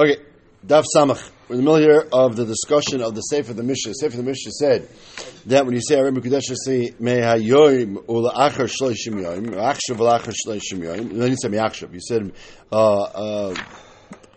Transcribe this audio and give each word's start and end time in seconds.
Okay, 0.00 0.16
Daf 0.66 0.84
Samach. 0.96 1.30
We're 1.46 1.56
in 1.56 1.62
the 1.62 1.70
middle 1.70 1.76
here 1.76 2.08
of 2.10 2.34
the 2.34 2.46
discussion 2.46 3.02
of 3.02 3.14
the 3.14 3.20
Sefer 3.20 3.52
the 3.52 3.62
Mishnah. 3.62 3.92
Sefer 3.92 4.16
the 4.16 4.22
Mishnah 4.22 4.52
said 4.52 4.88
that 5.44 5.66
when 5.66 5.74
you 5.74 5.82
say 5.82 5.96
Arim 5.96 6.16
Kudesh, 6.16 6.56
say 6.64 6.94
Me 6.98 7.16
Hayoim 7.16 8.08
Ula 8.08 8.32
Achar 8.32 8.66
Shloishim 8.66 9.20
Yoim, 9.20 9.48
Achshav 9.48 9.98
Achar 9.98 10.32
Shloishim 10.32 10.78
Yoim. 10.78 11.18
Then 11.18 11.32
you 11.32 11.36
say 11.36 11.48
Me 11.48 11.58
Achshav. 11.58 11.92
You 11.92 12.00
said, 12.00 12.32
uh, 12.72 13.02
uh, 13.02 13.54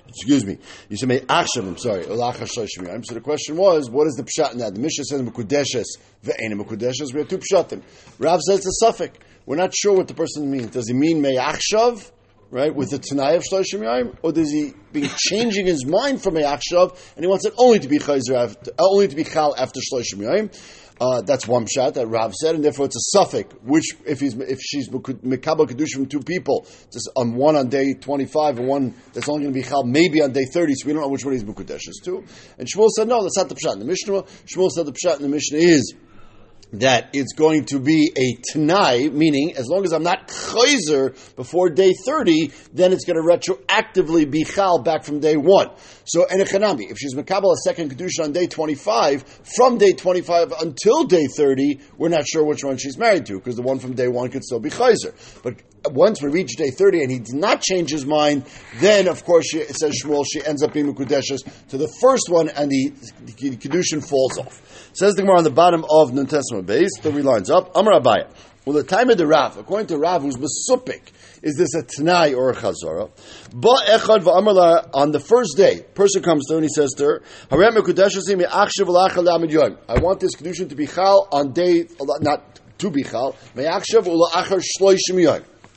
excuse 0.09 0.45
me. 0.45 0.57
You 0.89 0.97
said 0.97 1.07
Me 1.07 1.19
Achshav. 1.19 1.65
I'm 1.65 1.77
sorry. 1.77 2.07
Ula 2.07 2.33
Achar 2.33 2.41
Shloishim 2.41 2.85
Yoim. 2.85 3.05
So 3.05 3.13
the 3.13 3.21
question 3.21 3.55
was, 3.55 3.89
what 3.89 4.07
is 4.07 4.15
the 4.15 4.23
pshat 4.23 4.51
in 4.51 4.57
that? 4.57 4.73
The 4.73 4.81
Mishnah 4.81 5.05
says 5.05 5.21
Mekudeshes 5.21 5.85
ve'ena 6.25 6.61
Mekudeshes. 6.61 7.13
We 7.13 7.19
have 7.21 7.29
two 7.29 7.37
pshatim. 7.37 7.81
Rav 8.19 8.41
says 8.41 8.65
it's 8.65 8.83
a 8.83 8.85
safek. 8.85 9.11
We're 9.45 9.55
not 9.55 9.73
sure 9.73 9.93
what 9.93 10.09
the 10.09 10.13
person 10.13 10.51
means. 10.51 10.71
Does 10.71 10.89
he 10.89 10.93
mean 10.93 11.21
Me 11.21 11.37
Achshav? 11.37 12.11
Right, 12.53 12.75
with 12.75 12.91
the 12.91 12.99
Tanai 12.99 13.33
of 13.33 13.41
Shloshim 13.41 13.79
Yaim, 13.79 14.15
or 14.21 14.31
does 14.31 14.51
he 14.51 14.73
be 14.91 15.09
changing 15.17 15.65
his 15.65 15.87
mind 15.87 16.21
from 16.21 16.37
a 16.37 16.41
Akshav 16.41 16.95
and 17.15 17.25
he 17.25 17.27
wants 17.27 17.47
it 17.47 17.53
only 17.57 17.79
to 17.79 17.87
be 17.87 17.97
after, 17.97 18.35
uh, 18.35 18.53
only 18.77 19.07
to 19.07 19.15
be 19.15 19.23
Chal 19.23 19.55
after 19.57 19.79
Shloshim 19.79 20.19
Yaim? 20.19 20.55
Uh, 21.01 21.21
that's 21.21 21.47
one 21.47 21.65
shot 21.65 21.95
that 21.95 22.05
Rav 22.05 22.35
said, 22.35 22.53
and 22.53 22.63
therefore 22.63 22.85
it's 22.85 23.15
a 23.15 23.17
safek. 23.17 23.51
Which, 23.63 23.85
if 24.05 24.19
he's 24.19 24.35
if 24.35 24.59
she's 24.61 24.87
mekabel 24.87 25.67
kedusha 25.67 25.95
from 25.95 26.05
two 26.05 26.19
people, 26.19 26.67
just 26.91 27.09
on 27.15 27.33
one 27.33 27.55
on 27.55 27.69
day 27.69 27.95
twenty 27.95 28.27
five 28.27 28.59
and 28.59 28.67
one 28.67 28.93
that's 29.13 29.27
only 29.27 29.45
going 29.45 29.53
to 29.55 29.59
be 29.59 29.67
chal 29.67 29.83
maybe 29.83 30.21
on 30.21 30.31
day 30.31 30.45
thirty, 30.45 30.75
so 30.75 30.85
we 30.85 30.93
don't 30.93 31.01
know 31.01 31.07
which 31.07 31.25
one 31.25 31.33
he's 31.33 31.43
mekudeshes 31.43 32.03
to. 32.03 32.23
And 32.59 32.67
Shmuel 32.67 32.89
said 32.89 33.07
no, 33.07 33.23
that's 33.23 33.35
not 33.35 33.49
the 33.49 33.55
pshat 33.55 33.73
in 33.73 33.79
the 33.79 33.85
Mishnah. 33.85 34.21
Shmuel 34.45 34.69
said 34.69 34.85
the 34.85 34.93
pshat 34.93 35.15
in 35.15 35.23
the 35.23 35.29
Mishnah 35.29 35.57
is 35.57 35.95
that 36.73 37.09
it's 37.13 37.33
going 37.33 37.65
to 37.65 37.79
be 37.79 38.11
a 38.17 38.41
Tanai, 38.51 39.09
meaning 39.09 39.53
as 39.55 39.67
long 39.67 39.85
as 39.85 39.93
I'm 39.93 40.03
not 40.03 40.27
Chayzer 40.27 41.35
before 41.35 41.69
day 41.69 41.93
30, 42.05 42.51
then 42.73 42.93
it's 42.93 43.05
going 43.05 43.17
to 43.17 43.23
retroactively 43.23 44.29
be 44.29 44.43
Chal 44.43 44.81
back 44.81 45.03
from 45.03 45.19
day 45.19 45.37
1. 45.37 45.69
So, 46.05 46.25
and 46.29 46.41
if 46.41 46.97
she's 46.97 47.15
Makabal 47.15 47.53
a 47.53 47.57
second 47.57 47.91
Kedusha 47.95 48.23
on 48.23 48.31
day 48.33 48.47
25, 48.47 49.23
from 49.55 49.77
day 49.77 49.93
25 49.93 50.51
until 50.59 51.05
day 51.05 51.27
30, 51.27 51.79
we're 51.97 52.09
not 52.09 52.25
sure 52.27 52.43
which 52.43 52.63
one 52.63 52.77
she's 52.77 52.97
married 52.97 53.25
to, 53.27 53.37
because 53.37 53.55
the 53.55 53.61
one 53.61 53.79
from 53.79 53.93
day 53.93 54.07
1 54.07 54.29
could 54.29 54.43
still 54.43 54.59
be 54.59 54.69
Chayzer. 54.69 55.13
But 55.43 55.55
once 55.93 56.21
we 56.21 56.29
reach 56.29 56.55
day 56.57 56.71
30 56.71 57.03
and 57.03 57.11
he 57.11 57.19
does 57.19 57.33
not 57.33 57.61
change 57.61 57.91
his 57.91 58.05
mind, 58.05 58.45
then 58.79 59.07
of 59.07 59.23
course 59.23 59.47
she, 59.49 59.59
it 59.59 59.75
says 59.75 60.01
Shmuel, 60.03 60.25
she 60.29 60.45
ends 60.45 60.63
up 60.63 60.73
being 60.73 60.93
Mekudeshes 60.93 61.67
to 61.69 61.77
the 61.77 61.87
first 62.01 62.29
one 62.29 62.49
and 62.49 62.69
the, 62.69 62.93
the, 63.25 63.49
the 63.49 63.57
Kedushin 63.57 64.05
falls 64.05 64.37
off. 64.37 64.89
Says 64.93 65.15
the 65.15 65.21
Gemara 65.21 65.37
on 65.37 65.43
the 65.43 65.51
bottom 65.51 65.85
of 65.89 66.13
Nun 66.13 66.27
Tes 66.27 66.43
Amud 66.51 66.65
Beis, 66.65 66.89
three 67.01 67.21
lines 67.21 67.49
up, 67.49 67.71
Amar 67.75 67.99
Abaya. 67.99 68.29
Well, 68.65 68.77
the 68.77 68.83
time 68.83 69.09
of 69.09 69.17
the 69.17 69.27
Rav, 69.27 69.57
according 69.57 69.87
to 69.87 69.97
Rav, 69.97 70.21
who's 70.21 70.37
Masupik, 70.37 71.01
is 71.41 71.57
this 71.57 71.73
a 71.75 71.83
Tanai 71.83 72.33
or 72.33 72.51
a 72.51 72.55
Chazara? 72.55 73.09
Echad 73.51 74.25
on 74.93 75.11
the 75.11 75.19
first 75.19 75.57
day, 75.57 75.81
person 75.93 76.23
comes 76.23 76.45
to 76.47 76.53
her 76.53 76.59
and 76.59 76.63
he 76.63 76.69
says 76.69 76.91
to 76.93 77.03
her, 77.03 77.21
I 77.51 77.55
want 79.99 80.19
this 80.21 80.35
Kedushin 80.35 80.69
to 80.69 80.75
be 80.75 80.87
Chal 80.87 81.27
on 81.33 81.51
day, 81.51 81.87
not 82.21 82.61
to 82.77 82.89
be 82.89 83.03
Chal. 83.03 83.35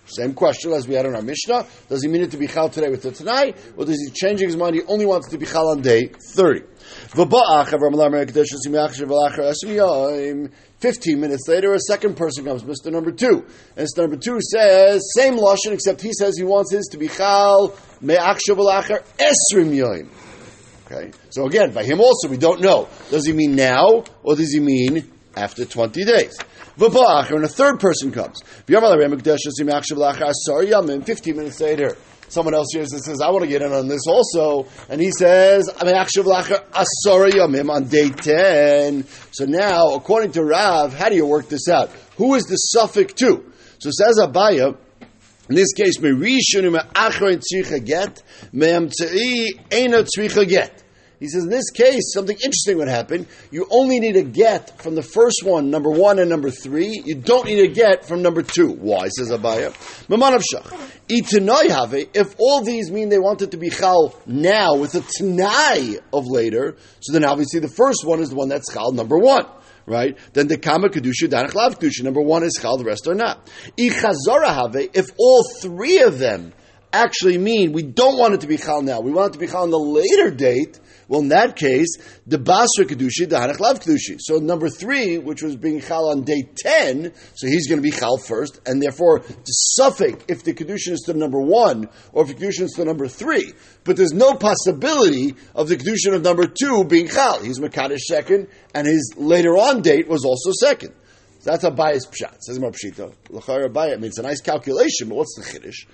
Same 0.07 0.35
question 0.35 0.73
as 0.73 0.87
we 0.87 0.95
had 0.95 1.05
in 1.05 1.17
our 1.17 1.23
Mishnah. 1.23 1.67
Does 1.89 2.03
he 2.03 2.09
mean 2.09 2.23
it 2.23 2.31
to 2.31 2.37
be 2.37 2.47
chal 2.47 2.69
today 2.69 2.89
with 2.89 3.03
the 3.03 3.11
tonight, 3.11 3.57
or 3.77 3.85
does 3.85 4.01
he 4.01 4.13
changing 4.13 4.47
his 4.49 4.57
mind? 4.57 4.77
He 4.77 4.83
only 4.83 5.05
wants 5.05 5.29
to 5.31 5.39
be 5.39 5.47
chal 5.47 5.69
on 5.69 5.83
day 5.83 6.11
thirty. 6.35 6.63
Fifteen 10.79 11.21
minutes 11.21 11.49
later, 11.49 11.73
a 11.73 11.81
second 11.81 12.17
person 12.17 12.45
comes, 12.45 12.65
Mister 12.65 12.91
Number 12.91 13.11
Two, 13.11 13.47
and 13.77 13.89
Mr. 13.89 14.03
Number 14.03 14.17
Two 14.17 14.39
says 14.41 15.03
same 15.17 15.37
lashon, 15.37 15.73
except 15.73 16.03
he 16.03 16.13
says 16.13 16.37
he 16.37 16.45
wants 16.45 16.71
his 16.71 16.87
to 16.93 16.99
be 16.99 17.09
chal 17.09 17.75
esrim 18.01 19.73
yoim. 19.73 20.09
Okay, 20.87 21.11
so 21.31 21.47
again, 21.47 21.73
by 21.73 21.83
him 21.83 22.01
also 22.01 22.29
we 22.29 22.37
don't 22.37 22.61
know. 22.61 22.89
Does 23.11 23.27
he 23.27 23.33
mean 23.33 23.57
now, 23.57 24.05
or 24.23 24.37
does 24.37 24.53
he 24.53 24.61
mean 24.61 25.11
after 25.35 25.65
twenty 25.65 26.05
days? 26.05 26.39
V'ba'ach, 26.79 27.31
and 27.31 27.45
a 27.45 27.49
third 27.49 27.81
person 27.81 28.13
comes. 28.13 28.41
Fifteen 28.67 28.81
minutes 31.37 31.61
later, 31.61 31.97
someone 32.29 32.55
else 32.55 32.69
hears 32.73 32.93
and 32.93 33.03
says, 33.03 33.21
I 33.23 33.31
want 33.31 33.45
to 33.45 33.49
get 33.49 33.63
in 33.63 33.73
on 33.73 33.89
this 33.89 34.07
also. 34.07 34.67
And 34.89 35.01
he 35.01 35.11
says, 35.11 35.69
I'm 35.69 35.87
asara 35.87 37.31
yamim 37.31 37.71
on 37.71 37.85
day 37.85 38.11
10. 38.11 39.07
So 39.33 39.47
now, 39.47 39.95
according 39.95 40.33
to 40.33 40.45
Rav, 40.45 40.93
how 40.93 41.09
do 41.09 41.17
you 41.17 41.25
work 41.27 41.49
this 41.49 41.69
out? 41.69 41.91
Who 42.17 42.35
is 42.35 42.45
the 42.45 42.59
safek 42.77 43.15
to? 43.17 43.53
So 43.79 43.91
says 43.91 44.19
Abaya, 44.21 44.77
in 45.49 45.55
this 45.55 45.73
case, 45.73 45.99
Merishon 45.99 46.77
Achron 46.93 47.41
Tzricha 47.41 47.85
Get, 47.85 48.23
Me'amtzei 48.53 49.55
Eina 49.71 50.05
Tzricha 50.05 50.49
Get. 50.49 50.83
He 51.19 51.29
says, 51.29 51.45
in 51.45 51.51
this 51.51 51.71
case, 51.71 52.13
something 52.13 52.37
interesting 52.37 52.77
would 52.77 52.89
happen. 52.89 53.27
You 53.51 53.67
only 53.71 54.01
need 54.01 54.17
a 54.17 54.23
get 54.23 54.83
from 54.83 54.95
the 54.95 55.03
first 55.03 55.43
one, 55.45 55.71
number 55.71 55.91
one 55.91 56.19
and 56.19 56.29
number 56.29 56.51
three. 56.51 57.03
You 57.05 57.15
don't 57.15 57.47
need 57.47 57.59
a 57.59 57.69
get 57.69 58.07
from 58.07 58.21
number 58.21 58.43
two. 58.43 58.73
Why, 58.73 59.09
says 59.09 59.31
Abaya? 59.31 59.75
If 61.09 62.35
all 62.39 62.61
these 62.63 62.91
mean 62.91 63.09
they 63.09 63.19
wanted 63.19 63.53
to 63.53 63.57
be 63.57 63.71
chal 63.71 64.15
now 64.27 64.77
with 64.77 64.95
a 64.95 65.01
tanai 65.01 65.99
of 66.13 66.27
later, 66.27 66.77
so 67.01 67.13
then 67.13 67.25
obviously 67.25 67.61
the 67.61 67.69
first 67.69 68.05
one 68.05 68.21
is 68.21 68.31
the 68.31 68.37
one 68.37 68.49
that's 68.49 68.73
chal 68.73 68.93
number 68.93 69.19
one 69.19 69.47
right? 69.87 70.19
Then 70.33 70.49
the 70.49 70.59
kama 70.59 70.89
kedusha 70.89 71.29
danach 71.29 71.55
lav 71.55 71.79
kedusha. 71.79 72.03
Number 72.03 72.21
one 72.21 72.43
is 72.43 72.59
chal, 72.61 72.77
the 72.77 72.85
rest 72.85 73.07
are 73.07 73.15
not. 73.15 73.49
If 73.77 75.11
all 75.17 75.45
three 75.61 76.01
of 76.01 76.19
them 76.19 76.53
actually 76.93 77.39
mean 77.39 77.73
we 77.73 77.83
don't 77.83 78.19
want 78.19 78.35
it 78.35 78.41
to 78.41 78.47
be 78.47 78.57
chal 78.57 78.83
now, 78.83 79.01
we 79.01 79.13
want 79.13 79.31
it 79.31 79.33
to 79.35 79.39
be 79.39 79.47
chal 79.47 79.63
on 79.63 79.71
the 79.71 79.79
later 79.79 80.31
date, 80.31 80.81
well, 81.09 81.21
in 81.21 81.29
that 81.29 81.55
case, 81.55 81.97
the 82.27 82.39
Basra 82.39 82.85
Kedushi, 82.85 83.29
the 83.29 83.37
Hanach 83.37 83.61
Lav 83.61 83.79
Kedushi. 83.81 84.19
So 84.19 84.39
number 84.39 84.69
three, 84.69 85.19
which 85.19 85.41
was 85.41 85.55
being 85.55 85.81
Chal 85.81 86.11
on 86.11 86.23
day 86.23 86.49
10, 86.57 87.13
so 87.35 87.47
he's 87.47 87.69
going 87.69 87.79
to 87.79 87.83
be 87.83 87.93
Chal 87.93 88.17
first, 88.17 88.61
and 88.67 88.83
therefore 88.83 89.21
the 89.21 89.55
safek, 89.79 90.23
if 90.27 90.43
the 90.43 90.53
Kedushin 90.53 90.93
is 90.93 91.03
to 91.07 91.15
number 91.15 91.41
one, 91.41 91.89
or 92.13 92.25
if 92.25 92.29
the 92.29 92.35
Kedushin 92.35 92.63
is 92.63 92.73
to 92.73 92.85
number 92.85 93.07
three. 93.07 93.53
But 93.85 93.97
there's 93.97 94.13
no 94.13 94.35
possibility 94.35 95.37
of 95.55 95.69
the 95.69 95.77
Kedushin 95.77 96.15
of 96.15 96.23
number 96.23 96.47
two 96.47 96.85
being 96.85 97.07
Chal. 97.07 97.41
He's 97.41 97.61
Makadish 97.61 98.01
second, 98.01 98.49
and 98.75 98.87
his 98.87 99.15
later 99.17 99.57
on 99.57 99.83
date 99.83 100.09
was 100.09 100.25
also 100.25 100.51
second. 100.59 100.93
So 101.41 101.53
that's 101.53 101.63
a 101.63 101.71
bias 101.71 102.07
pshat. 102.07 102.41
Says 102.41 102.59
Mar 102.59 102.73
Pshita. 102.73 103.15
L'chara 103.31 103.73
bayat. 103.73 103.93
I 103.93 103.97
mean, 103.97 104.07
it's 104.07 104.19
a 104.19 104.23
nice 104.23 104.41
calculation, 104.41 105.09
but 105.09 105.15
what's 105.15 105.37
the 105.37 105.45
chiddush? 105.45 105.87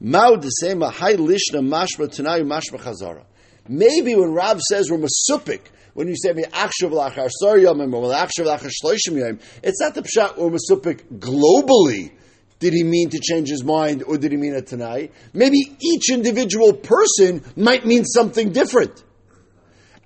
Mao 0.00 0.36
the 0.36 0.48
same 0.48 0.82
a 0.82 0.88
high 0.88 1.16
lishna 1.16 1.60
mashma 1.60 2.08
tanayu 2.08 2.46
mashma 2.46 2.80
chazara. 2.80 3.24
Maybe 3.68 4.14
when 4.14 4.32
Rav 4.32 4.60
says 4.60 4.90
we're 4.90 4.98
masupik, 4.98 5.60
when 5.94 6.08
you 6.08 6.16
say 6.16 6.32
me 6.32 6.42
akshav 6.44 6.90
lachar 6.90 7.28
yomim 7.42 7.94
or 7.94 8.10
lachar 8.10 8.70
shloishim 8.82 9.18
yom, 9.18 9.38
it's 9.62 9.80
not 9.80 9.94
the 9.94 10.02
pshat 10.02 10.38
or 10.38 10.50
masupik 10.50 11.04
globally. 11.18 12.12
Did 12.58 12.72
he 12.72 12.82
mean 12.82 13.10
to 13.10 13.18
change 13.18 13.48
his 13.48 13.64
mind 13.64 14.02
or 14.04 14.16
did 14.18 14.32
he 14.32 14.38
mean 14.38 14.54
it 14.54 14.66
tonight? 14.66 15.12
Maybe 15.32 15.76
each 15.80 16.10
individual 16.10 16.72
person 16.72 17.42
might 17.56 17.84
mean 17.84 18.04
something 18.04 18.52
different. 18.52 19.02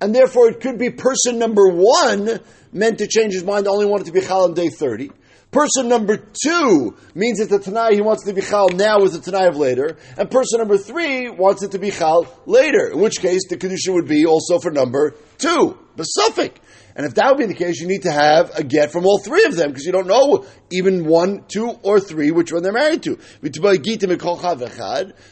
And 0.01 0.15
therefore 0.15 0.49
it 0.49 0.61
could 0.61 0.77
be 0.77 0.89
person 0.89 1.39
number 1.39 1.67
one 1.67 2.39
meant 2.71 2.99
to 2.99 3.07
change 3.07 3.33
his 3.33 3.43
mind, 3.43 3.67
only 3.67 3.85
wanted 3.85 4.05
to 4.07 4.11
be 4.11 4.21
chal 4.21 4.43
on 4.43 4.53
day 4.53 4.69
30. 4.69 5.09
Person 5.51 5.87
number 5.87 6.15
two 6.15 6.95
means 7.15 7.39
it's 7.39 7.51
a 7.51 7.57
Tanai, 7.57 7.95
he 7.95 8.01
wants 8.01 8.23
to 8.25 8.33
be 8.33 8.41
Chal 8.41 8.69
now 8.69 8.99
with 9.01 9.13
the 9.13 9.19
Tanai 9.19 9.47
of 9.47 9.57
later. 9.57 9.97
And 10.15 10.29
person 10.29 10.59
number 10.59 10.77
three 10.77 11.27
wants 11.27 11.63
it 11.63 11.71
to 11.71 11.79
be 11.79 11.89
Chal 11.89 12.27
later, 12.45 12.91
in 12.91 12.99
which 12.99 13.19
case 13.19 13.47
the 13.49 13.57
condition 13.57 13.95
would 13.95 14.07
be 14.07 14.27
also 14.27 14.59
for 14.59 14.69
number 14.69 15.15
two, 15.39 15.79
the 15.95 16.05
safek. 16.19 16.51
And 16.95 17.03
if 17.07 17.15
that 17.15 17.29
would 17.29 17.39
be 17.39 17.45
the 17.47 17.55
case, 17.55 17.79
you 17.79 17.87
need 17.87 18.03
to 18.03 18.11
have 18.11 18.51
a 18.55 18.63
get 18.63 18.91
from 18.91 19.07
all 19.07 19.17
three 19.19 19.45
of 19.45 19.55
them, 19.55 19.69
because 19.69 19.85
you 19.85 19.91
don't 19.91 20.05
know 20.05 20.45
even 20.69 21.05
one, 21.05 21.45
two, 21.47 21.69
or 21.81 21.99
three 21.99 22.29
which 22.29 22.51
one 22.51 22.61
they're 22.61 22.71
married 22.71 23.01
to. 23.03 23.17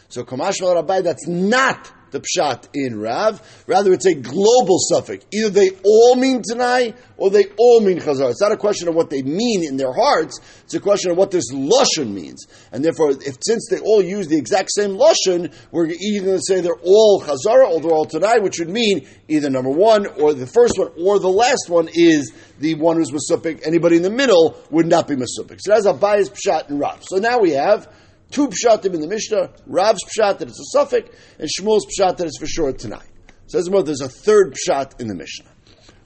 So 0.10 0.24
Kamash 0.24 1.04
that's 1.04 1.28
not 1.28 1.92
the 2.12 2.22
pshat 2.22 2.68
in 2.74 3.00
Rav. 3.00 3.42
Rather, 3.68 3.94
it's 3.94 4.06
a 4.06 4.16
global 4.16 4.80
safek. 4.92 5.24
Either 5.32 5.50
they 5.50 5.72
all 5.84 6.16
mean 6.16 6.42
Tanai 6.42 6.94
or 7.18 7.30
they 7.30 7.46
all 7.58 7.82
mean 7.82 8.00
Chazar. 8.00 8.32
It's 8.32 8.42
not 8.42 8.52
a 8.52 8.58
question 8.58 8.88
of 8.88 8.96
what 8.96 9.10
they 9.10 9.22
mean 9.22 9.64
in 9.64 9.78
their 9.78 9.94
hearts. 9.94 10.40
It's 10.64 10.74
a 10.74 10.80
question 10.80 11.12
of 11.12 11.18
what 11.18 11.32
this 11.32 11.52
lashon 11.52 12.14
means. 12.14 12.46
And 12.72 12.84
therefore, 12.84 13.12
if 13.12 13.38
since 13.46 13.68
they 13.70 13.80
all 13.80 14.04
use 14.04 14.28
the 14.28 14.38
exact 14.38 14.70
same 14.74 14.98
lashon, 14.98 15.54
we're 15.72 15.88
either 15.88 16.26
going 16.26 16.38
to 16.38 16.44
say 16.44 16.62
they're 16.62 16.74
all 16.84 17.22
Chazara 17.22 17.70
or 17.70 17.82
they're 17.82 17.92
all 17.92 18.06
Tanai, 18.06 18.40
which 18.40 18.60
would 18.60 18.70
mean 18.70 19.08
either 19.28 19.50
number 19.50 19.70
one 19.70 20.06
or 20.06 20.34
the 20.34 20.48
first 20.48 20.78
one 20.78 20.92
or 20.98 21.20
the 21.20 21.30
last 21.30 21.70
one 21.70 21.90
is 21.94 22.32
the 22.60 22.76
one 22.76 22.98
who's 22.98 23.12
Masupik. 23.12 23.66
Anybody 23.66 23.98
in 23.98 24.04
the 24.04 24.10
middle 24.10 24.58
would 24.70 24.88
not 24.88 25.08
be 25.08 25.16
Masupik. 25.16 25.60
So 25.60 25.72
that's 25.74 25.86
a 25.86 25.94
bias 25.94 26.30
pshat 26.30 26.70
in 26.70 26.80
Rav. 26.80 27.04
So 27.04 27.18
now 27.18 27.40
we 27.40 27.52
have 27.52 27.92
Two 28.32 28.50
pshatim 28.50 28.94
in 28.94 29.02
the 29.02 29.08
Mishnah, 29.08 29.52
Rav's 29.66 30.04
pshat 30.04 30.40
that 30.40 30.48
it's 30.48 30.76
a 30.76 30.78
safek, 30.78 31.12
and 31.40 31.50
Shmuel's 31.50 31.86
pshat 31.86 32.18
that 32.18 32.28
it's 32.28 32.38
for 32.38 32.48
sure 32.48 32.74
tonight. 32.74 33.08
Says 33.48 33.70
more, 33.70 33.84
there's 33.84 34.02
a 34.02 34.10
third 34.10 34.56
pshat 34.56 35.00
in 35.00 35.08
the 35.08 35.16
Mishnah. 35.16 35.50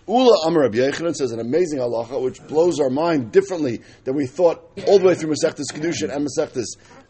Ula 0.08 0.48
Amar 0.48 0.64
Rabbi 0.64 0.78
Yechanan 0.78 1.16
says 1.16 1.32
an 1.32 1.40
amazing 1.40 1.80
halacha 1.80 2.22
which 2.22 2.46
blows 2.48 2.80
our 2.80 2.90
mind 2.90 3.32
differently 3.32 3.82
than 4.04 4.16
we 4.16 4.26
thought 4.26 4.70
all 4.88 5.00
the 5.00 5.06
way 5.06 5.16
through 5.16 5.34
Masechtas 5.34 5.72
Kedushin 5.72 6.14
and 6.14 6.28
Masechtas 6.28 6.66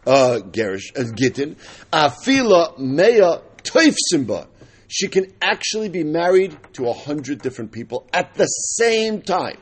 uh, 0.06 0.40
Gerish 0.50 0.96
uh, 0.96 1.04
Gittin. 1.14 1.56
Afila 1.92 2.78
Meya 2.78 3.42
Toif 3.62 3.96
Simba 4.10 4.46
she 4.92 5.08
can 5.08 5.32
actually 5.40 5.88
be 5.88 6.04
married 6.04 6.54
to 6.74 6.86
a 6.86 6.92
hundred 6.92 7.40
different 7.40 7.72
people 7.72 8.06
at 8.12 8.34
the 8.34 8.44
same 8.44 9.22
time. 9.22 9.56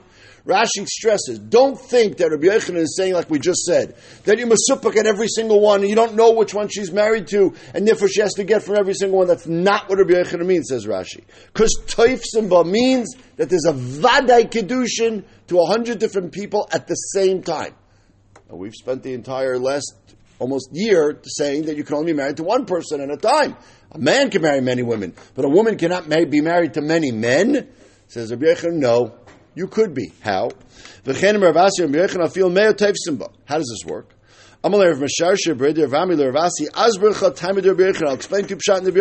Rashi 0.46 0.86
stresses, 0.86 1.38
don't 1.38 1.78
think 1.78 2.16
that 2.18 2.30
Rabbi 2.30 2.46
Yochanan 2.46 2.78
is 2.78 2.96
saying, 2.96 3.14
like 3.14 3.28
we 3.28 3.38
just 3.38 3.64
said, 3.64 3.94
that 4.24 4.38
you 4.38 4.46
must 4.46 4.70
at 4.70 5.06
every 5.06 5.28
single 5.28 5.60
one, 5.60 5.80
and 5.80 5.88
you 5.88 5.96
don't 5.96 6.14
know 6.14 6.32
which 6.32 6.54
one 6.54 6.68
she's 6.68 6.90
married 6.90 7.26
to, 7.28 7.54
and 7.74 7.86
therefore 7.86 8.08
she 8.08 8.20
has 8.20 8.32
to 8.34 8.44
get 8.44 8.62
from 8.62 8.76
every 8.76 8.94
single 8.94 9.18
one. 9.18 9.28
That's 9.28 9.46
not 9.46 9.88
what 9.88 9.98
Rabbi 9.98 10.14
Yochanan 10.14 10.46
means, 10.46 10.68
says 10.68 10.86
Rashi. 10.86 11.22
Because 11.52 11.78
Toif 11.86 12.22
Simba 12.24 12.64
means 12.64 13.14
that 13.36 13.48
there's 13.50 13.66
a 13.66 13.72
Vadai 13.72 14.50
Kedushin 14.50 15.24
to 15.48 15.60
a 15.60 15.66
hundred 15.66 15.98
different 15.98 16.32
people 16.32 16.68
at 16.72 16.86
the 16.86 16.94
same 16.94 17.42
time. 17.42 17.74
And 18.48 18.58
we've 18.58 18.74
spent 18.74 19.02
the 19.02 19.14
entire 19.14 19.58
last 19.58 19.94
almost 20.38 20.70
year 20.72 21.20
saying 21.24 21.66
that 21.66 21.76
you 21.76 21.84
can 21.84 21.96
only 21.96 22.12
be 22.12 22.16
married 22.16 22.38
to 22.38 22.42
one 22.42 22.64
person 22.64 23.00
at 23.00 23.10
a 23.10 23.16
time. 23.16 23.56
A 23.92 23.98
man 23.98 24.30
can 24.30 24.42
marry 24.42 24.60
many 24.60 24.82
women, 24.82 25.14
but 25.34 25.44
a 25.44 25.48
woman 25.48 25.76
cannot 25.76 26.08
be 26.08 26.40
married 26.40 26.74
to 26.74 26.80
many 26.80 27.12
men. 27.12 27.68
Says 28.08 28.32
Rabbi 28.32 28.46
Yochanan, 28.46 28.78
no, 28.78 29.14
you 29.54 29.66
could 29.66 29.94
be. 29.94 30.12
How? 30.20 30.50
How 33.46 33.58
does 33.58 33.68
this 33.68 33.84
work? 33.90 34.14
I'll 34.62 34.74
explain 38.14 38.44
to 38.44 38.56
Pshat 38.56 38.78
in 38.78 38.84
the 38.84 38.92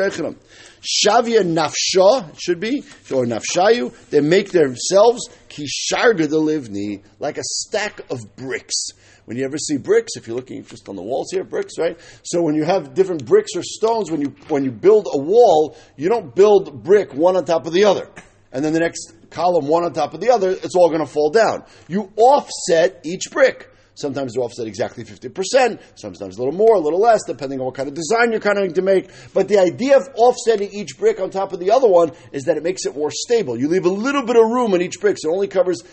nafsha, 1.44 2.40
should 2.40 2.62
be, 2.62 2.84
or 3.12 3.25
nafshayu, 3.25 4.10
they 4.10 4.22
make 4.22 4.51
themselves 4.51 5.28
kisharga 5.50 6.30
the 6.30 6.40
livni, 6.40 7.01
like 7.19 7.38
a 7.38 7.44
stack 7.44 8.00
of 8.10 8.19
bricks. 8.38 8.92
When 9.25 9.36
you 9.38 9.44
ever 9.44 9.57
see 9.57 9.78
bricks, 9.78 10.16
if 10.16 10.28
you're 10.28 10.36
looking 10.38 10.63
just 10.63 10.88
on 10.88 10.96
the 10.96 11.04
walls 11.04 11.28
here, 11.31 11.44
bricks, 11.44 11.74
right? 11.78 12.00
So 12.24 12.42
when 12.42 12.56
you 12.56 12.63
have 12.63 12.94
different 12.94 13.25
bricks 13.25 13.51
or 13.56 13.62
stones, 13.62 14.10
when 14.10 14.22
you 14.22 14.34
when 14.48 14.63
you 14.63 14.72
build 14.72 15.07
a 15.12 15.18
wall, 15.19 15.78
you 15.98 16.07
don't 16.07 16.34
build 16.34 16.84
brick 16.84 17.13
one 17.13 17.36
on 17.36 17.44
top 17.44 17.68
of 17.68 17.74
the 17.74 17.84
other. 17.84 18.10
And 18.51 18.66
then 18.66 18.74
the 18.74 18.80
next 18.80 19.13
column 19.30 19.68
one 19.68 19.84
on 19.84 19.94
top 19.94 20.14
of 20.14 20.22
the 20.22 20.30
other, 20.30 20.52
it's 20.52 20.76
all 20.76 20.90
going 20.90 21.02
to 21.02 21.12
fall 21.12 21.30
down. 21.30 21.64
You 21.88 22.12
offset 22.18 23.02
each 23.04 23.31
brick. 23.31 23.70
Sometimes 24.00 24.34
they're 24.34 24.44
offset 24.44 24.66
exactly 24.66 25.04
50%, 25.04 25.78
sometimes 25.96 26.38
a 26.38 26.40
little 26.40 26.54
more, 26.54 26.76
a 26.76 26.80
little 26.80 27.02
less, 27.02 27.20
depending 27.28 27.60
on 27.60 27.66
what 27.66 27.76
kind 27.76 27.90
of 27.90 27.94
design 27.94 28.31
you're 28.31 28.40
kind 28.40 28.58
of 28.58 28.74
to 28.74 28.81
make. 28.81 29.10
But 29.34 29.50
the 29.50 29.60
idea 29.60 29.98
of 29.98 30.08
offsetting 30.16 30.70
each 30.72 30.98
brick 30.98 31.20
on 31.20 31.30
top 31.30 31.52
of 31.52 31.60
the 31.60 31.72
other 31.72 31.88
one 31.88 32.14
is 32.31 32.46
that 32.46 32.56
it 32.56 32.64
makes 32.64 32.86
it 32.86 32.96
more 32.96 33.12
stable. 33.12 33.60
You 33.60 33.68
leave 33.68 33.86
a 33.86 33.90
little 33.90 34.26
bit 34.26 34.38
of 34.38 34.44
room 34.44 34.74
in 34.74 34.81
each 34.81 35.02
brick, 35.02 35.18
so 35.20 35.30
it 35.30 35.34
only 35.34 35.50
covers 35.50 35.84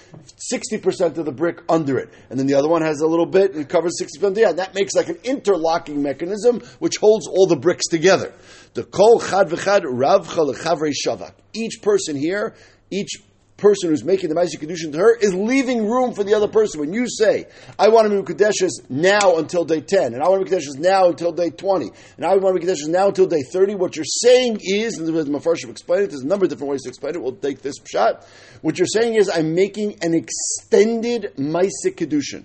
60% 0.52 1.18
of 1.18 1.24
the 1.24 1.32
brick 1.32 1.62
under 1.68 1.98
it. 1.98 2.10
And 2.30 2.38
then 2.38 2.46
the 2.46 2.54
other 2.54 2.68
one 2.68 2.82
has 2.82 3.00
a 3.00 3.08
little 3.08 3.26
bit 3.26 3.54
and 3.54 3.62
it 3.62 3.68
covers 3.68 3.94
60% 4.00 4.22
of 4.22 4.34
the 4.36 4.44
other. 4.44 4.58
That 4.58 4.74
makes 4.76 4.94
like 4.94 5.08
an 5.08 5.18
interlocking 5.24 6.00
mechanism 6.00 6.60
which 6.78 6.98
holds 6.98 7.26
all 7.26 7.48
the 7.48 7.56
bricks 7.56 7.86
together. 7.86 8.32
The 8.74 8.84
kol 8.84 9.18
chad 9.18 9.48
v'chad 9.48 9.82
rav 9.84 10.28
shavak. 10.28 11.32
Each 11.52 11.82
person 11.82 12.14
here, 12.14 12.54
each 12.92 13.20
person 13.56 13.90
who's 13.90 14.04
making 14.04 14.28
the 14.28 14.34
Ma'aseh 14.34 14.58
Kedushin 14.58 14.92
to 14.92 14.98
her 14.98 15.16
is 15.16 15.32
leaving 15.34 15.88
room 15.88 16.12
for 16.12 16.24
the 16.24 16.34
other 16.34 16.48
person. 16.48 16.80
When 16.80 16.92
you 16.92 17.06
say, 17.08 17.46
I 17.78 17.88
want 17.88 18.10
to 18.10 18.22
be 18.22 18.34
Kadeshas 18.34 18.90
now 18.90 19.36
until 19.36 19.64
day 19.64 19.80
10, 19.80 20.14
and 20.14 20.22
I 20.22 20.28
want 20.28 20.44
to 20.44 20.50
be 20.50 20.56
Kadeshas 20.56 20.78
now 20.78 21.08
until 21.08 21.32
day 21.32 21.50
20, 21.50 21.90
and 22.16 22.26
I 22.26 22.36
want 22.36 22.54
to 22.54 22.60
be 22.60 22.66
Kadeshas 22.66 22.88
now 22.88 23.08
until 23.08 23.26
day 23.26 23.42
30, 23.52 23.74
what 23.76 23.96
you're 23.96 24.04
saying 24.04 24.60
is, 24.62 24.98
and 24.98 25.06
the 25.06 25.12
Mepharshim 25.12 25.70
explain 25.70 26.02
it, 26.02 26.10
there's 26.10 26.22
a 26.22 26.26
number 26.26 26.44
of 26.44 26.50
different 26.50 26.70
ways 26.70 26.82
to 26.82 26.88
explain 26.90 27.14
it, 27.14 27.22
we'll 27.22 27.32
take 27.32 27.62
this 27.62 27.76
shot. 27.90 28.26
What 28.60 28.78
you're 28.78 28.86
saying 28.86 29.14
is, 29.14 29.30
I'm 29.30 29.54
making 29.54 29.98
an 30.02 30.12
extended 30.14 31.32
Ma'aseh 31.38 31.94
Kedushin. 31.94 32.44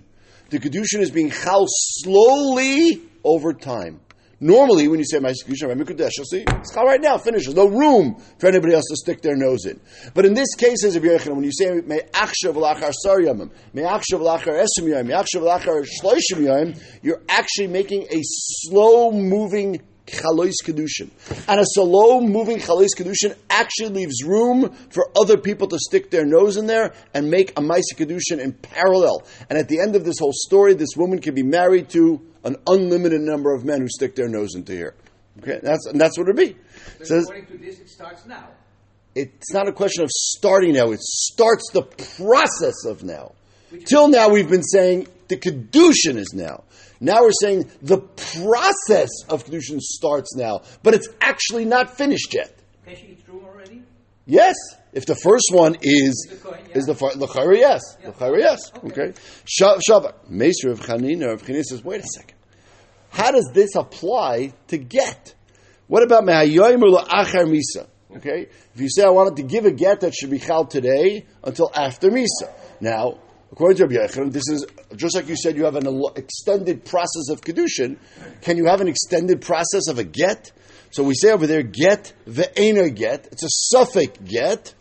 The 0.49 0.59
Kedushin 0.59 0.99
is 0.99 1.11
being 1.11 1.31
chal 1.31 1.65
slowly 1.67 3.01
over 3.23 3.53
time. 3.53 3.99
Normally, 4.43 4.87
when 4.87 4.97
you 4.97 5.05
say 5.05 5.19
Ma'aseh 5.19 5.45
Kedushin, 5.45 6.17
you'll 6.17 6.25
see, 6.25 6.43
it's 6.47 6.71
called 6.73 6.87
right 6.87 6.99
now, 6.99 7.19
finishes. 7.19 7.53
No 7.53 7.67
room 7.67 8.19
for 8.39 8.47
anybody 8.47 8.73
else 8.73 8.85
to 8.89 8.95
stick 8.95 9.21
their 9.21 9.35
nose 9.35 9.67
in. 9.67 9.79
But 10.15 10.25
in 10.25 10.33
this 10.33 10.55
case, 10.55 10.83
as 10.83 10.95
a 10.95 10.99
when 10.99 11.43
you 11.43 11.51
say 11.51 11.69
Me'achshav 11.69 12.55
l'achar 12.55 12.91
sar 12.91 13.19
yamim, 13.19 13.51
Me'achshav 13.73 14.19
l'achar 14.19 14.53
esim 14.53 14.87
yamim, 14.87 15.09
Me'achshav 15.09 15.43
l'achar 15.43 15.83
shloishim 15.83 16.39
yamim, 16.39 16.81
you're 17.03 17.21
actually 17.29 17.67
making 17.67 18.07
a 18.09 18.19
slow-moving 18.23 19.79
chalois 20.07 20.53
kedushin, 20.63 21.09
and 21.47 21.59
a 21.59 21.63
slow 21.65 22.21
moving 22.21 22.57
chalois 22.57 22.89
kedushin 22.97 23.35
actually 23.49 23.89
leaves 23.89 24.23
room 24.23 24.73
for 24.89 25.09
other 25.19 25.37
people 25.37 25.67
to 25.67 25.77
stick 25.79 26.11
their 26.11 26.25
nose 26.25 26.57
in 26.57 26.67
there 26.67 26.93
and 27.13 27.29
make 27.29 27.51
a 27.51 27.61
ma'aseh 27.61 27.95
kedushin 27.95 28.39
in 28.39 28.53
parallel. 28.53 29.23
And 29.49 29.57
at 29.57 29.67
the 29.67 29.79
end 29.79 29.95
of 29.95 30.03
this 30.05 30.19
whole 30.19 30.33
story, 30.33 30.73
this 30.73 30.95
woman 30.95 31.19
can 31.19 31.35
be 31.35 31.43
married 31.43 31.89
to 31.89 32.21
an 32.43 32.57
unlimited 32.67 33.21
number 33.21 33.53
of 33.53 33.63
men 33.63 33.81
who 33.81 33.87
stick 33.87 34.15
their 34.15 34.27
nose 34.27 34.55
into 34.55 34.73
here. 34.73 34.95
Okay, 35.39 35.59
that's 35.61 35.85
and 35.85 35.99
that's 35.99 36.17
what 36.17 36.27
it 36.27 36.35
would 36.35 36.37
be. 36.37 36.57
But 36.97 37.07
says, 37.07 37.23
according 37.23 37.45
to 37.47 37.57
this, 37.57 37.79
it 37.79 37.89
starts 37.89 38.25
now. 38.25 38.49
It's 39.15 39.53
not 39.53 39.67
a 39.67 39.73
question 39.73 40.03
of 40.03 40.09
starting 40.11 40.73
now; 40.73 40.91
it 40.91 40.99
starts 41.01 41.69
the 41.71 41.83
process 41.83 42.85
of 42.85 43.03
now. 43.03 43.33
Till 43.85 44.09
now, 44.09 44.29
we've 44.29 44.49
been 44.49 44.63
saying 44.63 45.07
the 45.29 45.37
kedushin 45.37 46.17
is 46.17 46.33
now. 46.33 46.63
Now 47.03 47.23
we're 47.23 47.31
saying 47.41 47.69
the 47.81 47.97
process 47.97 49.09
of 49.27 49.43
kedushin 49.43 49.79
starts 49.81 50.35
now, 50.35 50.61
but 50.83 50.93
it's 50.93 51.09
actually 51.19 51.65
not 51.65 51.97
finished 51.97 52.33
yet. 52.33 52.55
Can 52.85 52.95
she 52.95 53.07
eat 53.07 53.25
true 53.25 53.43
already? 53.43 53.81
Yes. 54.27 54.55
If 54.93 55.05
the 55.07 55.15
first 55.15 55.45
one 55.51 55.77
is 55.81 56.27
the 56.29 56.35
coin, 56.35 56.59
yeah. 56.67 56.77
is 56.77 56.85
the 56.85 56.93
l'chayra 56.93 57.57
yes, 57.57 57.81
yeah. 58.01 58.09
l'chayra 58.09 58.39
yes, 58.39 58.71
okay. 58.83 59.13
Shavak 59.45 60.13
Meser 60.29 60.71
of 60.71 60.81
Chanina 60.81 61.33
of 61.33 61.43
Chanina 61.43 61.63
says, 61.63 61.81
wait 61.83 62.01
a 62.01 62.07
second, 62.07 62.37
how 63.09 63.31
does 63.31 63.49
this 63.53 63.75
apply 63.75 64.53
to 64.67 64.77
get? 64.77 65.33
What 65.87 66.03
about 66.03 66.23
mehayoyim 66.23 66.83
or 66.83 67.03
achar 67.05 67.45
misa? 67.45 67.87
Okay, 68.17 68.49
if 68.75 68.81
you 68.81 68.89
say 68.89 69.03
I 69.03 69.09
wanted 69.09 69.37
to 69.37 69.43
give 69.43 69.65
a 69.65 69.71
get 69.71 70.01
that 70.01 70.13
should 70.13 70.29
be 70.29 70.39
chal 70.39 70.65
today 70.65 71.25
until 71.41 71.71
after 71.73 72.11
misa. 72.11 72.51
Now, 72.81 73.19
according 73.51 73.77
to 73.77 73.83
Rabbi 73.85 74.07
Yechon, 74.07 74.31
this 74.31 74.47
is 74.49 74.65
just 74.95 75.15
like 75.15 75.27
you 75.27 75.35
said. 75.35 75.55
You 75.55 75.65
have 75.65 75.75
an 75.75 76.03
extended 76.15 76.85
process 76.85 77.29
of 77.29 77.41
kedushin. 77.41 77.97
Can 78.41 78.57
you 78.57 78.65
have 78.67 78.81
an 78.81 78.87
extended 78.87 79.41
process 79.41 79.87
of 79.87 79.99
a 79.99 80.03
get? 80.03 80.51
So 80.91 81.03
we 81.03 81.13
say 81.15 81.31
over 81.31 81.47
there, 81.47 81.63
get 81.63 82.13
ve'ena 82.27 82.93
get. 82.93 83.27
It's 83.31 83.43
a 83.43 83.75
safek 83.75 84.25
get. 84.25 84.73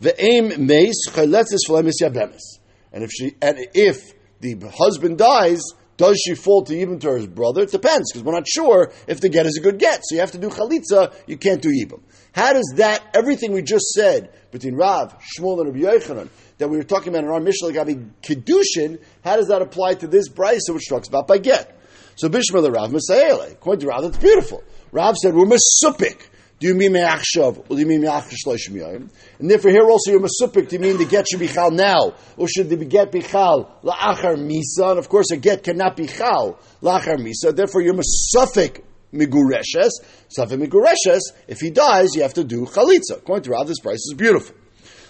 Ve'em 0.00 0.58
meis 0.58 1.08
chayletzis 1.08 1.66
flemis 1.68 2.00
yabemis. 2.02 2.58
And 2.92 3.04
if 3.04 3.10
she 3.10 3.34
and 3.42 3.58
if 3.74 4.12
the 4.40 4.56
husband 4.76 5.18
dies, 5.18 5.62
does 5.96 6.20
she 6.24 6.34
fall 6.34 6.62
to 6.64 6.72
Yibam 6.74 7.00
to 7.00 7.10
her 7.10 7.26
brother? 7.26 7.62
It 7.62 7.70
depends, 7.70 8.12
because 8.12 8.24
we're 8.24 8.32
not 8.32 8.46
sure 8.46 8.92
if 9.06 9.20
the 9.20 9.28
get 9.28 9.46
is 9.46 9.56
a 9.58 9.62
good 9.62 9.78
get. 9.78 10.02
So 10.04 10.14
you 10.14 10.20
have 10.20 10.32
to 10.32 10.38
do 10.38 10.48
chalitza, 10.48 11.14
you 11.26 11.36
can't 11.36 11.62
do 11.62 11.70
Yibam. 11.70 12.02
How 12.32 12.52
does 12.52 12.74
that, 12.76 13.02
everything 13.14 13.52
we 13.52 13.62
just 13.62 13.86
said 13.90 14.30
between 14.50 14.74
Rav, 14.74 15.16
Shmuel, 15.38 15.60
and 15.60 15.74
Rabbi 15.74 15.96
Yochanan, 15.96 16.28
that 16.58 16.68
we 16.68 16.76
were 16.76 16.84
talking 16.84 17.08
about 17.08 17.24
in 17.24 17.30
our 17.30 17.40
Mishnah 17.40 17.68
Gabi 17.70 18.10
Kedushin, 18.22 19.00
how 19.24 19.36
does 19.36 19.48
that 19.48 19.62
apply 19.62 19.94
to 19.94 20.06
this 20.06 20.28
brisa 20.28 20.74
which 20.74 20.88
talks 20.88 21.08
about 21.08 21.26
by 21.26 21.38
get? 21.38 21.78
So 22.16 22.28
Bishma 22.28 22.62
the 22.62 22.70
Rav 22.70 22.90
Masayele, 22.90 23.52
according 23.52 23.80
to 23.80 23.86
Rav, 23.88 24.02
that's 24.02 24.18
beautiful. 24.18 24.62
Rav 24.92 25.16
said, 25.16 25.34
we're 25.34 25.46
Masupik. 25.46 26.28
Do 26.58 26.68
you 26.68 26.74
mean 26.74 26.92
me'achshav, 26.92 27.58
or 27.68 27.76
do 27.76 27.78
you 27.78 27.86
mean 27.86 28.00
me'achshav 28.00 28.34
shloshim? 28.46 29.10
And 29.38 29.50
therefore 29.50 29.70
here 29.70 29.84
also 29.84 30.10
you're 30.10 30.20
masupik, 30.20 30.68
do 30.68 30.76
you 30.76 30.80
mean 30.80 30.96
the 30.96 31.04
get 31.04 31.26
should 31.28 31.40
be 31.40 31.48
chal 31.48 31.70
now? 31.70 32.14
Or 32.38 32.48
should 32.48 32.70
the 32.70 32.76
get 32.76 33.12
be 33.12 33.20
chal 33.20 33.78
la'achar 33.82 34.36
misa? 34.36 34.90
And 34.90 34.98
of 34.98 35.08
course 35.08 35.30
a 35.30 35.36
get 35.36 35.62
cannot 35.62 35.96
be 35.96 36.06
chal 36.06 36.58
la'achar 36.82 37.18
misa. 37.18 37.54
Therefore 37.54 37.82
you're 37.82 37.94
masufik 37.94 38.82
migureshes. 39.12 40.00
Safik 40.36 40.58
migureshes, 40.58 41.32
if 41.46 41.60
he 41.60 41.70
dies, 41.70 42.14
you 42.14 42.22
have 42.22 42.34
to 42.34 42.44
do 42.44 42.64
chalitza. 42.64 43.18
According 43.18 43.44
to 43.44 43.50
Rav, 43.50 43.66
this 43.66 43.80
price 43.80 43.96
is 43.96 44.14
beautiful. 44.16 44.56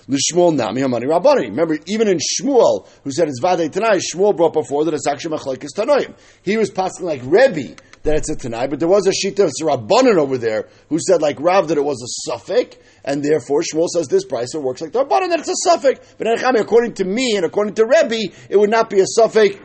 L'shmuel 0.08 0.54
nami 0.54 0.82
hamani 0.82 1.08
rabbani. 1.08 1.48
Remember, 1.48 1.78
even 1.86 2.06
in 2.06 2.18
Shmuel, 2.18 2.86
who 3.02 3.10
said 3.10 3.28
it's 3.28 3.40
vadei 3.40 3.70
tonight, 3.70 4.02
Shmuel 4.14 4.36
brought 4.36 4.52
before 4.52 4.84
that 4.84 4.94
it's 4.94 5.06
actually 5.06 5.36
machlekes 5.36 5.74
tanoim. 5.76 6.14
He 6.42 6.56
was 6.56 6.70
passing 6.70 7.06
like 7.06 7.22
Rebbe 7.24 7.74
that 8.06 8.16
it's 8.16 8.30
a 8.30 8.36
Tanai, 8.36 8.68
but 8.68 8.78
there 8.78 8.88
was 8.88 9.06
a 9.06 9.10
Shita 9.10 9.44
of 9.44 9.50
Rabbanan 9.60 10.16
over 10.16 10.38
there 10.38 10.68
who 10.88 10.98
said, 11.00 11.20
like 11.20 11.40
Rav, 11.40 11.68
that 11.68 11.76
it 11.76 11.84
was 11.84 12.02
a 12.02 12.30
safek, 12.30 12.78
and 13.04 13.22
therefore 13.22 13.62
Shmuel 13.62 13.88
says 13.88 14.06
this 14.06 14.24
price 14.24 14.54
works 14.54 14.80
like 14.80 14.92
the 14.92 15.04
Rabbanan, 15.04 15.30
that 15.30 15.40
it's 15.40 15.48
a 15.48 15.68
safek. 15.68 16.02
But 16.16 16.28
according 16.56 16.94
to 16.94 17.04
me 17.04 17.36
and 17.36 17.44
according 17.44 17.74
to 17.74 17.84
Rebbe, 17.84 18.32
it 18.48 18.56
would 18.56 18.70
not 18.70 18.90
be 18.90 19.00
a 19.00 19.06
safek, 19.18 19.60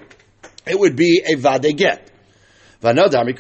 it 0.65 0.79
would 0.79 0.95
be 0.95 1.24
a 1.25 1.36
Vade 1.36 1.77
get. 1.77 2.12
Vanadami. 2.81 3.38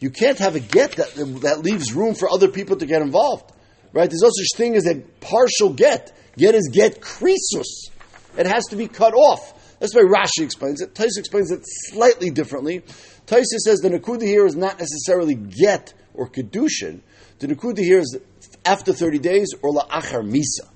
You 0.00 0.10
can't 0.10 0.38
have 0.38 0.56
a 0.56 0.60
get 0.60 0.92
that, 0.92 1.14
that 1.42 1.60
leaves 1.60 1.92
room 1.92 2.14
for 2.14 2.30
other 2.30 2.48
people 2.48 2.76
to 2.76 2.86
get 2.86 3.02
involved. 3.02 3.52
Right? 3.92 4.08
There's 4.08 4.22
no 4.22 4.30
such 4.30 4.56
thing 4.56 4.74
as 4.74 4.86
a 4.86 5.00
partial 5.20 5.74
get. 5.74 6.16
Get 6.36 6.54
is 6.54 6.70
get 6.72 7.02
krisus. 7.02 7.90
It 8.38 8.46
has 8.46 8.64
to 8.70 8.76
be 8.76 8.88
cut 8.88 9.12
off. 9.12 9.58
That's 9.82 9.96
why 9.96 10.02
Rashi 10.02 10.44
explains 10.44 10.80
it. 10.80 10.94
Taisa 10.94 11.18
explains 11.18 11.50
it 11.50 11.64
slightly 11.64 12.30
differently. 12.30 12.82
Taisa 13.26 13.58
says 13.64 13.80
the 13.80 13.90
Nakuda 13.90 14.22
here 14.22 14.46
is 14.46 14.54
not 14.54 14.78
necessarily 14.78 15.34
get 15.34 15.92
or 16.14 16.30
Kedushin. 16.30 17.00
The 17.40 17.48
Nakuda 17.48 17.80
here 17.80 17.98
is 17.98 18.16
after 18.64 18.92
30 18.92 19.18
days 19.18 19.48
or 19.60 19.72
La'achar 19.72 20.22
Misa. 20.22 20.70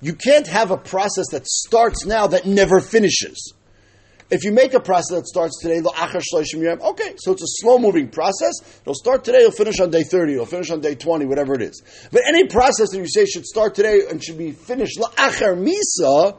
You 0.00 0.14
can't 0.14 0.46
have 0.46 0.70
a 0.70 0.76
process 0.76 1.30
that 1.32 1.48
starts 1.48 2.06
now 2.06 2.28
that 2.28 2.46
never 2.46 2.78
finishes. 2.78 3.54
If 4.30 4.44
you 4.44 4.52
make 4.52 4.72
a 4.72 4.80
process 4.80 5.18
that 5.18 5.26
starts 5.26 5.58
today, 5.60 5.80
okay, 5.80 7.14
so 7.16 7.32
it's 7.32 7.42
a 7.42 7.60
slow 7.60 7.80
moving 7.80 8.06
process. 8.08 8.52
It'll 8.82 8.94
start 8.94 9.24
today, 9.24 9.38
it'll 9.38 9.50
finish 9.50 9.80
on 9.80 9.90
day 9.90 10.04
30, 10.04 10.34
it'll 10.34 10.46
finish 10.46 10.70
on 10.70 10.80
day 10.80 10.94
20, 10.94 11.26
whatever 11.26 11.54
it 11.54 11.62
is. 11.62 11.82
But 12.12 12.22
any 12.28 12.46
process 12.46 12.90
that 12.92 12.98
you 12.98 13.08
say 13.08 13.24
should 13.24 13.46
start 13.46 13.74
today 13.74 14.02
and 14.08 14.22
should 14.22 14.38
be 14.38 14.52
finished 14.52 14.96
misa, 14.96 16.36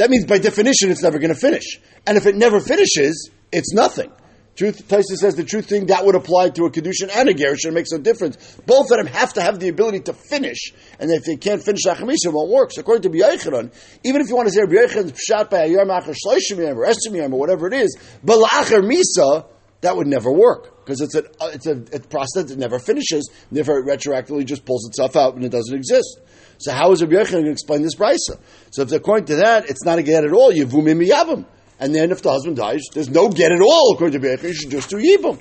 that 0.00 0.08
means 0.08 0.24
by 0.24 0.38
definition 0.38 0.90
it's 0.90 1.02
never 1.02 1.18
going 1.18 1.34
to 1.34 1.38
finish. 1.38 1.78
And 2.06 2.16
if 2.16 2.24
it 2.24 2.34
never 2.34 2.58
finishes, 2.58 3.28
it's 3.52 3.74
nothing. 3.74 4.10
Truth, 4.56 4.88
Tyson 4.88 5.18
says 5.18 5.34
the 5.34 5.44
truth 5.44 5.66
thing 5.66 5.86
that 5.86 6.06
would 6.06 6.14
apply 6.14 6.48
to 6.50 6.64
a 6.64 6.70
kedushin 6.70 7.10
and 7.14 7.28
a 7.28 7.34
gerushin. 7.34 7.74
Makes 7.74 7.92
no 7.92 7.98
difference. 7.98 8.56
Both 8.64 8.90
of 8.92 8.96
them 8.96 9.08
have 9.08 9.34
to 9.34 9.42
have 9.42 9.60
the 9.60 9.68
ability 9.68 10.00
to 10.00 10.14
finish, 10.14 10.72
and 10.98 11.10
if 11.10 11.24
they 11.24 11.36
can't 11.36 11.62
finish 11.62 11.82
achamisa, 11.82 12.28
it 12.28 12.32
won't 12.32 12.50
work. 12.50 12.72
So 12.72 12.80
according 12.80 13.02
to 13.02 13.10
B'Yechanan, 13.10 13.74
even 14.02 14.22
if 14.22 14.30
you 14.30 14.36
want 14.36 14.48
to 14.48 14.54
say 14.54 14.62
B'Yechanan 14.62 15.14
shot 15.18 15.50
by 15.50 15.64
a 15.64 15.66
yom 15.66 15.88
achar 15.88 16.16
shloishim 16.16 16.66
yom 16.66 16.78
or 16.78 16.86
estim 16.86 17.14
yom 17.14 17.34
or 17.34 17.38
whatever 17.38 17.66
it 17.66 17.74
is, 17.74 17.94
but 18.24 18.38
la'achar 18.38 18.80
misa, 18.80 19.44
that 19.82 19.98
would 19.98 20.06
never 20.06 20.32
work 20.32 20.86
because 20.86 21.02
it's 21.02 21.14
a 21.14 21.24
it's 21.52 21.66
a, 21.66 21.76
a 21.94 22.00
process 22.00 22.44
that 22.44 22.58
never 22.58 22.78
finishes. 22.78 23.30
It 23.52 23.66
retroactively 23.66 24.46
just 24.46 24.64
pulls 24.64 24.86
itself 24.88 25.14
out 25.14 25.34
and 25.34 25.44
it 25.44 25.50
doesn't 25.50 25.74
exist. 25.76 26.20
So 26.60 26.72
how 26.72 26.92
is 26.92 27.02
Rabbi 27.02 27.14
Yochanan 27.14 27.32
going 27.32 27.44
to 27.46 27.50
explain 27.52 27.82
this 27.82 27.94
brisa? 27.94 28.38
So 28.70 28.82
if 28.82 28.92
according 28.92 29.24
to 29.26 29.36
that, 29.36 29.70
it's 29.70 29.84
not 29.84 29.98
a 29.98 30.02
get 30.02 30.24
at 30.24 30.32
all. 30.32 30.52
Yevumim 30.52 31.06
miyavim. 31.06 31.46
And 31.78 31.94
then 31.94 32.12
if 32.12 32.20
the 32.20 32.30
husband 32.30 32.56
dies, 32.56 32.82
there's 32.92 33.08
no 33.08 33.30
get 33.30 33.50
at 33.50 33.62
all, 33.62 33.94
according 33.94 34.20
to 34.20 34.28
Bechel, 34.28 34.42
you 34.42 34.54
should 34.54 34.70
just 34.70 34.90
do 34.90 34.96
Yibum. 34.96 35.40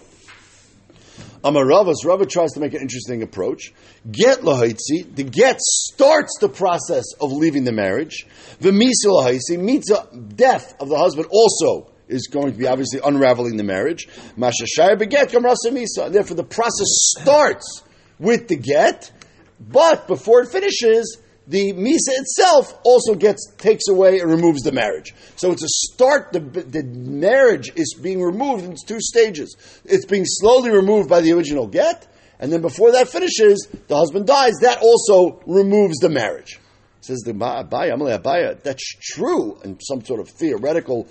Amaravas, 1.44 2.06
Rava 2.06 2.26
tries 2.26 2.52
to 2.52 2.62
make 2.62 2.74
an 2.74 2.82
interesting 2.82 3.22
approach. 3.22 3.74
Get 4.10 4.40
lahaitzi, 4.40 5.14
the 5.14 5.24
get 5.24 5.60
starts 5.60 6.38
the 6.40 6.50
process 6.50 7.06
of 7.20 7.32
leaving 7.32 7.66
the 7.66 7.72
marriage. 7.74 8.26
The 8.62 8.72
misa 8.72 9.08
lahaitzi, 9.08 10.36
death 10.36 10.76
of 10.82 10.88
the 10.88 10.98
husband 10.98 11.28
also 11.32 11.92
is 12.08 12.28
going 12.28 12.52
to 12.52 12.58
be 12.58 12.68
obviously 12.68 13.00
unraveling 13.04 13.58
the 13.58 13.64
marriage. 13.64 14.08
Masha 14.36 14.66
shaya 14.78 14.98
beget 14.98 15.30
kam 15.30 15.44
misa. 15.44 16.12
Therefore 16.12 16.36
the 16.36 16.44
process 16.44 16.88
starts 17.18 17.84
with 18.18 18.48
the 18.48 18.58
get, 18.58 19.12
but 19.60 20.08
before 20.08 20.42
it 20.42 20.52
finishes, 20.52 21.18
the 21.48 21.74
misa 21.74 22.14
itself 22.20 22.80
also 22.84 23.16
gets 23.16 23.52
takes 23.58 23.88
away 23.90 24.20
and 24.20 24.30
removes 24.30 24.62
the 24.62 24.72
marriage. 24.72 25.16
So 25.36 25.52
it's 25.52 25.64
a 25.64 25.68
start. 25.68 26.32
The, 26.32 26.40
the 26.40 26.84
marriage 26.84 27.72
is 27.76 27.98
being 28.02 28.22
removed 28.22 28.64
in 28.66 28.76
two 28.86 29.02
stages. 29.02 29.58
It's 29.84 30.06
being 30.06 30.26
slowly 30.26 30.70
removed 30.70 31.10
by 31.10 31.22
the 31.22 31.34
original 31.34 31.66
get, 31.66 32.08
and 32.40 32.54
then 32.54 32.62
before 32.62 32.92
that 32.92 33.10
finishes, 33.10 33.68
the 33.88 33.98
husband 33.98 34.28
dies. 34.28 34.54
That 34.62 34.80
also 34.82 35.42
removes 35.48 35.98
the 35.98 36.10
marriage. 36.10 36.60
Says 37.02 37.20
the 37.26 37.34
Abaya, 37.34 37.94
Amalei 37.94 38.22
Abaya. 38.22 38.62
That's 38.62 38.86
true 39.02 39.60
in 39.64 39.80
some 39.80 40.04
sort 40.06 40.20
of 40.20 40.30
theoretical, 40.30 41.08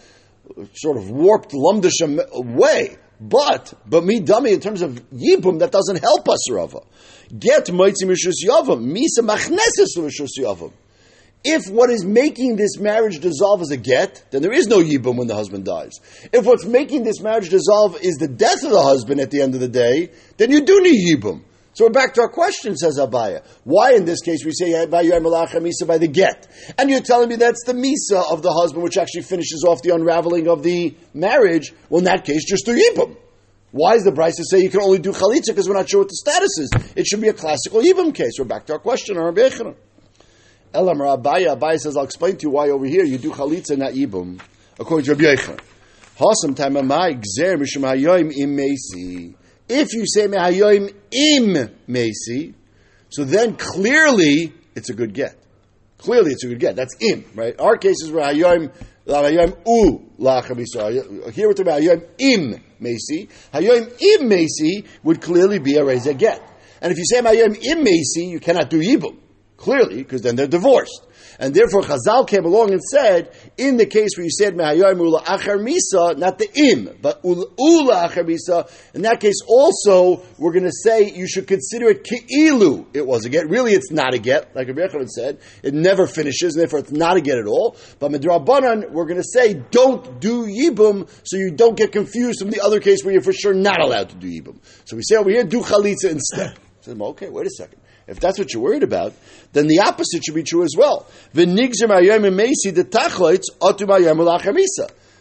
sort 0.75 0.99
of 0.99 1.11
warped 1.11 1.53
lumdisham 1.53 2.21
way. 2.33 2.97
But, 3.21 3.75
but 3.85 4.05
me 4.05 4.21
dummy 4.21 4.53
in 4.53 4.61
terms 4.61 4.81
of 4.81 4.93
yibum, 5.11 5.59
that 5.59 5.73
doesn't 5.73 6.01
help 6.01 6.29
us, 6.29 6.51
Rava. 6.51 6.81
Get 7.37 7.67
moitzi 7.67 8.05
mishus 8.05 8.45
yavam, 8.47 8.93
misa 8.93 9.27
machneses 9.27 9.97
mishus 9.97 10.39
yavam. 10.39 10.73
If 11.45 11.69
what 11.71 11.91
is 11.91 12.05
making 12.05 12.57
this 12.57 12.79
marriage 12.79 13.21
dissolve 13.21 13.63
is 13.63 13.71
a 13.71 13.77
get, 13.77 14.25
then 14.31 14.43
there 14.43 14.53
is 14.53 14.67
no 14.67 14.79
yibum 14.79 15.17
when 15.17 15.29
the 15.29 15.35
husband 15.35 15.65
dies. 15.65 15.93
If 16.33 16.45
what's 16.45 16.65
making 16.65 17.05
this 17.05 17.21
marriage 17.21 17.49
dissolve 17.49 17.97
is 18.03 18.17
the 18.17 18.29
death 18.29 18.65
of 18.65 18.71
the 18.71 18.83
husband 18.83 19.21
at 19.21 19.31
the 19.31 19.41
end 19.41 19.55
of 19.55 19.61
the 19.61 19.69
day, 19.69 20.11
then 20.37 20.51
you 20.51 20.65
do 20.65 20.81
need 20.81 21.17
yibum. 21.17 21.43
So 21.79 21.85
we're 21.85 21.93
back 21.93 22.15
to 22.15 22.23
our 22.23 22.29
question, 22.29 22.77
says 22.77 22.99
Abaya. 22.99 23.41
Why 23.63 23.93
in 23.93 24.05
this 24.05 24.21
case 24.21 24.45
we 24.45 24.51
say 24.51 24.85
by 24.87 25.05
misa 25.05 25.87
by 25.87 25.99
the 25.99 26.09
get? 26.09 26.49
And 26.77 26.91
you're 26.91 27.01
telling 27.01 27.29
me 27.29 27.37
that's 27.37 27.63
the 27.63 27.73
misa 27.73 28.33
of 28.33 28.43
the 28.43 28.53
husband, 28.53 28.83
which 28.83 28.97
actually 28.99 29.23
finishes 29.23 29.65
off 29.65 29.81
the 29.83 29.95
unraveling 29.95 30.49
of 30.49 30.65
the 30.65 30.97
marriage. 31.15 31.73
Well, 31.89 32.01
in 32.01 32.07
that 32.07 32.25
case, 32.25 32.45
just 32.45 32.67
do 32.67 32.77
yibum. 32.77 33.17
Why 33.71 33.95
is 33.95 34.03
the 34.03 34.11
Brisa 34.11 34.43
say 34.51 34.59
you 34.59 34.71
can 34.71 34.81
only 34.81 34.99
do 34.99 35.13
chalitza 35.13 35.51
because 35.51 35.69
we're 35.69 35.77
not 35.77 35.89
sure 35.89 36.01
what 36.01 36.09
the 36.09 36.17
status 36.17 36.59
is? 36.59 36.71
It 36.97 37.07
should 37.07 37.21
be 37.21 37.29
a 37.29 37.33
classical 37.33 37.81
yibum 37.81 38.13
case. 38.13 38.33
We're 38.41 38.47
back 38.47 38.67
to 38.67 38.73
our 38.73 38.81
question 38.81 39.17
on 39.17 39.23
Rabbi 39.27 39.49
Elam 40.75 40.99
Abaya, 40.99 41.57
Abaya 41.57 41.79
says, 41.79 41.97
I'll 41.97 42.03
explain 42.03 42.39
to 42.39 42.43
you 42.43 42.51
why 42.51 42.71
over 42.71 42.87
here 42.87 43.05
you 43.05 43.19
do 43.19 43.31
chalitza, 43.31 43.79
not 43.79 43.93
yibum, 43.93 44.41
according 44.81 45.05
to 45.05 45.13
Rabbi 45.13 45.37
Yechon. 45.37 45.61
If 49.69 49.93
you 49.93 50.05
say 50.07 50.27
mehayoim 50.27 50.95
im 51.11 51.71
mesi, 51.89 52.55
so 53.11 53.25
then 53.25 53.57
clearly 53.57 54.53
it's 54.75 54.91
a 54.91 54.95
good 54.95 55.13
get. 55.13 55.37
Clearly 55.99 56.33
it's 56.33 56.45
a 56.45 56.49
good 56.49 56.61
get. 56.61 56.77
That's 56.77 56.95
im, 57.01 57.25
right? 57.35 57.59
Our 57.59 57.77
cases 57.77 58.11
were 58.11 58.21
hayoim 58.21 58.73
hayoim 59.07 59.59
u 59.67 60.11
lachamisa. 60.19 61.33
Here 61.33 61.49
we're 61.49 61.55
talking 61.55 61.73
about 61.73 62.09
im 62.19 62.63
mesi. 62.81 63.29
Hayoim 63.53 64.01
im 64.01 64.29
mesi 64.31 64.87
would 65.03 65.21
clearly 65.21 65.59
be 65.59 65.77
a 65.77 65.85
reza 65.85 66.15
get. 66.15 66.41
And 66.81 66.93
if 66.93 66.99
you 66.99 67.05
say 67.05 67.21
hayoim 67.21 67.57
im 67.63 67.85
mesi, 67.85 68.31
you 68.31 68.41
cannot 68.41 68.71
do 68.71 68.81
yibum. 68.81 69.17
Clearly, 69.57 69.97
because 69.97 70.23
then 70.23 70.37
they're 70.37 70.47
divorced. 70.47 71.08
And 71.41 71.55
therefore, 71.55 71.83
Chazal 71.83 72.27
came 72.27 72.45
along 72.45 72.73
and 72.73 72.83
said, 72.83 73.33
in 73.57 73.77
the 73.77 73.87
case 73.87 74.17
where 74.17 74.25
you 74.25 74.31
said 74.31 74.55
misa, 74.55 76.19
not 76.19 76.39
the 76.39 76.49
im, 76.55 76.99
but 77.01 77.25
ula 77.25 78.09
achar 78.09 78.25
misa, 78.25 78.69
in 78.93 79.03
that 79.03 79.21
case 79.21 79.41
also, 79.47 80.25
we're 80.37 80.53
going 80.53 80.65
to 80.65 80.73
say 80.73 81.13
you 81.13 81.29
should 81.29 81.47
consider 81.47 81.91
it 81.91 82.03
ki'ilu. 82.03 82.87
It 82.93 83.07
was 83.07 83.25
a 83.25 83.29
get. 83.29 83.49
Really, 83.49 83.73
it's 83.73 83.93
not 83.93 84.15
a 84.15 84.19
get, 84.19 84.57
like 84.57 84.67
Rabbi 84.67 85.05
said. 85.07 85.39
It 85.63 85.75
never 85.75 86.09
finishes, 86.09 86.55
and 86.55 86.63
therefore 86.63 86.81
it's 86.81 86.91
not 86.91 87.17
a 87.17 87.21
get 87.21 87.39
at 87.39 87.47
all. 87.47 87.77
But 88.01 88.11
Midrabanan, 88.11 88.91
we're 88.91 89.07
going 89.07 89.23
to 89.23 89.23
say, 89.23 89.55
don't 89.55 90.21
do 90.21 90.47
yibum, 90.47 91.09
so 91.23 91.37
you 91.37 91.53
don't 91.53 91.77
get 91.77 91.93
confused 91.93 92.41
from 92.41 92.51
the 92.51 92.61
other 92.61 92.81
case 92.81 93.05
where 93.05 93.13
you're 93.13 93.23
for 93.23 93.33
sure 93.33 93.55
not 93.55 93.81
allowed 93.81 94.09
to 94.09 94.17
do 94.17 94.27
yibum. 94.27 94.59
So 94.87 94.97
we 94.97 95.03
say 95.05 95.15
over 95.15 95.31
here, 95.31 95.45
do 95.45 95.61
chalitza 95.61 96.11
instead. 96.11 96.57
So, 96.81 96.97
okay, 97.01 97.29
wait 97.29 97.47
a 97.47 97.51
second. 97.51 97.81
If 98.09 98.21
that's 98.21 98.39
what 98.39 98.53
you're 98.55 98.63
worried 98.63 98.83
about, 98.83 99.13
then 99.53 99.67
the 99.67 99.81
opposite 99.81 100.25
should 100.25 100.35
be 100.35 100.43
true 100.43 100.65
as 100.65 100.75
well. 100.77 101.07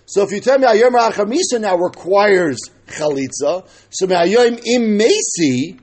So 0.09 0.21
if 0.21 0.31
you 0.31 0.39
tell 0.39 0.57
me 0.57 0.67
ayom 0.67 0.95
achamisa 0.95 1.59
now 1.59 1.75
requires 1.75 2.57
chalitza, 2.87 3.67
so 3.89 4.07
ayom 4.07 4.61
im 4.65 5.79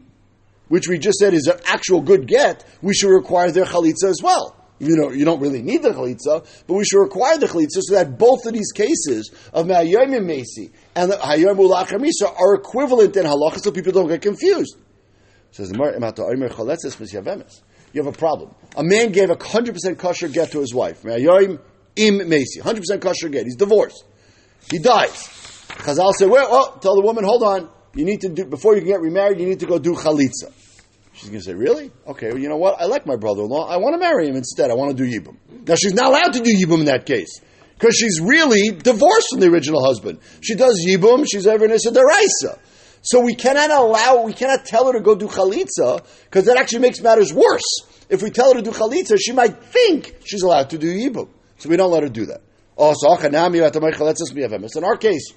which 0.69 0.89
we 0.89 0.99
just 0.99 1.19
said 1.19 1.35
is 1.35 1.47
an 1.47 1.61
actual 1.67 2.01
good 2.01 2.27
get, 2.27 2.65
we 2.81 2.95
should 2.95 3.11
require 3.11 3.51
their 3.51 3.67
chalitza 3.67 4.05
as 4.05 4.23
well. 4.23 4.57
You 4.79 4.97
know, 4.97 5.11
you 5.11 5.27
don't 5.27 5.41
really 5.41 5.61
need 5.61 5.83
the 5.83 5.91
chalitza, 5.91 6.47
but 6.67 6.75
we 6.75 6.87
should 6.87 7.01
require 7.01 7.37
the 7.37 7.49
chalitza 7.49 7.81
so 7.83 7.97
that 7.97 8.17
both 8.19 8.47
of 8.47 8.55
these 8.55 8.73
cases 8.73 9.31
of 9.53 9.67
me'ayom 9.67 10.15
im 10.15 10.27
mesi 10.27 10.71
and 10.97 11.13
the 11.13 11.17
ulachamisa 11.17 12.35
are 12.41 12.55
equivalent 12.55 13.15
in 13.15 13.27
halacha, 13.27 13.59
so 13.59 13.71
people 13.71 13.93
don't 13.93 14.09
get 14.09 14.23
confused. 14.23 14.79
Says 15.55 15.71
the 15.71 17.47
You 17.93 18.03
have 18.03 18.13
a 18.13 18.19
problem. 18.19 18.55
A 18.77 18.83
man 18.83 19.13
gave 19.13 19.31
a 19.31 19.37
hundred 19.41 19.75
percent 19.75 19.99
kosher 20.01 20.27
get 20.27 20.51
to 20.51 20.59
his 20.59 20.75
wife. 20.75 21.05
im 21.05 21.61
mesi, 21.97 22.61
hundred 22.61 22.81
percent 22.81 23.01
kosher 23.01 23.29
get. 23.29 23.45
He's 23.45 23.55
divorced. 23.55 24.03
He 24.69 24.81
dies. 24.81 25.13
Chazal 25.69 26.13
said, 26.15 26.29
"Well, 26.29 26.51
well, 26.51 26.73
tell 26.81 26.97
the 26.97 27.03
woman, 27.03 27.23
hold 27.23 27.45
on. 27.45 27.69
You 27.95 28.05
need 28.05 28.23
to 28.23 28.31
do 28.31 28.47
before 28.47 28.75
you 28.75 28.81
can 28.81 28.91
get 28.91 29.01
remarried. 29.01 29.39
You 29.39 29.47
need 29.47 29.61
to 29.61 29.67
go 29.67 29.79
do 29.79 29.95
chalitza." 29.95 30.51
She's 31.13 31.29
going 31.29 31.39
to 31.39 31.45
say, 31.45 31.55
"Really? 31.55 31.93
Okay. 32.05 32.31
Well, 32.31 32.39
you 32.39 32.49
know 32.49 32.57
what? 32.57 32.81
I 32.81 32.87
like 32.87 33.07
my 33.07 33.15
brother-in-law. 33.15 33.69
I 33.69 33.77
want 33.77 33.95
to 33.95 34.01
marry 34.01 34.27
him 34.27 34.35
instead. 34.35 34.73
I 34.73 34.75
want 34.75 34.97
to 34.97 35.05
do 35.05 35.09
yibum." 35.09 35.37
Now 35.69 35.77
she's 35.77 35.95
not 35.95 36.07
allowed 36.07 36.33
to 36.33 36.41
do 36.41 36.53
yibum 36.53 36.81
in 36.81 36.87
that 36.87 37.07
case 37.07 37.41
because 37.79 37.95
she's 37.95 38.21
really 38.21 38.73
divorced 38.73 39.29
from 39.31 39.39
the 39.39 39.47
original 39.47 39.85
husband. 39.85 40.19
She 40.41 40.57
does 40.57 40.85
yibum. 40.85 41.25
She's 41.31 41.47
ever 41.47 41.65
in 41.65 41.71
a 41.71 41.77
deraisa. 41.77 42.59
So 43.05 43.21
we 43.21 43.35
cannot 43.35 43.71
allow, 43.71 44.23
we 44.23 44.33
cannot 44.33 44.65
tell 44.65 44.87
her 44.87 44.95
to 44.95 45.01
go 45.01 45.15
do 45.15 45.29
chalitza, 45.29 46.03
because 46.25 46.47
that 46.47 46.57
actually 46.57 46.79
makes 46.79 47.03
matters 47.03 47.35
worse. 47.35 47.83
If 48.09 48.23
we 48.23 48.31
tell 48.31 48.55
her 48.55 48.61
to 48.61 48.63
do 48.63 48.71
chalitza, 48.71 49.19
she 49.21 49.33
might 49.33 49.63
think 49.63 50.17
she's 50.25 50.43
allowed 50.43 50.71
to 50.71 50.79
do 50.79 50.87
yibum. 50.91 51.29
So 51.59 51.69
we 51.69 51.77
don't 51.77 51.93
let 51.93 52.03
her 52.03 52.09
do 52.09 52.25
that. 52.27 52.41
So 52.77 53.19
in 54.79 54.85
our 54.85 54.97
case, 54.97 55.33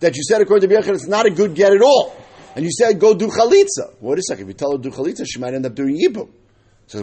that 0.00 0.14
you 0.14 0.22
said 0.22 0.42
according 0.42 0.68
to 0.68 0.74
Biachar, 0.74 0.94
it's 0.94 1.08
not 1.08 1.24
a 1.24 1.30
good 1.30 1.54
get 1.54 1.72
at 1.72 1.80
all. 1.80 2.14
And 2.54 2.64
you 2.64 2.70
said 2.70 3.00
go 3.00 3.14
do 3.14 3.28
chalitza. 3.28 3.94
Wait 4.00 4.18
a 4.18 4.22
second, 4.22 4.42
if 4.44 4.48
you 4.48 4.54
tell 4.54 4.72
her 4.72 4.76
to 4.76 4.82
do 4.82 4.90
chalitza, 4.90 5.24
she 5.26 5.38
might 5.38 5.54
end 5.54 5.64
up 5.64 5.74
doing 5.74 5.98
yibum. 5.98 6.28
So, 6.88 7.02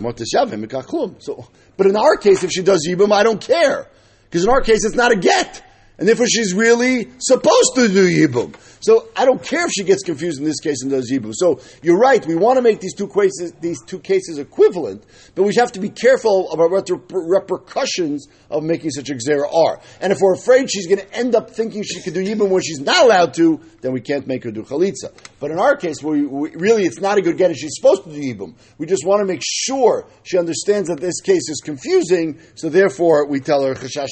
but 1.75 1.87
in 1.87 1.95
our 1.95 2.15
case, 2.17 2.43
if 2.43 2.51
she 2.51 2.61
does 2.61 2.87
yibum, 2.87 3.11
I 3.11 3.23
don't 3.23 3.41
care. 3.41 3.89
Because 4.25 4.43
in 4.45 4.51
our 4.51 4.61
case, 4.61 4.85
it's 4.85 4.95
not 4.95 5.11
a 5.11 5.15
get. 5.15 5.63
And 5.97 6.07
therefore 6.07 6.27
she's 6.27 6.53
really 6.53 7.09
supposed 7.19 7.75
to 7.75 7.87
do 7.87 8.09
Yibum. 8.09 8.55
So 8.83 9.07
I 9.15 9.23
don't 9.23 9.41
care 9.41 9.65
if 9.65 9.71
she 9.71 9.85
gets 9.85 10.03
confused 10.03 10.39
in 10.39 10.45
this 10.45 10.59
case 10.59 10.81
and 10.81 10.91
does 10.91 11.09
Yibum. 11.09 11.31
So 11.33 11.61
you're 11.81 11.97
right. 11.97 12.23
We 12.25 12.35
want 12.35 12.57
to 12.57 12.61
make 12.61 12.81
these 12.81 12.93
two 12.93 13.07
cases 13.07 13.53
these 13.61 13.81
two 13.81 13.99
cases 13.99 14.37
equivalent, 14.37 15.05
but 15.35 15.43
we 15.43 15.55
have 15.55 15.71
to 15.71 15.79
be 15.79 15.89
careful 15.89 16.51
about 16.51 16.69
what 16.69 16.85
the 16.87 16.95
repercussions 17.09 18.27
of 18.49 18.61
making 18.63 18.91
such 18.91 19.09
a 19.09 19.13
gzera 19.13 19.47
are. 19.53 19.79
And 20.01 20.11
if 20.11 20.19
we're 20.19 20.33
afraid 20.33 20.69
she's 20.69 20.87
going 20.87 20.99
to 20.99 21.13
end 21.13 21.33
up 21.33 21.51
thinking 21.51 21.83
she 21.83 22.01
could 22.01 22.13
do 22.13 22.23
Yibum 22.23 22.49
when 22.49 22.61
she's 22.61 22.81
not 22.81 23.05
allowed 23.05 23.33
to, 23.35 23.61
then 23.79 23.93
we 23.93 24.01
can't 24.01 24.27
make 24.27 24.43
her 24.43 24.51
do 24.51 24.63
Chalitza. 24.63 25.13
But 25.39 25.51
in 25.51 25.59
our 25.59 25.77
case, 25.77 26.03
we, 26.03 26.25
we, 26.25 26.49
really 26.51 26.83
it's 26.83 26.99
not 26.99 27.17
a 27.17 27.21
good 27.21 27.37
get 27.37 27.51
and 27.51 27.57
she's 27.57 27.75
supposed 27.75 28.03
to 28.03 28.09
do 28.09 28.19
Yibum. 28.19 28.53
We 28.77 28.85
just 28.85 29.05
want 29.05 29.21
to 29.21 29.25
make 29.25 29.41
sure 29.43 30.07
she 30.23 30.37
understands 30.37 30.89
that 30.89 30.99
this 30.99 31.21
case 31.21 31.47
is 31.47 31.61
confusing, 31.63 32.37
so 32.55 32.67
therefore 32.67 33.27
we 33.27 33.39
tell 33.39 33.63
her 33.63 33.75
Chashash 33.75 34.09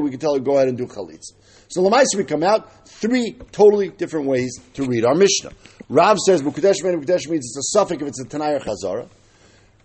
we 0.00 0.10
can 0.10 0.18
tell 0.18 0.34
her 0.34 0.40
go 0.40 0.56
ahead 0.56 0.66
and 0.66 0.76
do 0.76 0.86
Chalitza. 0.86 1.34
So 1.68 1.82
Lamaisa 1.82 2.16
we 2.16 2.24
come 2.24 2.42
out 2.42 2.88
three 2.88 3.36
totally 3.52 3.90
different 3.90 4.07
ways 4.12 4.58
to 4.74 4.84
read 4.84 5.04
our 5.04 5.14
Mishnah. 5.14 5.52
Rav 5.88 6.18
says 6.18 6.42
Mukadesh 6.42 6.82
Mukadesh 6.82 7.28
means 7.28 7.54
it's 7.56 7.74
a 7.74 7.78
safek 7.78 8.02
if 8.02 8.08
it's 8.08 8.20
a 8.20 8.24
Tanayah 8.24 8.62
Chazara. 8.62 9.08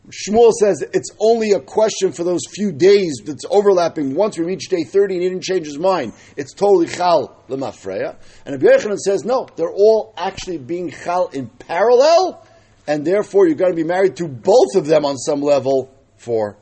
Shmuel 0.10 0.52
says 0.52 0.84
it's 0.94 1.12
only 1.20 1.52
a 1.52 1.62
question 1.62 2.12
for 2.12 2.26
those 2.26 2.42
few 2.52 2.74
days 2.74 3.22
that's 3.26 3.46
overlapping. 3.50 4.16
Once 4.16 4.38
we 4.38 4.44
reach 4.44 4.68
day 4.68 4.84
30 4.84 5.14
and 5.14 5.24
he 5.24 5.30
didn't 5.30 5.44
change 5.44 5.66
his 5.66 5.80
mind, 5.80 6.14
it's 6.36 6.54
totally 6.54 6.88
chal 6.88 7.42
lemafreya. 7.48 8.18
And 8.46 8.62
Rabbi 8.62 8.76
Yochanan 8.76 8.98
says, 8.98 9.24
no, 9.24 9.48
they're 9.56 9.72
all 9.72 10.14
actually 10.18 10.58
being 10.58 10.92
chal 10.92 11.30
in 11.30 11.48
parallel, 11.48 12.46
and 12.86 13.06
therefore 13.06 13.48
you're 13.48 13.56
going 13.56 13.72
to 13.72 13.78
be 13.78 13.86
married 13.86 14.18
to 14.18 14.28
both 14.28 14.76
of 14.76 14.88
them 14.88 15.06
on 15.06 15.16
some 15.16 15.42
level 15.42 15.90
forever. 16.18 16.58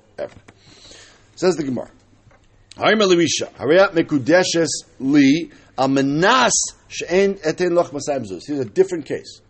Says 1.36 1.56
the 1.56 1.64
Gemara. 1.64 1.90
Harim 2.78 3.02
Elisha, 3.02 3.48
Hariyat 3.58 3.94
Mekudeshes 3.94 4.70
Li, 5.00 5.52
Amenas 5.80 6.52
She'en 6.92 7.40
Eten 7.48 7.74
Loch 7.74 7.92
Masayim 7.92 8.30
Zuz. 8.30 8.42
Here's 8.46 8.60
a 8.60 8.66
different 8.66 9.06
case. 9.06 9.42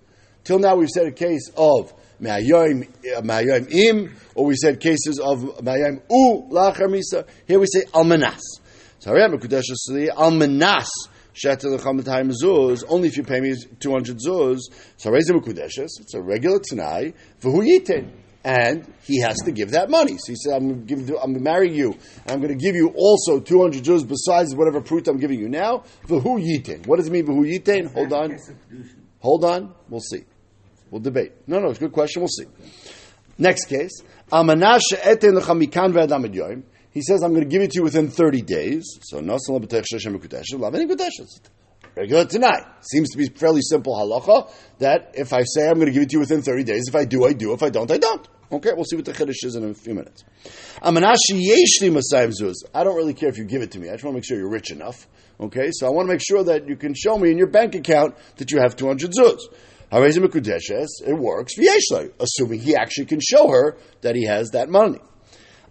Till 0.43 0.59
now 0.59 0.75
we've 0.75 0.89
said 0.89 1.07
a 1.07 1.11
case 1.11 1.49
of 1.57 1.93
Ma'ayim 2.21 2.87
uh, 3.17 3.65
Im, 3.71 4.15
or 4.35 4.45
we 4.45 4.55
said 4.55 4.79
cases 4.79 5.19
of 5.19 5.39
Ma'ayim 5.39 6.01
U 6.09 6.47
Lachar 6.51 6.87
Misa. 6.87 7.25
Here 7.47 7.59
we 7.59 7.65
say 7.65 7.81
Almanas. 7.93 8.41
So 8.99 9.11
Mekudeshes 9.11 9.89
Li, 9.89 10.09
Almanas 10.09 10.87
only 12.89 13.07
if 13.07 13.17
you 13.17 13.23
pay 13.23 13.39
me 13.39 13.55
200 13.79 14.17
zuz. 14.17 14.59
So 14.97 15.15
It's 15.15 16.13
a 16.13 16.21
regular 16.21 16.59
Tanai. 16.59 17.13
V'hu 17.41 17.65
yitin 17.65 18.11
and 18.43 18.91
he 19.03 19.21
has 19.21 19.37
to 19.45 19.51
give 19.51 19.71
that 19.71 19.89
money. 19.89 20.17
So 20.17 20.31
he 20.31 20.35
said, 20.35 20.53
I'm, 20.53 20.85
going 20.85 21.05
to 21.07 21.19
I'm 21.19 21.41
marrying 21.41 21.75
you, 21.75 21.95
I'm 22.27 22.39
going 22.41 22.57
to 22.57 22.63
give 22.63 22.75
you 22.75 22.93
also 22.95 23.39
200 23.39 23.83
zuz 23.83 24.07
besides 24.07 24.55
whatever 24.55 24.81
fruit 24.81 25.07
I'm 25.07 25.17
giving 25.17 25.39
you 25.39 25.49
now. 25.49 25.83
V'hu 26.07 26.39
yitain. 26.39 26.87
What 26.87 26.97
does 26.97 27.07
it 27.07 27.11
mean, 27.11 27.25
v'hu 27.25 27.45
yitain? 27.45 27.93
Hold 27.93 28.13
on. 28.13 28.37
Hold 29.19 29.45
on. 29.45 29.73
We'll 29.89 30.01
see. 30.01 30.23
We'll 30.89 31.01
debate. 31.01 31.33
No, 31.47 31.59
no, 31.59 31.69
it's 31.69 31.77
a 31.77 31.81
good 31.81 31.93
question. 31.93 32.21
We'll 32.21 32.29
see. 32.29 32.45
Next 33.37 33.65
case. 33.65 34.01
He 36.93 37.01
says, 37.01 37.23
I'm 37.23 37.31
going 37.33 37.43
to 37.43 37.49
give 37.49 37.61
it 37.61 37.71
to 37.71 37.77
you 37.79 37.83
within 37.83 38.09
30 38.09 38.41
days. 38.41 38.99
So, 39.03 39.21
no 39.21 39.37
salabath 39.37 39.85
shashimkutesh, 39.93 40.59
love 40.59 40.75
any 40.75 40.85
kutash. 40.87 41.11
regular 41.95 42.25
tonight. 42.25 42.63
Seems 42.81 43.09
to 43.11 43.17
be 43.17 43.27
fairly 43.29 43.61
simple 43.61 43.95
halacha 43.95 44.51
that 44.79 45.11
if 45.15 45.33
I 45.33 45.43
say 45.43 45.67
I'm 45.67 45.75
going 45.75 45.87
to 45.87 45.91
give 45.91 46.03
it 46.03 46.09
to 46.09 46.15
you 46.15 46.19
within 46.19 46.41
30 46.41 46.63
days, 46.63 46.85
if 46.87 46.95
I 46.95 47.05
do, 47.05 47.25
I 47.25 47.33
do. 47.33 47.53
If 47.53 47.63
I 47.63 47.69
don't, 47.69 47.89
I 47.91 47.97
don't. 47.97 48.27
Okay, 48.51 48.71
we'll 48.73 48.83
see 48.83 48.97
what 48.97 49.05
the 49.05 49.13
chiddush 49.13 49.45
is 49.45 49.55
in 49.55 49.63
a 49.63 49.73
few 49.73 49.93
minutes. 49.93 50.25
I 50.83 50.91
don't 52.83 52.95
really 52.97 53.13
care 53.13 53.29
if 53.29 53.37
you 53.37 53.45
give 53.45 53.61
it 53.61 53.71
to 53.71 53.79
me. 53.79 53.87
I 53.87 53.93
just 53.93 54.03
want 54.03 54.13
to 54.15 54.17
make 54.17 54.25
sure 54.25 54.37
you're 54.37 54.49
rich 54.49 54.71
enough. 54.71 55.07
Okay, 55.39 55.69
so 55.71 55.87
I 55.87 55.89
want 55.89 56.07
to 56.07 56.13
make 56.13 56.21
sure 56.21 56.43
that 56.43 56.67
you 56.67 56.75
can 56.75 56.93
show 56.93 57.17
me 57.17 57.31
in 57.31 57.37
your 57.37 57.47
bank 57.47 57.75
account 57.75 58.15
that 58.37 58.51
you 58.51 58.59
have 58.59 58.75
200 58.75 59.11
zuz. 59.11 59.39
It 59.93 61.17
works, 61.17 61.53
assuming 62.19 62.59
he 62.59 62.75
actually 62.75 63.05
can 63.05 63.19
show 63.21 63.47
her 63.49 63.77
that 64.01 64.15
he 64.15 64.25
has 64.25 64.49
that 64.51 64.69
money. 64.69 64.99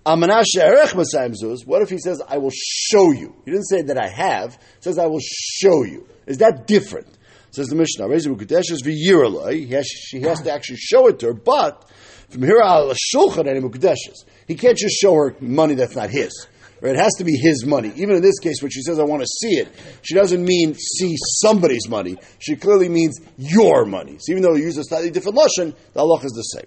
What 0.05 1.83
if 1.83 1.91
he 1.91 1.99
says, 1.99 2.23
I 2.27 2.39
will 2.39 2.53
show 2.53 3.13
you? 3.13 3.37
He 3.45 3.51
didn't 3.51 3.69
say 3.69 3.83
that 3.83 3.99
I 3.99 4.09
have, 4.09 4.55
he 4.55 4.81
says, 4.81 4.99
I 4.99 5.07
will 5.07 5.21
show 5.21 5.85
you. 5.85 6.07
Is 6.27 6.39
that 6.39 6.67
different? 6.67 7.19
Says 7.53 7.69
the 7.69 7.77
Mishnah, 7.77 8.09
he 8.09 9.67
has, 9.75 9.87
she 9.87 10.21
has 10.21 10.41
to 10.43 10.53
actually 10.53 10.77
show 10.77 11.09
it 11.09 11.19
to 11.19 11.27
her, 11.27 11.35
but 11.35 11.85
from 12.31 12.43
here 12.43 12.61
al 12.63 12.93
shulchan 12.93 13.49
and 13.49 13.63
mukdeshes. 13.63 14.25
he 14.47 14.55
can't 14.55 14.77
just 14.77 14.97
show 14.97 15.15
her 15.15 15.35
money 15.41 15.75
that's 15.75 15.97
not 15.97 16.11
his. 16.11 16.47
Right? 16.81 16.95
It 16.95 16.99
has 16.99 17.13
to 17.19 17.25
be 17.25 17.37
his 17.37 17.67
money. 17.67 17.93
Even 17.97 18.17
in 18.17 18.23
this 18.23 18.39
case, 18.39 18.63
when 18.63 18.71
she 18.71 18.81
says, 18.83 18.99
I 18.99 19.03
want 19.03 19.23
to 19.23 19.27
see 19.27 19.59
it, 19.59 19.69
she 20.03 20.15
doesn't 20.15 20.43
mean 20.43 20.75
see 20.75 21.15
somebody's 21.41 21.89
money. 21.89 22.17
She 22.39 22.57
clearly 22.57 22.89
means 22.89 23.21
your 23.37 23.85
money. 23.85 24.17
So 24.19 24.33
even 24.33 24.43
though 24.43 24.55
he 24.55 24.63
uses 24.63 24.79
a 24.79 24.85
slightly 24.85 25.11
different 25.11 25.37
Lashon, 25.37 25.75
the 25.93 26.01
Allah 26.01 26.21
is 26.25 26.33
the 26.33 26.43
same. 26.43 26.67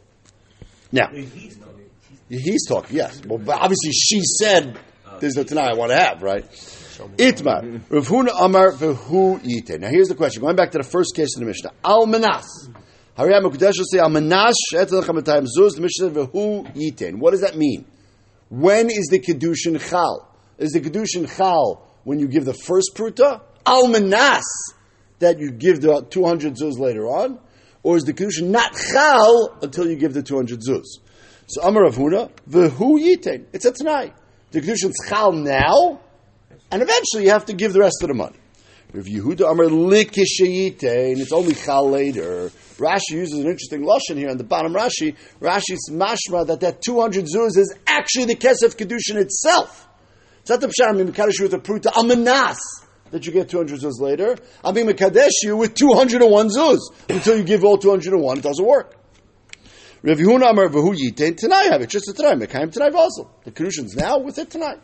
Now, 0.91 1.09
He's 2.29 2.65
talking, 2.65 2.95
yes. 2.95 3.21
Well, 3.25 3.37
but 3.37 3.59
obviously 3.59 3.91
she 3.91 4.21
said, 4.21 4.79
there's 5.19 5.35
no 5.35 5.43
Tanai 5.43 5.71
I 5.71 5.73
want 5.73 5.91
to 5.91 5.97
have, 5.97 6.23
right? 6.23 6.49
Itmar. 7.17 7.81
Rav 7.89 8.07
Huna 8.07 8.31
Amar 8.39 8.71
v'hu 8.71 9.39
yite. 9.41 9.79
Now 9.79 9.89
here's 9.89 10.07
the 10.07 10.15
question. 10.15 10.41
Going 10.41 10.55
back 10.55 10.71
to 10.71 10.77
the 10.77 10.83
first 10.83 11.15
case 11.15 11.35
in 11.35 11.41
the 11.41 11.47
Mishnah. 11.47 11.71
Al 11.83 12.05
manas. 12.05 12.69
Will 13.17 13.25
say 13.25 13.99
zuz. 13.99 15.77
V'hu. 15.79 17.19
What 17.19 17.31
does 17.31 17.41
that 17.41 17.55
mean? 17.55 17.85
When 18.49 18.89
is 18.89 19.07
the 19.11 19.19
kedushin 19.19 19.79
chal? 19.89 20.29
Is 20.57 20.71
the 20.71 20.81
kedushin 20.81 21.27
chal 21.37 21.85
when 22.03 22.19
you 22.19 22.27
give 22.27 22.45
the 22.45 22.53
first 22.53 22.91
pruta? 22.95 23.41
Al 23.65 23.87
manas 23.87 24.43
that 25.19 25.39
you 25.39 25.51
give 25.51 25.81
the 25.81 26.01
200 26.09 26.55
zuz 26.55 26.77
later 26.77 27.07
on, 27.07 27.39
or 27.81 27.97
is 27.97 28.03
the 28.03 28.13
kedushin 28.13 28.49
not 28.49 28.75
chal 28.75 29.57
until 29.61 29.89
you 29.89 29.95
give 29.95 30.13
the 30.13 30.23
200 30.23 30.59
zuz? 30.61 30.85
So 31.47 31.61
Amar 31.61 31.85
of 31.85 31.95
Huna, 31.95 32.31
v'hu 32.49 32.99
yitain. 32.99 33.45
It's 33.53 33.65
a 33.65 33.71
Tanai. 33.71 34.13
The 34.51 34.61
Kedushin's 34.61 34.95
chal 35.09 35.31
now, 35.33 35.99
and 36.71 36.81
eventually 36.81 37.23
you 37.25 37.31
have 37.31 37.45
to 37.45 37.53
give 37.53 37.73
the 37.73 37.79
rest 37.79 38.01
of 38.01 38.07
the 38.07 38.13
money. 38.13 38.37
Rav 38.93 39.05
Yehuda 39.05 39.51
Amar 39.51 39.65
likishayitain. 39.65 41.19
It's 41.19 41.31
only 41.31 41.55
chal 41.55 41.89
later. 41.89 42.51
Rashi 42.83 43.11
uses 43.11 43.39
an 43.39 43.45
interesting 43.45 43.81
lashon 43.81 44.17
here 44.17 44.29
on 44.29 44.37
the 44.37 44.43
bottom. 44.43 44.73
Rashi, 44.73 45.15
Rashi's 45.39 45.89
mashma 45.89 46.47
that 46.47 46.59
that 46.59 46.81
200 46.81 47.25
zuz 47.25 47.57
is 47.57 47.73
actually 47.87 48.25
the 48.25 48.35
kesef 48.35 48.75
kedushin 48.75 49.15
itself. 49.15 49.87
It's 50.41 50.49
not 50.49 50.59
the 50.59 50.67
pshat. 50.67 50.89
I'm 50.89 50.97
mekadesh 50.97 51.41
with 51.41 51.53
a 51.53 51.59
pruta 51.59 51.91
amanas 51.93 52.57
that 53.11 53.25
you 53.25 53.31
get 53.31 53.47
200 53.49 53.79
zuz 53.79 53.99
later. 53.99 54.35
I'm 54.63 54.73
being 54.73 54.87
mekadesh 54.87 55.31
you 55.43 55.55
with 55.55 55.73
201 55.75 56.49
zuz 56.49 56.79
until 57.09 57.37
you 57.37 57.43
give 57.43 57.63
all 57.63 57.77
201. 57.77 58.39
It 58.39 58.41
doesn't 58.41 58.65
work. 58.65 58.97
Rav 60.01 60.17
Yehuna 60.17 60.49
Amar 60.49 60.67
Vahu 60.67 60.93
Yitain 60.93 61.37
Tanai 61.37 61.69
have 61.69 61.81
it 61.81 61.89
just 61.89 62.09
a 62.09 62.13
Tanai 62.13 62.45
Mekayim 62.45 62.73
Tanai 62.73 62.89
Vazel. 62.89 63.29
The 63.45 63.51
kedushin's 63.51 63.95
now 63.95 64.19
with 64.19 64.37
it 64.37 64.49
tonight. 64.49 64.81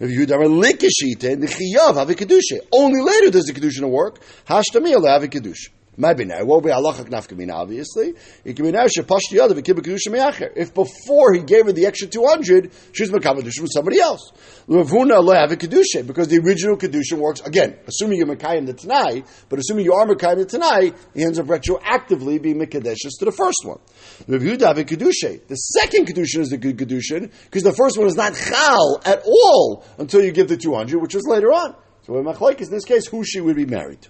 Rav 0.00 0.10
Yehuda 0.10 0.34
Amar 0.34 0.46
Likishite 0.46 1.20
the 1.20 1.46
Chiyav 1.46 1.94
have 1.94 2.10
a 2.10 2.14
kedusha. 2.14 2.58
Only 2.72 3.00
later 3.00 3.30
does 3.30 3.44
the 3.44 3.52
kedushin 3.52 3.88
work. 3.88 4.18
Hashtami 4.46 4.90
have 4.90 5.22
a 5.22 5.28
kedusha. 5.28 5.68
Maybe 6.00 6.24
now. 6.24 6.38
It 6.38 6.46
won't 6.46 6.64
be 6.64 6.70
halacha 6.70 7.04
nafkamina, 7.10 7.52
obviously. 7.52 8.14
It 8.42 8.56
can 8.56 8.64
be 8.64 8.72
now 8.72 8.86
shepashti 8.86 9.32
yadav 9.32 9.50
v'kibba 9.50 9.80
kedusha 9.80 10.10
me'acher. 10.10 10.50
If 10.56 10.72
before 10.72 11.34
he 11.34 11.42
gave 11.42 11.66
her 11.66 11.72
the 11.72 11.84
extra 11.84 12.08
200, 12.08 12.72
she's 12.92 13.12
was 13.12 13.20
mekabedusha 13.20 13.60
with 13.60 13.70
somebody 13.70 14.00
else. 14.00 14.32
Ravuna 14.66 15.20
a 15.20 15.56
kedusha, 15.56 16.06
because 16.06 16.28
the 16.28 16.38
original 16.38 16.78
kedusha 16.78 17.18
works, 17.18 17.42
again, 17.42 17.76
assuming 17.86 18.16
you're 18.16 18.34
mekayim 18.34 18.64
the 18.64 18.72
tanai, 18.72 19.22
but 19.50 19.58
assuming 19.58 19.84
you 19.84 19.92
are 19.92 20.06
mekayim 20.06 20.38
the 20.38 20.46
tanai, 20.46 20.92
he 21.12 21.22
ends 21.22 21.38
up 21.38 21.44
retroactively 21.44 22.40
being 22.40 22.58
mekadeshes 22.58 23.18
to 23.18 23.26
the 23.26 23.32
first 23.32 23.62
one. 23.64 23.78
A. 24.26 24.38
The 24.38 25.54
second 25.54 26.06
kedusha 26.06 26.38
is 26.38 26.48
the 26.48 26.56
good 26.56 26.78
kedusha, 26.78 27.30
because 27.44 27.62
the 27.62 27.74
first 27.74 27.98
one 27.98 28.06
is 28.06 28.16
not 28.16 28.34
chal 28.34 29.02
at 29.04 29.22
all 29.26 29.84
until 29.98 30.24
you 30.24 30.32
give 30.32 30.48
the 30.48 30.56
200, 30.56 30.98
which 30.98 31.14
is 31.14 31.26
later 31.28 31.52
on. 31.52 31.74
So 32.06 32.16
in 32.16 32.70
this 32.70 32.86
case, 32.86 33.06
who 33.06 33.22
she 33.22 33.42
would 33.42 33.56
be 33.56 33.66
married 33.66 34.00
to. 34.00 34.08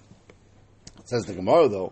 Says 1.11 1.23
the 1.23 1.33
Gemara 1.33 1.67
though. 1.67 1.91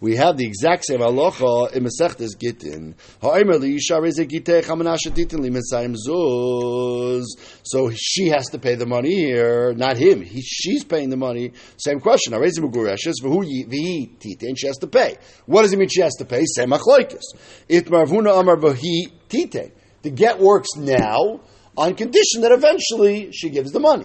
We 0.00 0.16
have 0.16 0.36
the 0.36 0.46
exact 0.46 0.84
same 0.84 1.00
halacha 1.00 1.72
in 1.72 1.84
Masechtas 1.84 2.38
Gittin. 2.38 2.94
So 7.64 7.90
she 7.94 8.28
has 8.28 8.46
to 8.48 8.58
pay 8.58 8.74
the 8.74 8.84
money 8.84 9.14
here, 9.14 9.72
not 9.72 9.96
him. 9.96 10.20
He, 10.20 10.42
she's 10.42 10.84
paying 10.84 11.08
the 11.08 11.16
money. 11.16 11.52
Same 11.78 11.98
question. 11.98 12.34
She 12.34 12.40
has 14.66 14.76
to 14.76 14.86
pay. 14.86 15.16
What 15.46 15.62
does 15.62 15.72
it 15.72 15.78
mean 15.78 15.88
she 15.88 16.02
has 16.02 16.12
to 16.16 16.26
pay? 16.26 16.44
Same 16.44 16.72
achloikis. 16.72 17.22
Itmar 17.70 18.06
v'huna 18.06 18.38
amar 18.38 18.56
v'hi 18.56 19.10
titin. 19.30 19.72
The 20.02 20.10
get 20.10 20.38
works 20.38 20.76
now 20.76 21.40
on 21.74 21.94
condition 21.94 22.42
that 22.42 22.52
eventually 22.52 23.32
she 23.32 23.48
gives 23.48 23.72
the 23.72 23.80
money. 23.80 24.04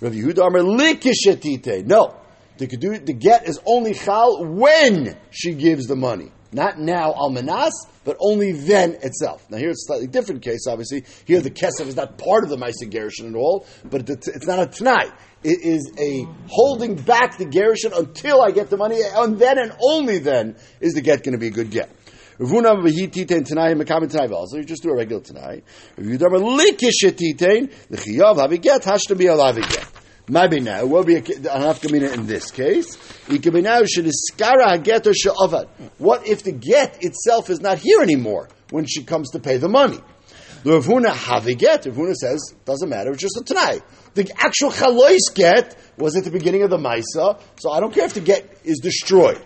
Rav 0.00 0.12
Yehuda 0.12 0.46
Amar 0.46 0.60
likishetite. 0.62 1.84
No, 1.84 2.14
the, 2.58 2.66
the 3.04 3.12
get 3.12 3.48
is 3.48 3.58
only 3.66 3.94
chal 3.94 4.44
when 4.44 5.16
she 5.30 5.54
gives 5.54 5.86
the 5.86 5.96
money. 5.96 6.30
Not 6.50 6.78
now 6.78 7.12
almanas, 7.12 7.72
but 8.04 8.16
only 8.20 8.52
then 8.52 8.94
itself. 9.02 9.44
Now 9.50 9.58
here 9.58 9.68
it's 9.68 9.84
a 9.84 9.88
slightly 9.88 10.06
different 10.06 10.42
case, 10.42 10.66
obviously. 10.66 11.04
Here 11.26 11.40
the 11.40 11.50
kesef 11.50 11.86
is 11.86 11.96
not 11.96 12.16
part 12.16 12.42
of 12.42 12.48
the 12.48 12.56
Maisa 12.56 12.90
Gershon 12.90 13.28
at 13.28 13.34
all, 13.34 13.66
but 13.84 14.08
it's 14.08 14.46
not 14.46 14.58
a 14.58 14.66
tonight. 14.66 15.12
It 15.44 15.60
is 15.62 15.92
a 15.98 16.26
holding 16.48 16.96
back 16.96 17.38
the 17.38 17.44
gerushin 17.44 17.96
until 17.96 18.42
I 18.42 18.50
get 18.50 18.70
the 18.70 18.76
money, 18.76 19.00
and 19.02 19.38
then 19.38 19.58
and 19.58 19.72
only 19.80 20.18
then 20.18 20.56
is 20.80 20.94
the 20.94 21.00
get 21.00 21.22
going 21.22 21.32
to 21.32 21.38
be 21.38 21.48
a 21.48 21.50
good 21.50 21.70
get. 21.70 21.90
Ravuna 22.38 22.76
v'hititain 22.80 23.44
tanai 23.44 23.74
mekamin 23.74 24.10
tanai 24.10 24.32
also. 24.32 24.58
You 24.58 24.64
just 24.64 24.82
do 24.82 24.90
a 24.90 24.96
regular 24.96 25.22
tanai. 25.22 25.62
If 25.96 26.06
you 26.06 26.18
do 26.18 26.26
a 26.26 26.30
likish 26.30 27.00
the 27.00 27.96
chiyav 27.96 28.36
haviget 28.36 28.82
hashta 28.82 29.16
be 29.18 29.24
alav 29.24 29.56
get. 29.56 29.86
Maybe 30.30 30.60
now, 30.60 30.84
will 30.84 31.04
be 31.04 31.16
a 31.16 31.22
nafkamina 31.22 32.12
in 32.12 32.26
this 32.26 32.50
case. 32.50 32.96
What 35.98 36.28
if 36.28 36.42
the 36.42 36.52
get 36.52 37.02
itself 37.02 37.48
is 37.48 37.60
not 37.60 37.78
here 37.78 38.02
anymore 38.02 38.50
when 38.68 38.84
she 38.84 39.04
comes 39.04 39.30
to 39.30 39.38
pay 39.38 39.56
the 39.56 39.70
money? 39.70 39.98
The 40.64 40.72
Ravuna 40.80 41.12
Haviget, 41.12 41.84
Ravuna 41.84 42.14
says, 42.14 42.52
doesn't 42.66 42.88
matter, 42.90 43.12
it's 43.12 43.22
just 43.22 43.38
a 43.38 43.44
Tanai. 43.44 43.80
The 44.14 44.30
actual 44.36 44.70
Chalois 44.70 45.32
get 45.34 45.76
was 45.96 46.14
at 46.14 46.24
the 46.24 46.30
beginning 46.30 46.62
of 46.62 46.70
the 46.70 46.76
Maisa, 46.76 47.40
so 47.58 47.70
I 47.70 47.80
don't 47.80 47.94
care 47.94 48.04
if 48.04 48.12
the 48.12 48.20
get 48.20 48.58
is 48.64 48.80
destroyed. 48.80 49.40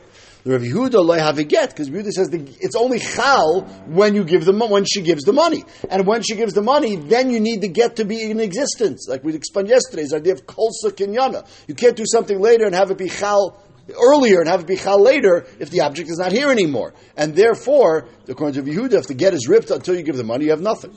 The 0.44 0.50
Rav 0.50 0.62
Yehuda 0.62 1.05
loy 1.05 1.18
have 1.18 1.38
a 1.38 1.44
get 1.44 1.70
because 1.70 1.88
Yehuda 1.88 2.11
says 2.11 2.28
the, 2.31 2.38
it's 2.61 2.74
only 2.74 2.98
chal 2.98 3.62
when 3.87 4.16
you 4.16 4.24
give 4.24 4.44
the 4.44 4.52
when 4.52 4.85
she 4.85 5.00
gives 5.02 5.22
the 5.22 5.33
money, 5.33 5.64
and 5.88 6.05
when 6.05 6.22
she 6.22 6.35
gives 6.35 6.52
the 6.52 6.62
money, 6.62 6.96
then 6.96 7.31
you 7.31 7.38
need 7.38 7.61
the 7.61 7.68
get 7.68 7.96
to 7.96 8.05
be 8.05 8.28
in 8.28 8.40
existence. 8.40 9.07
Like 9.09 9.22
we 9.22 9.35
explained 9.35 9.68
yesterday's 9.68 10.12
idea 10.12 10.33
of 10.33 10.44
kolsa 10.44 10.90
kinyana. 10.90 11.46
You 11.68 11.76
can't 11.76 11.96
do 11.96 12.05
something 12.07 12.40
later 12.40 12.66
and 12.66 12.74
have 12.74 12.90
it 12.90 12.98
be 12.98 13.09
chal 13.09 13.62
earlier 13.96 14.40
and 14.40 14.48
have 14.48 14.62
it 14.62 14.66
be 14.66 14.76
chal 14.76 15.00
later 15.00 15.46
if 15.61 15.70
the 15.70 15.83
object 15.83 16.11
is 16.11 16.18
not 16.18 16.33
here 16.33 16.50
anymore. 16.50 16.92
And 17.16 17.37
therefore, 17.37 18.09
according 18.26 18.64
to 18.64 18.68
Yehuda, 18.68 18.94
if 18.94 19.07
the 19.07 19.14
get 19.14 19.35
is 19.35 19.46
ripped 19.46 19.70
until 19.70 19.94
you 19.94 20.02
give 20.02 20.16
the 20.16 20.24
money, 20.24 20.46
you 20.46 20.50
have 20.50 20.61
nothing. 20.61 20.92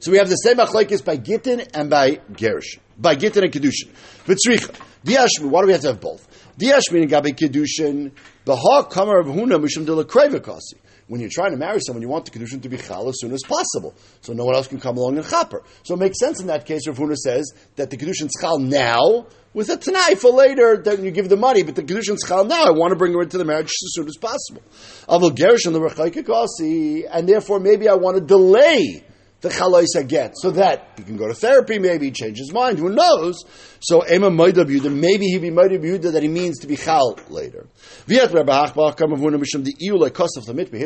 So 0.00 0.10
we 0.10 0.18
have 0.18 0.28
the 0.28 0.34
same 0.34 0.56
machlekes 0.56 1.04
by 1.04 1.16
Gittin 1.16 1.60
and 1.72 1.88
by 1.88 2.16
Gerish. 2.32 2.78
By 2.98 3.14
Gittin 3.14 3.44
and 3.44 3.52
Kedushin. 3.52 3.90
V'tzricha. 4.26 4.74
Diashmi, 5.04 5.48
why 5.48 5.60
do 5.60 5.66
we 5.66 5.72
have 5.72 5.82
to 5.82 5.88
have 5.88 6.00
both? 6.00 6.26
Kedushin, 6.58 8.12
of 8.46 9.26
Huna 9.26 10.60
When 11.06 11.20
you're 11.20 11.30
trying 11.30 11.50
to 11.52 11.56
marry 11.56 11.80
someone, 11.80 12.02
you 12.02 12.08
want 12.08 12.24
the 12.24 12.30
Kedushin 12.30 12.62
to 12.62 12.68
be 12.68 12.76
Chal 12.76 13.08
as 13.08 13.16
soon 13.18 13.32
as 13.32 13.42
possible. 13.42 13.94
So 14.20 14.32
no 14.32 14.44
one 14.44 14.54
else 14.54 14.68
can 14.68 14.80
come 14.80 14.96
along 14.96 15.16
and 15.18 15.26
Chaper. 15.26 15.62
So 15.82 15.94
it 15.94 15.98
makes 15.98 16.18
sense 16.18 16.40
in 16.40 16.46
that 16.48 16.66
case, 16.66 16.86
Rav 16.86 16.98
Huna 16.98 17.16
says 17.16 17.52
that 17.76 17.90
the 17.90 17.96
Kedushin's 17.96 18.34
Chal 18.40 18.58
now, 18.58 19.26
with 19.52 19.68
a 19.70 19.76
Tanai 19.76 20.14
for 20.16 20.30
later, 20.30 20.80
then 20.82 21.04
you 21.04 21.10
give 21.10 21.28
the 21.28 21.36
money, 21.36 21.62
but 21.62 21.74
the 21.74 21.82
Kedushin's 21.82 22.26
Chal 22.26 22.44
now, 22.44 22.64
I 22.64 22.70
want 22.70 22.92
to 22.92 22.96
bring 22.96 23.12
her 23.12 23.22
into 23.22 23.38
the 23.38 23.44
marriage 23.44 23.66
as 23.66 23.92
soon 23.94 24.06
as 24.06 24.16
possible. 24.16 24.62
Avil 25.08 25.30
Gerish 25.30 25.66
and 25.66 25.74
the 25.74 25.80
Rechaikakasi, 25.80 27.08
and 27.10 27.28
therefore 27.28 27.60
maybe 27.60 27.88
I 27.88 27.94
want 27.94 28.16
to 28.16 28.22
delay 28.22 29.04
the 29.44 29.50
chalois 29.50 30.08
get, 30.08 30.32
so 30.36 30.50
that 30.52 30.88
he 30.96 31.04
can 31.04 31.16
go 31.16 31.28
to 31.28 31.34
therapy, 31.34 31.78
maybe 31.78 32.10
change 32.10 32.38
his 32.38 32.52
mind, 32.52 32.78
who 32.78 32.88
knows? 32.88 33.44
So 33.80 34.02
Ema 34.10 34.30
Moidab 34.30 34.66
Yudah, 34.66 34.92
maybe 34.92 35.26
he 35.26 35.38
be 35.38 35.50
Yudah 35.50 36.12
that 36.12 36.22
he 36.22 36.28
means 36.28 36.58
to 36.60 36.66
be 36.66 36.76
chal 36.76 37.18
later. 37.28 37.68
Here's 38.06 38.32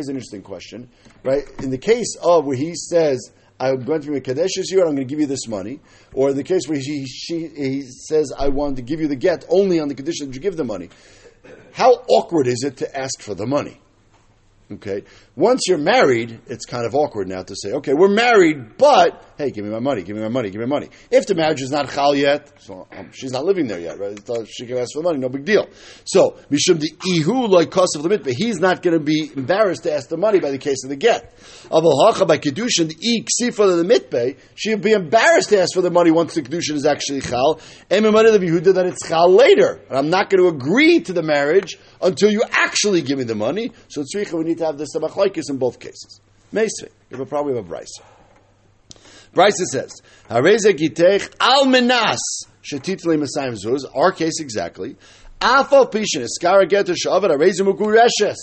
an 0.09 0.17
interesting 0.17 0.43
question, 0.43 0.91
right? 1.25 1.45
In 1.61 1.71
the 1.71 1.79
case 1.79 2.17
of 2.21 2.45
where 2.45 2.57
he 2.57 2.75
says, 2.75 3.31
I'm 3.61 3.85
going 3.85 4.01
to 4.03 4.11
be 4.11 4.17
a 4.17 4.21
Kadesh 4.21 4.51
this 4.57 4.71
year, 4.73 4.81
I'm 4.81 4.95
going 4.95 5.07
to 5.09 5.11
give 5.11 5.21
you 5.21 5.27
this 5.27 5.47
money. 5.49 5.81
Or 6.13 6.31
in 6.31 6.37
the 6.37 6.45
case 6.45 6.63
where 6.67 6.79
he, 6.79 7.07
she, 7.07 7.47
he 7.49 7.83
says, 7.83 8.33
I 8.37 8.49
want 8.49 8.77
to 8.77 8.83
give 8.83 9.01
you 9.01 9.09
the 9.09 9.17
get 9.17 9.45
only 9.49 9.81
on 9.81 9.89
the 9.89 9.95
condition 9.95 10.27
that 10.29 10.35
you 10.35 10.41
give 10.41 10.57
the 10.57 10.65
money. 10.65 10.91
How 11.73 11.93
awkward 12.09 12.49
is 12.49 12.65
it 12.65 12.79
to 12.79 12.99
ask 12.99 13.21
for 13.21 13.35
the 13.35 13.47
money? 13.47 13.81
Okay. 14.71 15.05
Once 15.35 15.63
you're 15.67 15.79
married, 15.79 16.41
it's 16.47 16.67
kind 16.67 16.85
of 16.85 16.95
awkward 16.95 17.27
now 17.27 17.43
to 17.43 17.55
say, 17.57 17.73
okay, 17.73 17.95
we're 17.95 18.09
married, 18.09 18.77
but 18.77 19.25
hey, 19.39 19.51
give 19.51 19.65
me 19.65 19.71
my 19.71 19.79
money, 19.79 20.03
give 20.03 20.15
me 20.15 20.21
my 20.21 20.29
money, 20.29 20.51
give 20.51 20.61
me 20.61 20.67
money. 20.67 20.91
If 21.11 21.27
the 21.27 21.35
marriage 21.35 21.63
is 21.63 21.71
not 21.71 21.91
chal 21.91 22.15
yet, 22.15 22.53
so 22.61 22.87
um, 22.93 23.11
she's 23.13 23.33
not 23.33 23.47
living 23.47 23.67
there 23.67 23.79
yet, 23.79 23.99
right? 23.99 24.21
So 24.27 24.45
she 24.45 24.67
can 24.67 24.77
ask 24.77 24.93
for 24.93 24.99
the 24.99 25.05
money, 25.05 25.19
no 25.21 25.31
big 25.31 25.47
deal. 25.47 25.69
So 26.05 26.37
mishum 26.51 26.81
the 26.81 26.91
ihu 27.07 27.47
like 27.47 27.71
cost 27.71 27.97
of 27.97 28.03
the 28.03 28.11
mitbah, 28.11 28.35
he's 28.37 28.59
not 28.59 28.83
going 28.83 28.93
to 28.99 29.03
be 29.03 29.31
embarrassed 29.35 29.85
to 29.85 29.95
ask 29.95 30.11
the 30.11 30.19
money 30.19 30.39
by 30.39 30.51
the 30.51 30.59
case 30.59 30.85
of 30.85 30.91
the 30.91 30.97
get. 30.97 31.35
Aval 31.71 32.05
hacha 32.05 32.27
by 32.27 32.37
kedushin 32.37 32.89
the 32.89 33.25
ksifa 33.41 33.83
the 33.83 33.89
mitbah, 33.89 34.37
she'll 34.55 34.77
be 34.77 34.93
embarrassed 34.93 35.49
to 35.49 35.63
ask 35.63 35.73
for 35.73 35.81
the 35.81 35.91
money 35.91 36.11
once 36.11 36.35
the 36.35 36.43
kedushin 36.43 36.75
is 36.75 36.85
actually 36.85 37.23
chal. 37.23 37.59
And 37.89 38.05
the 38.05 38.11
Yehuda 38.11 38.75
that 38.75 38.85
it's 38.85 39.09
chal 39.09 39.31
later, 39.31 39.81
and 39.89 39.97
I'm 39.97 40.11
not 40.11 40.29
going 40.29 40.43
to 40.43 40.49
agree 40.49 41.01
to 41.01 41.15
the 41.15 41.23
marriage 41.23 41.79
until 42.03 42.31
you 42.31 42.43
actually 42.51 43.01
give 43.01 43.17
me 43.17 43.25
the 43.25 43.35
money. 43.35 43.73
So 43.89 44.03
tzricha, 44.03 44.35
we 44.35 44.45
need 44.45 44.58
to 44.59 44.67
have 44.67 44.79
the 44.79 44.87
samachlaikis 44.95 45.51
in 45.51 45.57
both 45.57 45.81
cases. 45.81 46.21
Meisvei, 46.53 46.91
you 47.11 47.17
have 47.17 47.29
probably 47.29 47.57
have 47.57 47.67
a 47.67 47.69
brisa. 47.69 48.03
Brisa 49.35 49.65
says, 49.71 49.93
"Hareze 50.31 50.73
gitech 50.77 51.35
al 51.41 51.67
menas 51.67 52.19
shetitli 52.63 53.19
mesayim 53.23 53.57
zuz." 53.63 53.81
Our 53.95 54.13
case 54.13 54.41
exactly. 54.41 54.97
Afal 55.41 55.91
pishin 55.93 56.27
eskara 56.27 56.69
geter 56.69 56.95
shavet 56.95 57.31
hareze 57.31 57.61
mugureshes. 57.61 58.37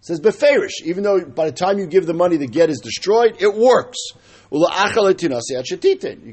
Says 0.00 0.20
beferish, 0.20 0.82
even 0.84 1.02
though 1.02 1.24
by 1.24 1.46
the 1.46 1.52
time 1.52 1.80
you 1.80 1.86
give 1.86 2.06
the 2.06 2.14
money, 2.14 2.36
the 2.36 2.46
get 2.46 2.70
is 2.70 2.78
destroyed, 2.78 3.36
it 3.40 3.52
works. 3.52 3.98
You 4.52 4.64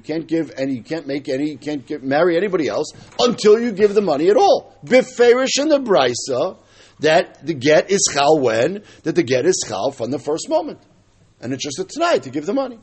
can't 0.04 0.28
give 0.28 0.52
any, 0.56 0.76
you 0.76 0.84
can't 0.84 1.08
make 1.08 1.28
any, 1.28 1.50
you 1.50 1.58
can't 1.58 1.84
get, 1.84 2.04
marry 2.04 2.38
anybody 2.38 2.68
else 2.68 2.92
until 3.20 3.60
you 3.60 3.72
give 3.72 3.96
the 3.96 4.02
money 4.02 4.30
at 4.30 4.38
all. 4.38 4.78
Beferish 4.86 5.60
in 5.60 5.70
the 5.70 5.80
brisa 5.80 6.58
that 7.00 7.46
the 7.46 7.54
get 7.54 7.92
is 7.92 8.08
chal 8.14 8.40
when 8.40 8.84
that 9.04 9.16
the 9.16 9.24
get 9.24 9.46
is 9.46 9.64
chal 9.68 9.92
from 9.92 10.12
the 10.12 10.20
first 10.20 10.50
moment, 10.50 10.80
and 11.42 11.54
it's 11.54 11.64
just 11.64 11.80
a 11.80 11.84
tonight 11.84 12.24
to 12.24 12.30
give 12.30 12.46
the 12.46 12.54
money. 12.54 12.80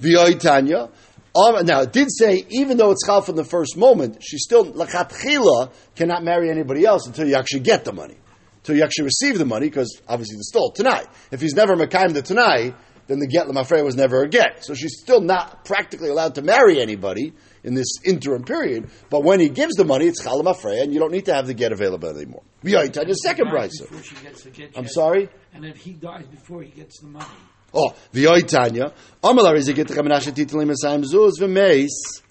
V'yoitanya. 0.00 0.90
Um, 1.34 1.66
now 1.66 1.82
it 1.82 1.92
did 1.92 2.08
say 2.10 2.46
even 2.48 2.78
though 2.78 2.92
it's 2.92 3.04
chal 3.04 3.20
from 3.20 3.36
the 3.36 3.44
first 3.44 3.76
moment, 3.76 4.22
she 4.22 4.38
still 4.38 4.64
lachatchila 4.64 5.72
cannot 5.94 6.24
marry 6.24 6.50
anybody 6.50 6.84
else 6.84 7.06
until 7.06 7.26
you 7.28 7.34
actually 7.34 7.60
get 7.60 7.84
the 7.84 7.92
money, 7.92 8.16
until 8.58 8.76
you 8.76 8.82
actually 8.82 9.04
receive 9.04 9.38
the 9.38 9.44
money, 9.44 9.66
because 9.66 10.00
obviously 10.08 10.36
the 10.36 10.44
stole 10.44 10.72
tonight. 10.72 11.06
If 11.30 11.40
he's 11.40 11.54
never 11.54 11.76
mekayim 11.76 12.14
the 12.14 12.22
tonight, 12.22 12.74
then 13.06 13.18
the 13.18 13.26
get 13.26 13.46
lemafrei 13.46 13.84
was 13.84 13.96
never 13.96 14.22
a 14.22 14.28
get. 14.28 14.64
So 14.64 14.74
she's 14.74 14.98
still 14.98 15.20
not 15.20 15.64
practically 15.64 16.08
allowed 16.08 16.34
to 16.36 16.42
marry 16.42 16.80
anybody 16.80 17.34
in 17.62 17.74
this 17.74 17.98
interim 18.04 18.44
period. 18.44 18.90
But 19.10 19.22
when 19.22 19.38
he 19.38 19.48
gives 19.48 19.74
the 19.74 19.84
money, 19.84 20.06
it's 20.06 20.22
chalam 20.22 20.44
afreya, 20.44 20.82
and 20.82 20.92
you 20.92 20.98
don't 20.98 21.12
need 21.12 21.26
to 21.26 21.34
have 21.34 21.46
the 21.46 21.54
get 21.54 21.72
available 21.72 22.08
anymore. 22.08 22.42
V'yoitanya 22.66 23.14
second 23.14 23.46
brisa. 23.48 23.86
I'm 24.76 24.88
sorry. 24.88 25.28
And 25.54 25.64
if 25.64 25.76
he 25.76 25.92
dies 25.92 26.26
before 26.26 26.62
he 26.62 26.70
gets 26.70 27.00
the 27.00 27.06
money. 27.06 27.26
Oh, 27.72 27.94
v'yoitanya. 28.12 28.92
Amalar 29.22 29.56
is 29.56 29.68
a 29.68 29.72
get 29.72 29.86
chamanasha 29.86 30.32
titlim 30.32 30.74
esayim 30.74 31.04
zuz 31.04 31.38
v'meis. 31.40 32.22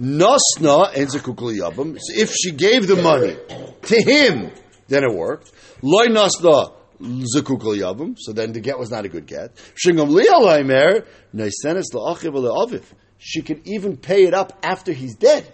Nosna 0.00 0.94
and 0.96 1.08
yabam. 1.08 1.98
If 2.08 2.32
she 2.32 2.52
gave 2.52 2.86
the 2.86 2.96
money 2.96 3.36
to 3.82 4.02
him, 4.02 4.52
then 4.88 5.04
it 5.04 5.12
worked. 5.12 5.52
Loy 5.82 6.06
nosna 6.06 6.72
zakukul 7.00 7.76
yabam. 7.76 8.16
So 8.18 8.32
then 8.32 8.52
the 8.52 8.60
get 8.60 8.78
was 8.78 8.90
not 8.90 9.04
a 9.04 9.08
good 9.08 9.26
get. 9.26 9.56
Shingam 9.74 10.10
lialaymer 10.10 11.06
neisenes 11.34 11.92
la'achiv 11.92 12.34
le'aviv 12.34 12.84
she 13.18 13.42
can 13.42 13.60
even 13.64 13.96
pay 13.96 14.24
it 14.24 14.34
up 14.34 14.58
after 14.62 14.92
he's 14.92 15.14
dead. 15.14 15.52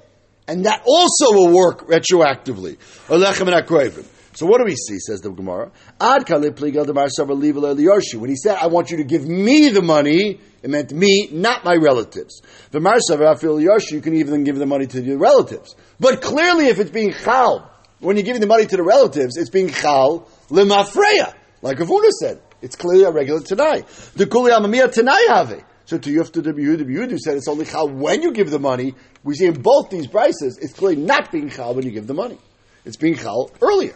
And 0.49 0.67
that 0.67 0.83
also 0.85 1.33
will 1.33 1.55
work 1.55 1.87
retroactively. 1.89 2.79
So 4.35 4.47
what 4.47 4.59
do 4.59 4.65
we 4.65 4.77
see, 4.77 4.99
says 4.99 5.21
the 5.21 5.31
Gemara? 5.31 5.71
When 8.19 8.31
he 8.31 8.37
said, 8.37 8.57
I 8.57 8.67
want 8.67 8.91
you 8.91 8.97
to 8.97 9.05
give 9.05 9.29
me 9.29 9.69
the 9.69 9.83
money, 9.83 10.41
it 10.63 10.71
meant 10.71 10.91
me, 10.93 11.29
not 11.31 11.65
my 11.65 11.75
relatives. 11.75 12.41
The 12.71 13.89
you 13.91 14.01
can 14.01 14.15
even 14.15 14.45
give 14.45 14.57
the 14.57 14.67
money 14.67 14.87
to 14.87 15.03
your 15.03 15.19
relatives. 15.19 15.77
But 16.01 16.23
clearly 16.23 16.69
if 16.69 16.81
it's 16.81 16.91
being 16.91 17.13
chal, 17.13 17.71
when 18.01 18.17
you're 18.17 18.25
giving 18.25 18.41
the 18.41 18.47
money 18.47 18.67
to 18.67 18.77
the 18.77 18.83
relatives, 18.83 19.37
it's 19.37 19.51
being 19.51 19.69
chal 19.69 20.27
lemafreya. 20.49 21.35
Like 21.61 21.79
Avuna 21.79 22.11
said. 22.21 22.41
It's 22.63 22.77
clearly 22.77 23.05
a 23.05 23.11
regular 23.11 23.41
tanai. 23.41 23.83
The 24.15 24.27
kuli 24.27 24.53
amamiyah 24.53 24.93
tanai 24.93 25.27
have. 25.29 25.65
So 25.85 25.99
to 25.99 26.11
Yufta 26.11 26.43
the 26.43 26.53
Yehuda 26.53 27.19
said 27.19 27.37
it's 27.37 27.49
only 27.49 27.65
chal 27.65 27.89
when 27.89 28.23
you 28.23 28.33
give 28.33 28.51
the 28.51 28.59
money. 28.59 28.95
We 29.25 29.35
see 29.35 29.47
in 29.47 29.61
both 29.61 29.91
these 29.91 30.07
prices, 30.07 30.59
it's 30.61 30.73
clearly 30.73 30.97
not 30.97 31.33
being 31.33 31.51
chal 31.51 31.75
when 31.75 31.85
you 31.85 31.91
give 31.91 32.07
the 32.07 32.15
money. 32.15 32.39
It's 32.85 32.97
being 32.97 33.17
chal 33.17 33.51
earlier. 33.61 33.95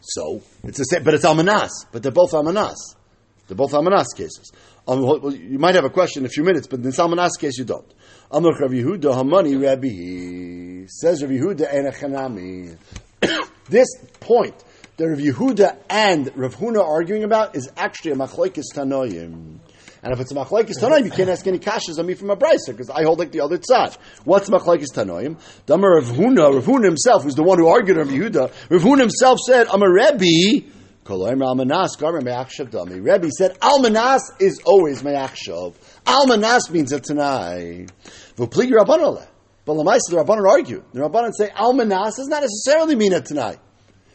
So 0.00 0.42
it's 0.64 0.78
the 0.78 0.84
same, 0.84 1.04
but 1.04 1.14
it's 1.14 1.24
almanas. 1.24 1.70
But 1.92 2.02
they're 2.02 2.12
both 2.12 2.32
almanas. 2.32 2.76
They're 3.46 3.56
both 3.56 3.72
almanas 3.72 4.06
cases. 4.16 4.50
Um, 4.86 5.02
well, 5.02 5.32
you 5.32 5.58
might 5.58 5.76
have 5.76 5.84
a 5.84 5.90
question 5.90 6.22
in 6.22 6.26
a 6.26 6.28
few 6.28 6.42
minutes, 6.42 6.66
but 6.66 6.78
in 6.78 6.82
this 6.82 6.98
almanas 6.98 7.38
case 7.38 7.56
you 7.56 7.64
don't. 7.64 7.86
Amr 8.30 8.50
Rav 8.58 8.70
Yehuda 8.70 9.14
Hamani 9.14 9.62
Rabbi 9.62 10.86
says 10.88 11.22
Yehuda 11.22 11.72
Enechanami. 11.72 12.76
This 13.68 13.88
point 14.18 14.56
that 14.96 15.08
Rav 15.08 15.18
Yehuda 15.18 15.78
and 15.88 16.36
Rav 16.36 16.56
Huna 16.56 16.80
are 16.80 16.94
arguing 16.94 17.22
about 17.22 17.54
is 17.54 17.70
actually 17.76 18.10
a 18.10 18.16
machlokes 18.16 18.64
tanoim. 18.74 19.60
And 20.02 20.12
if 20.12 20.20
it's 20.20 20.32
a 20.32 20.34
machlekes 20.34 20.78
tanoim, 20.78 21.04
you 21.04 21.10
can't 21.10 21.30
ask 21.30 21.46
any 21.46 21.58
kashas 21.58 21.98
on 21.98 22.06
me 22.06 22.14
from 22.14 22.30
a 22.30 22.36
brisa 22.36 22.68
because 22.68 22.90
I 22.90 23.04
hold 23.04 23.18
like 23.20 23.30
the 23.30 23.40
other 23.40 23.58
tzad. 23.58 23.96
What's 24.24 24.50
machlekes 24.50 24.92
tanoim? 24.92 25.38
Damar 25.66 25.94
Rav 25.96 26.06
Huna, 26.06 26.54
Rav 26.54 26.64
Huna 26.64 26.84
himself, 26.84 27.22
who's 27.22 27.36
the 27.36 27.42
one 27.42 27.58
who 27.58 27.68
argued 27.68 27.96
Rav 27.96 28.08
Yehuda, 28.08 28.52
Rav 28.70 28.82
Huna 28.82 29.00
himself 29.00 29.38
said, 29.38 29.68
"I'm 29.68 29.82
a 29.82 29.90
Rebbe." 29.90 30.66
Rebbe 31.04 31.44
said, 33.36 33.58
Almanas 33.58 34.20
is 34.38 34.60
always 34.64 35.02
me'achshav. 35.02 35.74
Almanas 36.06 36.70
means 36.70 36.92
a 36.92 37.00
tanai. 37.00 37.86
But 38.36 39.74
Lamaisa, 39.76 40.10
the 40.10 40.16
Rabbanan 40.16 40.48
argue. 40.48 40.84
The 40.92 41.00
Rabbanan 41.00 41.32
say 41.36 41.48
Almanas 41.50 42.16
does 42.16 42.28
not 42.28 42.42
necessarily 42.42 42.94
mean 42.96 43.12
a 43.12 43.20
Tanai. 43.20 43.56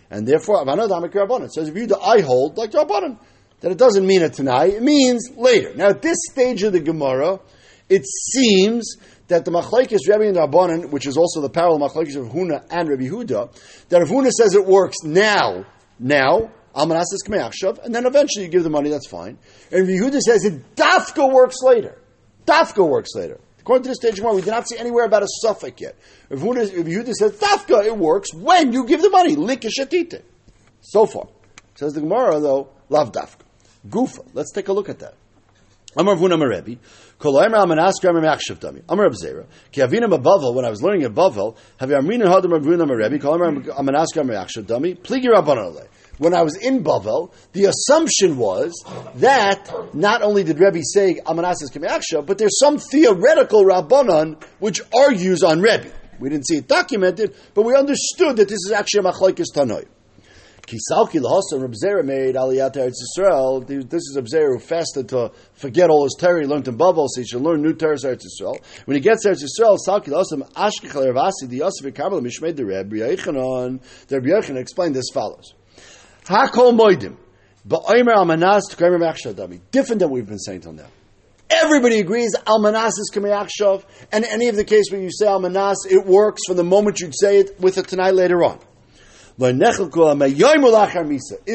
And 0.09 0.27
therefore, 0.27 0.65
Avana 0.65 0.89
Damak 0.89 1.13
Rabbanan 1.13 1.49
says, 1.49 1.67
if 1.69 1.75
you 1.75 1.87
the 1.87 1.97
I 1.97 2.21
hold, 2.21 2.57
like 2.57 2.71
the 2.71 2.79
Rabbanan, 2.79 3.17
that 3.61 3.71
it 3.71 3.77
doesn't 3.77 4.05
mean 4.05 4.21
a 4.21 4.29
Tanai, 4.29 4.75
it 4.75 4.81
means 4.81 5.29
later. 5.35 5.73
Now, 5.75 5.89
at 5.89 6.01
this 6.01 6.17
stage 6.29 6.63
of 6.63 6.73
the 6.73 6.79
Gemara, 6.79 7.39
it 7.89 8.05
seems 8.05 8.97
that 9.27 9.45
the 9.45 9.51
Machlaikis 9.51 10.07
Rebbe 10.07 10.27
and 10.27 10.37
Rabbanan, 10.37 10.91
which 10.91 11.05
is 11.07 11.17
also 11.17 11.41
the 11.41 11.49
parallel 11.49 11.89
Machlaikis 11.89 12.15
of 12.15 12.27
Huna 12.27 12.65
and 12.69 12.87
Rebbe 12.87 13.03
Huda, 13.03 13.51
that 13.89 14.01
if 14.01 14.09
Huna 14.09 14.31
says 14.31 14.55
it 14.55 14.65
works 14.65 14.97
now, 15.03 15.65
now, 15.99 16.51
Almanas 16.75 17.11
is 17.11 17.23
Kameachshav, 17.27 17.83
and 17.83 17.93
then 17.93 18.05
eventually 18.05 18.45
you 18.45 18.51
give 18.51 18.63
the 18.63 18.69
money, 18.69 18.89
that's 18.89 19.07
fine. 19.07 19.37
And 19.71 19.87
Rebbe 19.87 20.05
Huda 20.05 20.19
says 20.21 20.45
it 20.45 20.75
Dafka 20.75 21.31
works 21.31 21.57
later. 21.61 21.97
Dafka 22.45 22.87
works 22.87 23.09
later. 23.15 23.39
According 23.67 23.83
to 23.83 23.89
this 23.89 23.97
stage 23.97 24.21
one, 24.21 24.33
we 24.33 24.41
did 24.41 24.51
not 24.51 24.65
see 24.65 24.77
anywhere 24.77 25.03
about 25.03 25.23
a 25.23 25.27
safek 25.43 25.81
yet. 25.81 25.97
If 26.29 26.39
Yehuda 26.39 27.11
says 27.11 27.33
Dafka, 27.33 27.85
it 27.85 27.97
works 27.97 28.33
when 28.33 28.71
you 28.71 28.85
give 28.85 29.01
the 29.01 29.09
money. 29.09 29.35
Likishatite. 29.35 30.21
So 30.79 31.05
far. 31.05 31.27
Says 31.75 31.91
the 31.91 31.99
Gemara, 31.99 32.39
though, 32.39 32.69
love 32.87 33.11
Dafka. 33.11 33.41
Gufa. 33.87 34.25
Let's 34.33 34.51
take 34.51 34.67
a 34.67 34.73
look 34.73 34.89
at 34.89 34.99
that. 34.99 35.15
Amar 35.95 36.15
Vuna 36.15 36.37
Marebi. 36.37 36.77
Kol 37.17 37.37
Amar 37.39 37.65
Amanas 37.65 37.93
Grammar 37.99 38.21
Machshav 38.21 38.59
Dami. 38.59 38.83
Amar 38.87 39.09
Abzera. 39.09 39.45
Ki 39.71 39.81
Avina 39.81 40.07
Bavel, 40.07 40.53
when 40.53 40.65
I 40.65 40.69
was 40.69 40.83
learning 40.83 41.03
at 41.03 41.13
Bavel, 41.13 41.57
have 41.79 41.89
Amrin 41.89 42.21
and 42.21 42.25
Hadam 42.25 42.61
Vuna 42.61 42.85
Marebi, 42.85 43.19
Kol 43.21 43.35
Amar 43.35 43.51
Amanas 43.77 44.07
Grammar 44.13 44.33
Machshav 44.33 44.63
Dami, 44.63 44.97
Pligi 44.97 45.25
Rabbanon 45.25 45.87
when 46.17 46.33
I 46.33 46.41
was 46.41 46.57
in 46.57 46.83
Bavel, 46.83 47.31
the 47.53 47.65
assumption 47.65 48.37
was 48.37 48.83
that 49.15 49.71
not 49.93 50.21
only 50.21 50.43
did 50.43 50.59
Rebbe 50.59 50.81
say 50.83 51.19
Amanasis 51.25 51.71
Kemeaksha, 51.71 52.25
but 52.25 52.37
there's 52.37 52.59
some 52.59 52.79
theoretical 52.79 53.63
Rabbanon 53.63 54.41
which 54.59 54.81
argues 54.93 55.43
on 55.43 55.61
Rebbe. 55.61 55.91
We 56.19 56.29
didn't 56.29 56.47
see 56.47 56.57
it 56.57 56.67
documented, 56.67 57.35
but 57.53 57.63
we 57.63 57.75
understood 57.75 58.37
that 58.37 58.49
this 58.49 58.59
is 58.65 58.71
actually 58.71 59.07
a 59.07 59.11
Machlaikis 59.11 59.53
Tanoi. 59.53 59.85
Kisalki 60.67 61.21
lahasa 61.21 61.61
Reb 61.61 61.73
Zera 61.81 62.03
made 62.03 62.35
Aliyat 62.35 62.75
Eretz 62.75 62.95
Yisrael. 63.17 63.65
This 63.65 64.01
is 64.01 64.17
Reb 64.17 64.25
Zera 64.25 64.53
who 64.53 64.59
fasted 64.59 65.07
to 65.07 65.31
forget 65.53 65.89
all 65.89 66.03
his 66.03 66.17
Torah 66.19 66.41
he 66.41 66.45
learned 66.45 66.67
in 66.67 66.77
Bavel, 66.77 67.07
so 67.07 67.21
he 67.21 67.25
should 67.25 67.41
learn 67.41 67.61
new 67.61 67.71
Torah 67.71 67.95
Eretz 67.95 68.23
Yisrael. 68.25 68.61
When 68.83 68.95
he 68.95 68.99
gets 68.99 69.25
Eretz 69.25 69.41
Yisrael, 69.41 69.77
Salki 69.87 70.07
lahasa 70.07 70.45
Ashkechal 70.51 71.07
Ravasi 71.13 71.47
the 71.47 71.59
Yosef 71.59 71.93
Kabbalah 71.93 72.21
Mishmei 72.21 72.53
the 72.53 72.65
Reb 72.65 72.91
Yechanan. 72.91 73.79
The 74.09 74.19
Reb 74.19 74.43
Yechanan 74.43 74.57
explained 74.57 74.97
as 74.97 75.09
follows. 75.13 75.53
Hakol 76.25 76.77
moidim. 76.77 77.15
Ba'omer 77.65 78.17
almanas 78.17 78.63
t'kremer 78.69 78.99
machshadami. 78.99 79.61
Different 79.71 79.99
than 79.99 80.09
we've 80.09 80.27
been 80.27 80.37
saying 80.37 80.61
till 80.61 80.73
now. 80.73 80.87
Everybody 81.49 81.99
agrees 81.99 82.35
almanas 82.45 82.99
is 82.99 83.09
kameyachshav, 83.13 83.85
and 84.11 84.25
any 84.25 84.49
of 84.49 84.57
the 84.57 84.65
case 84.65 84.91
where 84.91 84.99
you 84.99 85.11
say 85.13 85.27
almanas, 85.27 85.89
it 85.89 86.05
works 86.05 86.41
from 86.45 86.57
the 86.57 86.65
moment 86.65 86.99
you'd 86.99 87.17
say 87.17 87.37
it 87.39 87.57
with 87.57 87.77
a 87.77 87.83
tonight 87.83 88.15
later 88.15 88.43
on. 88.43 88.59
Is 89.39 89.57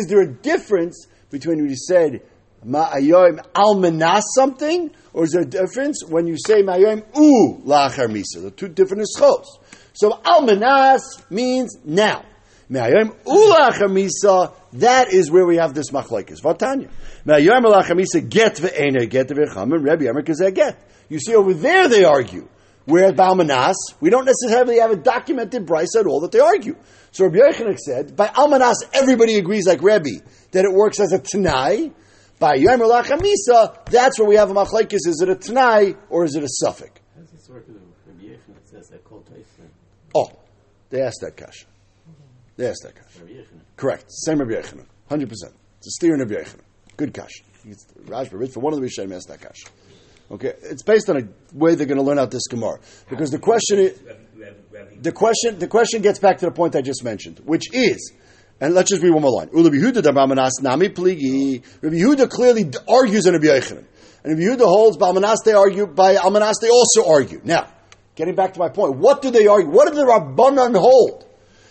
there 0.06 0.20
a 0.20 0.32
difference 0.32 1.06
between 1.30 1.58
when 1.58 1.68
you 1.68 1.76
said 1.76 2.22
ma'ayoim 2.64 3.44
almanas 3.54 4.22
something, 4.34 4.90
or 5.12 5.24
is 5.24 5.32
there 5.32 5.42
a 5.42 5.46
difference 5.46 6.04
when 6.06 6.26
you 6.26 6.36
say 6.36 6.62
ma'ayoim 6.62 7.04
u 7.16 7.60
lachar 7.66 8.08
misa? 8.08 8.40
The 8.42 8.52
two 8.52 8.68
different 8.68 9.02
ischos. 9.02 9.46
So 9.94 10.10
almanas 10.10 11.28
means 11.30 11.76
now. 11.84 12.24
Me'ayom 12.68 13.14
ulach 13.24 13.80
misa. 13.90 14.54
That 14.74 15.12
is 15.12 15.30
where 15.30 15.44
we 15.44 15.56
have 15.56 15.74
this 15.74 15.90
machlekes. 15.90 16.40
Vatanya. 16.40 16.88
Me'ayom 17.24 17.64
ulach 17.64 17.88
misa 17.90 18.26
get 18.26 18.56
ve'ena 18.56 19.02
er, 19.02 19.06
get 19.06 19.28
ve'chamim 19.28 19.84
Rebbe 19.84 20.04
Yemer 20.04 20.54
get. 20.54 20.88
You 21.08 21.18
see 21.18 21.34
over 21.34 21.52
there 21.52 21.88
they 21.88 22.04
argue. 22.04 22.48
Whereas 22.84 23.12
Balmanas, 23.12 23.74
we 24.00 24.10
don't 24.10 24.24
necessarily 24.24 24.78
have 24.78 24.90
a 24.90 24.96
documented 24.96 25.66
price 25.66 25.94
at 25.96 26.06
all 26.06 26.20
that 26.20 26.32
they 26.32 26.40
argue. 26.40 26.76
So 27.12 27.26
Rabbi 27.26 27.36
Yochanan 27.36 27.78
said, 27.78 28.16
by 28.16 28.28
Almanas, 28.28 28.76
everybody 28.92 29.36
agrees 29.36 29.66
like 29.66 29.82
Rebbe 29.82 30.24
that 30.52 30.64
it 30.64 30.72
works 30.72 30.98
as 30.98 31.12
a 31.12 31.18
Tanai. 31.18 31.92
By 32.38 32.54
Yom 32.54 32.80
Misa, 32.80 33.84
that's 33.84 34.18
where 34.18 34.26
we 34.26 34.34
have 34.34 34.50
a 34.50 34.54
machlekes. 34.54 34.94
Is 34.94 35.20
it 35.22 35.28
a 35.28 35.36
Tanai 35.36 35.94
or 36.08 36.24
is 36.24 36.34
it 36.34 36.42
a 36.42 36.48
safek? 36.64 36.90
Oh, 40.14 40.30
they 40.90 41.02
asked 41.02 41.20
that 41.20 41.36
question. 41.36 41.68
They 42.56 42.68
asked 42.68 42.82
that 42.82 42.94
kasha. 42.96 43.20
Correct. 43.76 44.04
Same 44.08 44.38
Rabbi 44.38 44.52
Yechanan. 44.60 44.86
100%. 45.10 45.22
It's 45.30 45.86
a 45.86 45.90
steer 45.90 46.14
in 46.14 46.20
Rabbi 46.20 46.34
Yechanan. 46.34 46.64
Good 46.96 47.14
kasha. 47.14 47.44
Rashba, 48.06 48.52
for 48.52 48.60
one 48.60 48.72
of 48.72 48.80
the 48.80 48.86
Rishonim 48.86 49.14
asked 49.14 49.28
that 49.28 49.40
kasha. 49.40 49.68
Okay, 50.30 50.54
it's 50.62 50.82
based 50.82 51.10
on 51.10 51.16
a 51.18 51.28
way 51.56 51.74
they're 51.74 51.86
going 51.86 51.98
to 51.98 52.02
learn 52.02 52.18
out 52.18 52.30
this 52.30 52.46
Gemara 52.46 52.78
because 53.10 53.30
the 53.30 53.38
question 53.38 53.78
is, 53.78 54.00
the 55.00 55.12
question 55.12 55.58
the 55.58 55.68
question 55.68 56.02
gets 56.02 56.18
back 56.18 56.38
to 56.38 56.46
the 56.46 56.52
point 56.52 56.76
I 56.76 56.82
just 56.82 57.04
mentioned, 57.04 57.40
which 57.44 57.72
is, 57.72 58.12
and 58.60 58.74
let's 58.74 58.90
just 58.90 59.02
read 59.02 59.12
one 59.12 59.22
more 59.22 59.32
line. 59.32 59.48
Rabbi 59.52 59.76
Yehuda 59.76 60.02
clearly 62.30 62.70
argues 62.88 63.26
in 63.26 63.34
Rabbi 63.34 63.60
and 64.24 64.38
Rabbi 64.38 64.40
Yehuda 64.40 64.64
holds 64.64 64.96
Balmanas. 64.96 65.38
They 65.44 65.52
argue 65.52 65.86
by 65.86 66.14
Almanas. 66.14 66.54
They 66.60 66.70
also 66.70 67.08
argue. 67.08 67.40
Now, 67.42 67.68
getting 68.14 68.34
back 68.36 68.52
to 68.54 68.60
my 68.60 68.68
point, 68.68 68.96
what 68.96 69.20
do 69.22 69.30
they 69.30 69.46
argue? 69.46 69.70
What 69.70 69.88
do 69.88 69.94
the 69.94 70.04
Rabbanan 70.04 70.76
hold? 70.78 71.26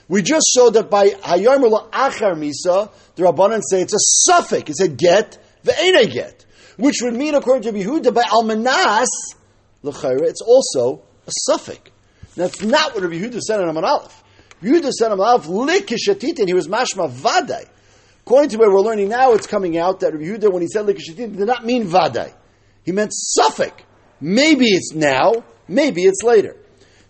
We 0.10 0.21
just 0.21 0.47
showed 0.53 0.71
that 0.71 0.89
by 0.89 1.07
Hayom 1.07 1.63
Achar 1.91 2.36
Misa, 2.36 2.91
the 3.15 3.23
Rabbanan 3.23 3.62
say 3.65 3.81
it's 3.81 3.93
a 3.93 4.29
safek. 4.29 4.69
It's 4.69 4.81
a 4.81 4.89
get, 4.89 5.38
the 5.63 5.71
a 5.71 6.05
get. 6.07 6.45
Which 6.77 6.97
would 7.01 7.13
mean, 7.13 7.36
according 7.36 7.71
to 7.71 7.79
Yehuda, 7.79 8.13
by 8.13 8.23
Almanas, 8.23 9.07
L'chayra, 9.84 10.23
it's 10.23 10.41
also 10.41 11.03
a 11.25 11.31
safek. 11.49 11.90
That's 12.35 12.61
not 12.61 12.93
what 12.93 13.03
Rabbi 13.03 13.15
Yehuda 13.15 13.39
said 13.39 13.59
in 13.59 13.67
Amud 13.67 13.83
Aleph. 13.83 14.23
Yehuda 14.61 14.91
said 14.91 15.11
in 15.11 15.17
Amud 15.17 15.25
Aleph, 15.25 15.45
Likishatit, 15.47 16.39
and 16.39 16.47
he 16.47 16.53
was 16.53 16.67
mashma 16.67 17.11
vadai. 17.11 17.67
According 18.21 18.51
to 18.51 18.57
where 18.57 18.69
we're 18.69 18.81
learning 18.81 19.09
now, 19.09 19.33
it's 19.33 19.47
coming 19.47 19.77
out 19.77 19.99
that 20.01 20.13
Rabbi 20.13 20.25
Yehuda, 20.25 20.51
when 20.51 20.61
he 20.61 20.67
said 20.67 20.85
Likishatit, 20.85 21.37
did 21.37 21.47
not 21.47 21.65
mean 21.65 21.87
vadai. 21.87 22.33
He 22.83 22.91
meant 22.91 23.11
safek. 23.37 23.73
Maybe 24.19 24.65
it's 24.67 24.93
now, 24.93 25.43
maybe 25.67 26.03
it's 26.03 26.23
later. 26.23 26.55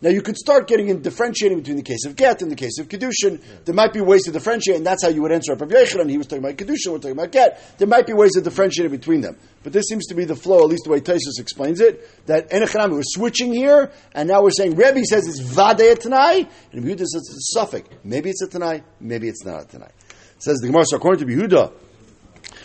Now 0.01 0.09
you 0.09 0.21
could 0.23 0.35
start 0.35 0.67
getting 0.67 0.89
in 0.89 1.01
differentiating 1.01 1.59
between 1.59 1.77
the 1.77 1.83
case 1.83 2.05
of 2.05 2.15
get 2.15 2.41
and 2.41 2.49
the 2.49 2.55
case 2.55 2.79
of 2.79 2.87
kedushin. 2.87 3.39
Yeah. 3.39 3.57
There 3.65 3.75
might 3.75 3.93
be 3.93 4.01
ways 4.01 4.23
to 4.23 4.31
differentiate, 4.31 4.77
and 4.77 4.85
that's 4.85 5.03
how 5.03 5.09
you 5.09 5.21
would 5.21 5.31
answer 5.31 5.53
Rabbi 5.53 5.75
Yechanan. 5.75 6.09
He 6.09 6.17
was 6.17 6.25
talking 6.25 6.43
about 6.43 6.57
kedushin, 6.57 6.91
we're 6.91 6.97
talking 6.97 7.11
about 7.11 7.31
get. 7.31 7.77
There 7.77 7.87
might 7.87 8.07
be 8.07 8.13
ways 8.13 8.31
to 8.33 8.41
differentiate 8.41 8.89
between 8.89 9.21
them, 9.21 9.37
but 9.61 9.73
this 9.73 9.85
seems 9.85 10.07
to 10.07 10.15
be 10.15 10.25
the 10.25 10.35
flow, 10.35 10.59
at 10.59 10.69
least 10.69 10.85
the 10.85 10.89
way 10.89 11.01
Taisus 11.01 11.39
explains 11.39 11.79
it. 11.79 12.25
That 12.25 12.49
Enochanami 12.49 12.97
was 12.97 13.13
switching 13.13 13.53
here, 13.53 13.91
and 14.13 14.27
now 14.27 14.41
we're 14.41 14.49
saying 14.49 14.75
Rebbe 14.75 15.05
says 15.05 15.27
it's 15.27 15.41
vadei 15.41 15.97
tanai, 15.99 16.49
and 16.71 16.83
Yehuda 16.83 16.99
says 16.99 17.29
it's 17.29 17.55
a 17.55 17.59
safek. 17.59 17.85
Maybe 18.03 18.31
it's 18.31 18.41
a 18.41 18.47
tanai, 18.47 18.83
maybe 18.99 19.27
it's 19.27 19.45
not 19.45 19.63
a 19.63 19.67
tanai. 19.67 19.91
says 20.39 20.57
the 20.57 20.67
Gemara. 20.67 20.85
So 20.87 20.97
according 20.97 21.27
to 21.27 21.33
Yehuda. 21.33 21.73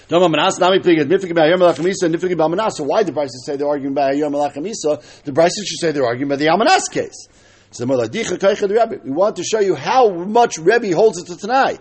Why 0.08 0.20
the 0.20 0.28
Bryces 3.12 3.44
say 3.44 3.56
they're 3.56 3.66
arguing 3.66 3.94
by 3.94 4.12
Yom 4.12 4.32
Malachamisa? 4.34 5.22
The 5.24 5.32
Bryces 5.32 5.66
should 5.66 5.80
say 5.80 5.90
they're 5.90 6.06
arguing 6.06 6.28
by 6.28 6.36
the 6.36 6.46
Almanas 6.46 6.88
case. 6.92 7.26
So 7.72 7.84
we 7.84 7.96
want 9.10 9.36
to 9.36 9.42
show 9.42 9.58
you 9.58 9.74
how 9.74 10.10
much 10.10 10.58
Rebbe 10.58 10.94
holds 10.94 11.18
it 11.18 11.26
to 11.26 11.36
does? 11.36 11.78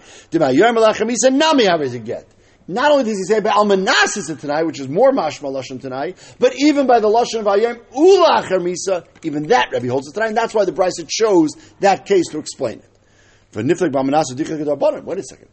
Not 2.67 2.91
only 2.91 3.03
does 3.03 3.17
he 3.19 3.23
say 3.25 3.39
by 3.41 3.51
Almanas 3.51 4.17
is 4.17 4.27
it 4.27 4.39
Tanai, 4.39 4.63
which 4.63 4.79
is 4.79 4.89
more 4.89 5.11
mashma 5.11 5.51
lashon 5.53 5.79
Tanai, 5.79 6.15
but 6.39 6.55
even 6.57 6.87
by 6.87 6.99
the 6.99 7.07
lashon 7.07 7.41
of 7.41 7.45
Ayim 7.45 7.79
Ulachar 7.93 8.59
Misa, 8.59 9.05
even 9.21 9.43
that 9.49 9.71
Rebbe 9.71 9.87
holds 9.87 10.07
it 10.07 10.15
Tanai, 10.15 10.29
and 10.29 10.37
that's 10.37 10.55
why 10.55 10.65
the 10.65 10.71
Bryce 10.71 10.99
chose 11.07 11.51
that 11.81 12.07
case 12.07 12.27
to 12.31 12.39
explain 12.39 12.79
it. 12.79 12.89
Wait 13.53 13.69
a 13.69 15.23
second. 15.23 15.47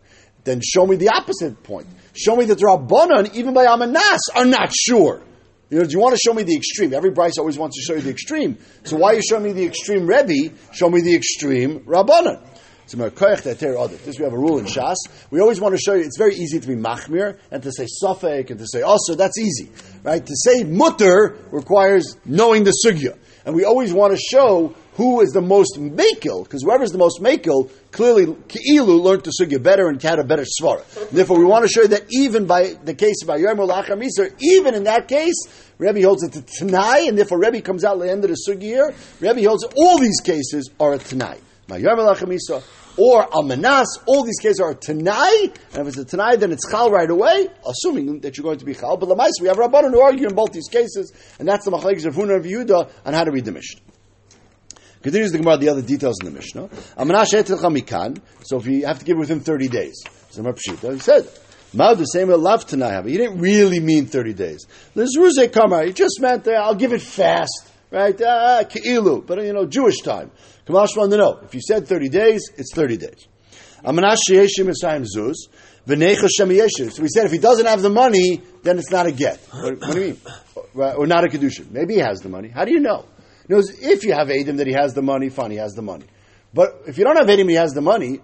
Then 0.44 0.60
show 0.62 0.86
me 0.86 0.96
the 0.96 1.10
opposite 1.10 1.62
point. 1.62 1.86
Show 2.14 2.36
me 2.36 2.44
that 2.46 2.58
the 2.58 2.64
Rabbanon, 2.64 3.34
even 3.34 3.54
by 3.54 3.66
Amanas, 3.66 4.20
are 4.34 4.44
not 4.44 4.72
sure. 4.74 5.22
You 5.70 5.78
know, 5.78 5.84
do 5.84 5.92
you 5.92 6.00
want 6.00 6.14
to 6.14 6.20
show 6.22 6.34
me 6.34 6.42
the 6.42 6.54
extreme? 6.54 6.92
Every 6.92 7.10
Bryce 7.10 7.38
always 7.38 7.56
wants 7.56 7.76
to 7.76 7.82
show 7.82 7.94
you 7.94 8.02
the 8.02 8.10
extreme. 8.10 8.58
So 8.84 8.96
why 8.96 9.12
are 9.12 9.14
you 9.14 9.22
showing 9.22 9.44
me 9.44 9.52
the 9.52 9.64
extreme 9.64 10.06
Rebbe? 10.06 10.54
Show 10.72 10.90
me 10.90 11.00
the 11.00 11.14
extreme 11.14 11.80
Rabbanon. 11.80 12.46
So 12.92 12.98
this 12.98 14.18
we 14.18 14.24
have 14.24 14.34
a 14.34 14.38
rule 14.38 14.58
in 14.58 14.66
Shas. 14.66 14.96
We 15.30 15.40
always 15.40 15.60
want 15.60 15.74
to 15.74 15.80
show 15.80 15.94
you. 15.94 16.02
It's 16.02 16.18
very 16.18 16.34
easy 16.34 16.60
to 16.60 16.68
be 16.68 16.74
machmir 16.74 17.38
and 17.50 17.62
to 17.62 17.72
say 17.72 17.86
safek 17.86 18.50
and 18.50 18.58
to 18.58 18.66
say 18.66 18.82
also. 18.82 19.14
That's 19.14 19.38
easy, 19.38 19.70
right? 20.02 20.24
To 20.24 20.34
say 20.36 20.64
mutter 20.64 21.38
requires 21.52 22.18
knowing 22.26 22.64
the 22.64 22.74
sugya, 22.84 23.16
and 23.46 23.54
we 23.54 23.64
always 23.64 23.94
want 23.94 24.14
to 24.14 24.18
show 24.20 24.74
who 24.94 25.20
is 25.22 25.30
the 25.30 25.40
most 25.40 25.78
makil, 25.78 26.44
because 26.44 26.62
whoever 26.62 26.84
is 26.84 26.90
the 26.90 26.98
most 26.98 27.20
makil, 27.20 27.70
clearly 27.92 28.26
Ki'ilu 28.26 29.00
learned 29.02 29.24
to 29.24 29.30
sugya 29.30 29.62
better 29.62 29.88
and 29.88 30.00
had 30.02 30.18
a 30.18 30.24
better 30.24 30.44
svara. 30.44 30.84
Therefore, 31.10 31.38
we 31.38 31.44
want 31.44 31.64
to 31.64 31.68
show 31.68 31.82
you 31.82 31.88
that 31.88 32.04
even 32.10 32.46
by 32.46 32.74
the 32.84 32.94
case 32.94 33.22
of 33.22 33.28
Ayom 33.28 33.56
Lachar 33.66 33.98
Miser, 33.98 34.34
even 34.40 34.74
in 34.74 34.84
that 34.84 35.08
case, 35.08 35.34
Rebbe 35.78 36.02
holds 36.02 36.22
it 36.22 36.32
to 36.32 36.42
Tanai, 36.42 37.08
and 37.08 37.16
therefore 37.16 37.38
Rebbe 37.38 37.62
comes 37.62 37.84
out 37.84 37.94
at 37.94 38.00
the 38.00 38.10
end 38.10 38.24
of 38.24 38.30
the 38.30 38.36
sugya 38.48 38.62
here. 38.62 38.94
Rebbe 39.20 39.42
holds 39.48 39.64
all 39.76 39.98
these 39.98 40.20
cases 40.20 40.70
are 40.78 40.94
a 40.94 40.98
Tanai. 40.98 41.38
Ayom 41.68 41.96
Lachar 41.96 42.28
Miser, 42.28 42.60
or 42.98 43.26
Almanas, 43.28 43.86
all 44.04 44.24
these 44.24 44.38
cases 44.38 44.60
are 44.60 44.74
Tanai, 44.74 45.50
and 45.72 45.80
if 45.80 45.88
it's 45.88 45.96
a 45.96 46.04
Tanai, 46.04 46.36
then 46.36 46.52
it's 46.52 46.70
Chal 46.70 46.90
right 46.90 47.08
away, 47.08 47.48
assuming 47.66 48.20
that 48.20 48.36
you're 48.36 48.44
going 48.44 48.58
to 48.58 48.66
be 48.66 48.74
Chal. 48.74 48.98
But 48.98 49.08
Lamais, 49.08 49.30
we 49.40 49.48
have 49.48 49.56
Rabbanon 49.56 49.92
who 49.92 50.00
argue 50.02 50.28
in 50.28 50.34
both 50.34 50.52
these 50.52 50.68
cases, 50.68 51.12
and 51.38 51.48
that's 51.48 51.64
the 51.64 51.70
Machlekes 51.70 52.04
of 52.04 52.14
Huna 52.14 52.36
of 52.36 52.44
Yehuda 52.44 52.90
on 53.06 53.14
how 53.14 53.24
to 53.24 53.30
read 53.30 53.46
the 53.46 53.52
Mishnah. 53.52 53.80
Continues 55.02 55.32
the 55.32 55.38
Gemara 55.38 55.56
the 55.58 55.68
other 55.68 55.82
details 55.82 56.18
in 56.20 56.26
the 56.26 56.32
Mishnah. 56.32 56.68
So 58.44 58.56
if 58.58 58.66
you 58.66 58.86
have 58.86 58.98
to 59.00 59.04
give 59.04 59.16
it 59.16 59.20
within 59.20 59.40
30 59.40 59.68
days. 59.68 60.02
He 60.30 60.98
said, 61.00 61.28
Mao 61.74 61.94
the 61.94 62.04
same 62.04 62.28
love 62.28 62.66
tonight. 62.66 63.04
He 63.06 63.16
didn't 63.16 63.40
really 63.40 63.80
mean 63.80 64.06
30 64.06 64.34
days. 64.34 64.66
Lizruze 64.94 65.50
kamar. 65.52 65.84
He 65.84 65.92
just 65.92 66.20
meant 66.20 66.44
that 66.44 66.54
I'll 66.56 66.74
give 66.74 66.92
it 66.92 67.02
fast. 67.02 67.70
Right? 67.90 68.14
Ah, 68.22 68.62
Ke'ilu. 68.64 69.26
But, 69.26 69.42
you 69.44 69.52
know, 69.52 69.66
Jewish 69.66 70.00
time. 70.00 70.30
Kamash 70.66 70.96
wanted 70.96 71.12
to 71.12 71.16
know. 71.18 71.40
If 71.42 71.54
you 71.54 71.60
said 71.60 71.86
30 71.88 72.08
days, 72.08 72.50
it's 72.56 72.74
30 72.74 72.96
days. 72.98 73.26
So 73.84 73.92
we 73.92 74.04
said 77.08 77.24
if 77.26 77.32
he 77.32 77.38
doesn't 77.38 77.66
have 77.66 77.82
the 77.82 77.90
money, 77.90 78.40
then 78.62 78.78
it's 78.78 78.90
not 78.90 79.06
a 79.06 79.12
get. 79.12 79.40
What, 79.50 79.80
what 79.80 79.92
do 79.92 80.00
you 80.00 80.06
mean? 80.06 80.20
Or 80.74 81.06
not 81.06 81.24
a 81.24 81.28
kedushin. 81.28 81.70
Maybe 81.72 81.94
he 81.94 82.00
has 82.00 82.20
the 82.20 82.28
money. 82.28 82.48
How 82.48 82.64
do 82.64 82.72
you 82.72 82.80
know? 82.80 83.04
Knows 83.52 83.68
if 83.82 84.02
you 84.02 84.14
have 84.14 84.30
Adam 84.30 84.56
that 84.56 84.66
he 84.66 84.72
has 84.72 84.94
the 84.94 85.02
money, 85.02 85.28
fine, 85.28 85.50
he 85.50 85.58
has 85.58 85.74
the 85.74 85.82
money. 85.82 86.06
But 86.54 86.84
if 86.86 86.96
you 86.96 87.04
don't 87.04 87.16
have 87.16 87.28
Adam, 87.28 87.50
he 87.50 87.56
has 87.56 87.72
the 87.74 87.82
money, 87.82 88.20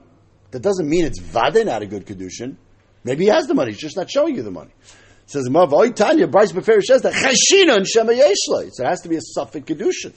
that 0.52 0.62
doesn't 0.62 0.88
mean 0.88 1.04
it's 1.04 1.20
vade 1.20 1.66
not 1.66 1.82
a 1.82 1.86
good 1.86 2.06
kedushin. 2.06 2.56
Maybe 3.04 3.24
he 3.24 3.30
has 3.30 3.46
the 3.46 3.52
money, 3.52 3.72
he's 3.72 3.80
just 3.80 3.94
not 3.94 4.10
showing 4.10 4.36
you 4.36 4.42
the 4.42 4.50
money. 4.50 4.70
It 4.80 5.30
says 5.30 5.50
Mav 5.50 5.70
Tanya, 5.94 6.28
Bryce 6.28 6.52
Befer 6.52 6.80
says 6.82 7.02
that 7.02 7.12
Chashina 7.12 7.76
and 7.76 7.86
Shema 7.86 8.12
Yeshla. 8.12 8.70
So 8.72 8.84
it 8.84 8.88
has 8.88 9.02
to 9.02 9.10
be 9.10 9.16
a 9.16 9.20
safek 9.20 9.66
kedushin. 9.66 10.14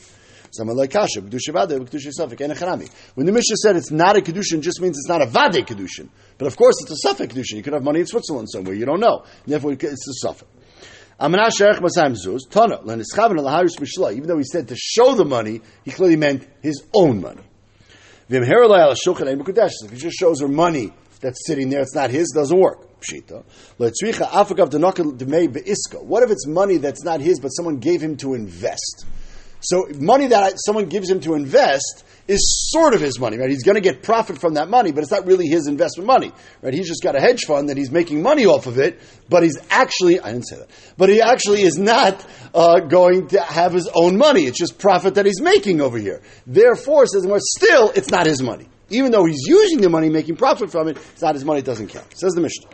Someone 0.54 0.78
like 0.78 0.92
Kasha, 0.92 1.22
Kedusha 1.22 1.52
Vade, 1.52 1.82
Kedusha 1.82 2.12
Safek, 2.18 2.40
and 2.40 2.90
When 3.16 3.26
the 3.26 3.34
Mishnah 3.34 3.58
said 3.58 3.76
it's 3.76 3.92
not 3.92 4.18
a 4.18 4.22
Kedushin, 4.22 4.62
just 4.62 4.82
means 4.82 4.98
it's 4.98 5.08
not 5.08 5.22
a 5.22 5.26
Vade 5.26 5.66
Kedushin. 5.66 6.10
But 6.38 6.48
of 6.48 6.58
course, 6.58 6.76
it's 6.82 7.06
a 7.06 7.08
Safek 7.08 7.32
Kedushin. 7.32 7.56
You 7.56 7.64
could 7.64 7.74
have 7.74 7.84
money 7.84 8.02
in 8.02 8.06
Switzerland 8.06 8.50
somewhere, 8.50 8.76
you 8.76 8.86
don't 8.86 9.00
know. 9.00 9.24
Therefore, 9.46 9.74
it's 9.74 9.84
a 9.84 10.28
Safek. 10.28 10.44
Even 11.22 11.38
though 14.28 14.38
he 14.38 14.44
said 14.44 14.68
to 14.70 14.76
show 14.76 15.14
the 15.14 15.26
money, 15.26 15.62
he 15.84 15.92
clearly 15.92 16.16
meant 16.16 16.48
his 16.62 16.84
own 16.94 17.22
money. 17.22 17.42
If 18.30 19.92
he 19.92 19.98
just 19.98 20.18
shows 20.18 20.42
her 20.42 20.48
money 20.48 20.92
that's 21.20 21.46
sitting 21.46 21.70
there, 21.70 21.82
it's 21.82 21.94
not 21.94 22.10
his, 22.10 22.32
doesn't 22.34 22.58
work. 22.58 22.88
What 23.78 23.94
if 26.24 26.32
it's 26.32 26.48
money 26.48 26.78
that's 26.78 27.04
not 27.04 27.22
his, 27.22 27.40
but 27.40 27.50
someone 27.50 27.78
gave 27.78 28.02
him 28.02 28.18
to 28.18 28.34
invest? 28.34 29.06
So 29.60 29.88
money 30.00 30.28
that 30.28 30.54
someone 30.58 30.88
gives 30.88 31.08
him 31.10 31.20
to 31.22 31.36
invest 31.36 32.04
is 32.32 32.70
sort 32.72 32.94
of 32.94 33.02
his 33.02 33.20
money, 33.20 33.38
right? 33.38 33.50
He's 33.50 33.64
going 33.64 33.76
to 33.76 33.82
get 33.82 34.02
profit 34.02 34.40
from 34.40 34.56
that 34.56 34.70
money, 34.70 34.92
but 34.92 35.04
it's 35.04 35.12
not 35.12 35.26
really 35.26 35.48
his 35.48 35.68
investment 35.68 36.08
money, 36.08 36.32
right? 36.62 36.74
He's 36.74 36.88
just 36.88 37.04
got 37.04 37.16
a 37.16 37.20
hedge 37.20 37.46
fund 37.46 37.70
that 37.70 37.78
he's 37.78 37.92
making 37.92 38.22
money 38.22 38.46
off 38.46 38.68
of 38.68 38.80
it, 38.80 39.00
but 39.30 39.44
he's 39.44 39.58
actually, 39.70 40.20
I 40.20 40.32
didn't 40.32 40.48
say 40.48 40.58
that, 40.58 40.70
but 40.98 41.10
he 41.10 41.22
actually 41.22 41.64
is 41.64 41.78
not 41.78 42.26
uh, 42.54 42.80
going 42.80 43.28
to 43.30 43.42
have 43.42 43.74
his 43.74 43.90
own 43.94 44.18
money. 44.18 44.46
It's 44.46 44.58
just 44.58 44.80
profit 44.80 45.16
that 45.16 45.26
he's 45.26 45.42
making 45.42 45.82
over 45.82 45.98
here. 45.98 46.22
Therefore, 46.48 47.06
says, 47.06 47.28
well, 47.28 47.40
still, 47.42 47.92
it's 47.96 48.10
not 48.10 48.26
his 48.26 48.42
money. 48.42 48.68
Even 48.90 49.12
though 49.12 49.26
he's 49.26 49.46
using 49.48 49.82
the 49.82 49.90
money, 49.90 50.10
making 50.10 50.36
profit 50.36 50.72
from 50.72 50.88
it, 50.88 50.98
it's 50.98 51.22
not 51.22 51.36
his 51.36 51.46
money, 51.46 51.60
it 51.60 51.66
doesn't 51.66 51.88
count. 51.88 52.18
Says 52.18 52.34
the 52.34 52.42
Mishnah. 52.42 52.70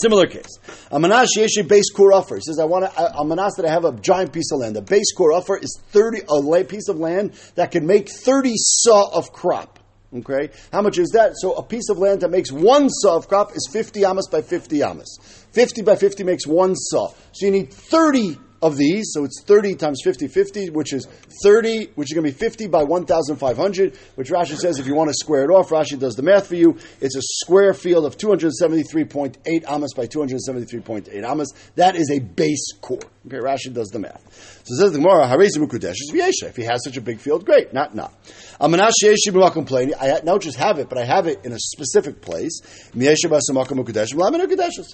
Similar 0.00 0.26
case. 0.26 0.58
A 0.90 0.98
manash 0.98 1.28
yeshi 1.36 1.66
base 1.66 1.90
core 1.90 2.12
offer. 2.12 2.36
He 2.36 2.42
says, 2.42 2.58
I 2.58 2.64
want 2.64 2.84
a, 2.84 3.18
a 3.18 3.24
manash 3.24 3.56
that 3.56 3.66
I 3.66 3.70
have 3.70 3.84
a 3.84 3.92
giant 3.92 4.32
piece 4.32 4.52
of 4.52 4.60
land. 4.60 4.76
A 4.76 4.82
base 4.82 5.12
core 5.16 5.32
offer 5.32 5.56
is 5.56 5.80
30, 5.90 6.22
a 6.28 6.64
piece 6.64 6.88
of 6.88 6.98
land 6.98 7.32
that 7.56 7.70
can 7.70 7.86
make 7.86 8.08
30 8.08 8.52
saw 8.56 9.10
of 9.12 9.32
crop. 9.32 9.78
Okay? 10.14 10.50
How 10.72 10.82
much 10.82 10.98
is 10.98 11.10
that? 11.10 11.32
So 11.36 11.54
a 11.54 11.62
piece 11.62 11.88
of 11.90 11.98
land 11.98 12.20
that 12.22 12.30
makes 12.30 12.50
one 12.50 12.88
saw 12.88 13.16
of 13.16 13.28
crop 13.28 13.56
is 13.56 13.68
50 13.72 14.04
amas 14.04 14.26
by 14.30 14.40
50 14.42 14.82
amas. 14.82 15.18
50 15.52 15.82
by 15.82 15.96
50 15.96 16.24
makes 16.24 16.46
one 16.46 16.74
saw. 16.76 17.08
So 17.32 17.46
you 17.46 17.52
need 17.52 17.72
30 17.72 18.38
of 18.60 18.76
these, 18.76 19.12
so 19.12 19.24
it's 19.24 19.42
30 19.42 19.76
times 19.76 20.00
50, 20.02 20.28
50, 20.28 20.70
which 20.70 20.92
is 20.92 21.06
30, 21.42 21.86
which 21.94 22.10
is 22.10 22.14
going 22.14 22.26
to 22.26 22.32
be 22.32 22.38
50 22.38 22.66
by 22.66 22.82
1,500, 22.82 23.96
which 24.16 24.30
Rashi 24.30 24.56
says 24.56 24.78
if 24.78 24.86
you 24.86 24.94
want 24.94 25.08
to 25.08 25.14
square 25.14 25.44
it 25.44 25.50
off, 25.50 25.68
Rashi 25.68 25.98
does 25.98 26.14
the 26.14 26.22
math 26.22 26.48
for 26.48 26.56
you. 26.56 26.76
It's 27.00 27.16
a 27.16 27.22
square 27.22 27.72
field 27.72 28.04
of 28.04 28.16
273.8 28.16 29.68
amas 29.68 29.94
by 29.94 30.06
273.8 30.06 31.24
amas. 31.24 31.52
That 31.76 31.96
is 31.96 32.10
a 32.10 32.18
base 32.18 32.72
core. 32.80 32.98
Okay, 33.26 33.36
Rashi 33.36 33.72
does 33.72 33.88
the 33.88 33.98
math. 33.98 34.62
So 34.64 34.74
says 34.74 34.92
the 34.92 34.98
Gemara, 34.98 35.28
Harizim 35.28 35.66
Kudesh 35.68 35.92
is 35.92 36.42
If 36.42 36.56
he 36.56 36.64
has 36.64 36.82
such 36.82 36.96
a 36.96 37.00
big 37.00 37.20
field, 37.20 37.44
great. 37.44 37.72
Not, 37.72 37.94
not. 37.94 38.12
Amanash 38.60 39.52
complaining. 39.52 39.94
I 40.00 40.20
don't 40.20 40.42
just 40.42 40.56
have 40.56 40.78
it, 40.78 40.88
but 40.88 40.98
I 40.98 41.04
have 41.04 41.26
it 41.26 41.44
in 41.44 41.52
a 41.52 41.58
specific 41.58 42.22
place. 42.22 42.60
So 42.92 42.94
if 42.94 43.02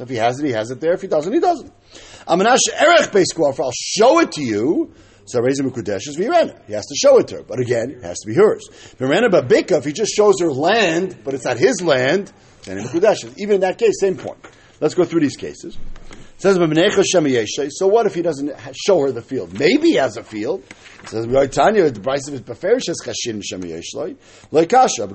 he 0.09 0.17
has 0.17 0.41
it, 0.41 0.47
he 0.47 0.53
has 0.53 0.71
it 0.71 0.81
there. 0.81 0.93
If 0.93 1.03
he 1.03 1.09
doesn't, 1.09 1.33
he 1.33 1.41
doesn't. 1.41 1.73
Amanash 2.27 2.59
erech 2.81 3.13
base 3.13 3.33
core. 3.33 3.55
I'll 3.59 3.71
show 3.73 4.21
it 4.21 4.33
to 4.33 4.43
you. 4.43 4.93
So 5.27 5.41
Reza 5.41 5.63
Mukudesh 5.63 6.07
is 6.09 6.19
Virena. 6.19 6.61
He 6.67 6.75
has 6.75 6.85
to 6.87 6.95
show 6.95 7.19
it 7.19 7.29
to 7.29 7.37
her. 7.37 7.43
But 7.43 7.59
again, 7.59 7.91
it 7.91 8.03
has 8.03 8.19
to 8.21 8.27
be 8.27 8.35
hers. 8.35 8.69
Virena 8.99 9.31
Babika, 9.31 9.79
if 9.79 9.85
he 9.85 9.93
just 9.93 10.13
shows 10.15 10.41
her 10.41 10.53
land, 10.53 11.19
but 11.25 11.35
it's 11.35 11.45
not 11.45 11.57
his 11.57 11.81
land, 11.81 12.33
then 12.65 12.79
Mukudesh. 12.79 13.39
Even 13.39 13.57
in 13.57 13.61
that 13.63 13.79
case, 13.79 14.01
same 14.01 14.17
point. 14.17 14.39
Let's 14.81 14.95
go 14.95 15.05
through 15.05 15.21
these 15.21 15.37
cases. 15.37 15.79
It 16.37 16.43
says, 16.43 16.57
so 17.79 17.87
what 17.87 18.07
if 18.07 18.15
he 18.15 18.21
doesn't 18.21 18.53
show 18.75 19.01
her 19.01 19.13
the 19.13 19.23
field? 19.23 19.59
Maybe 19.59 19.91
he 19.91 19.95
has 19.95 20.17
a 20.17 20.25
field. 20.25 20.63
It 21.05 21.09
says, 21.09 21.27
the 21.27 22.01
price 22.03 22.27
of 22.27 22.33
his 22.33 22.43
Beferishes 22.43 22.97
Chashin 23.03 23.41
Shemiyeshloi, 23.41 24.17
like 24.51 24.69
Kasha, 24.69 25.09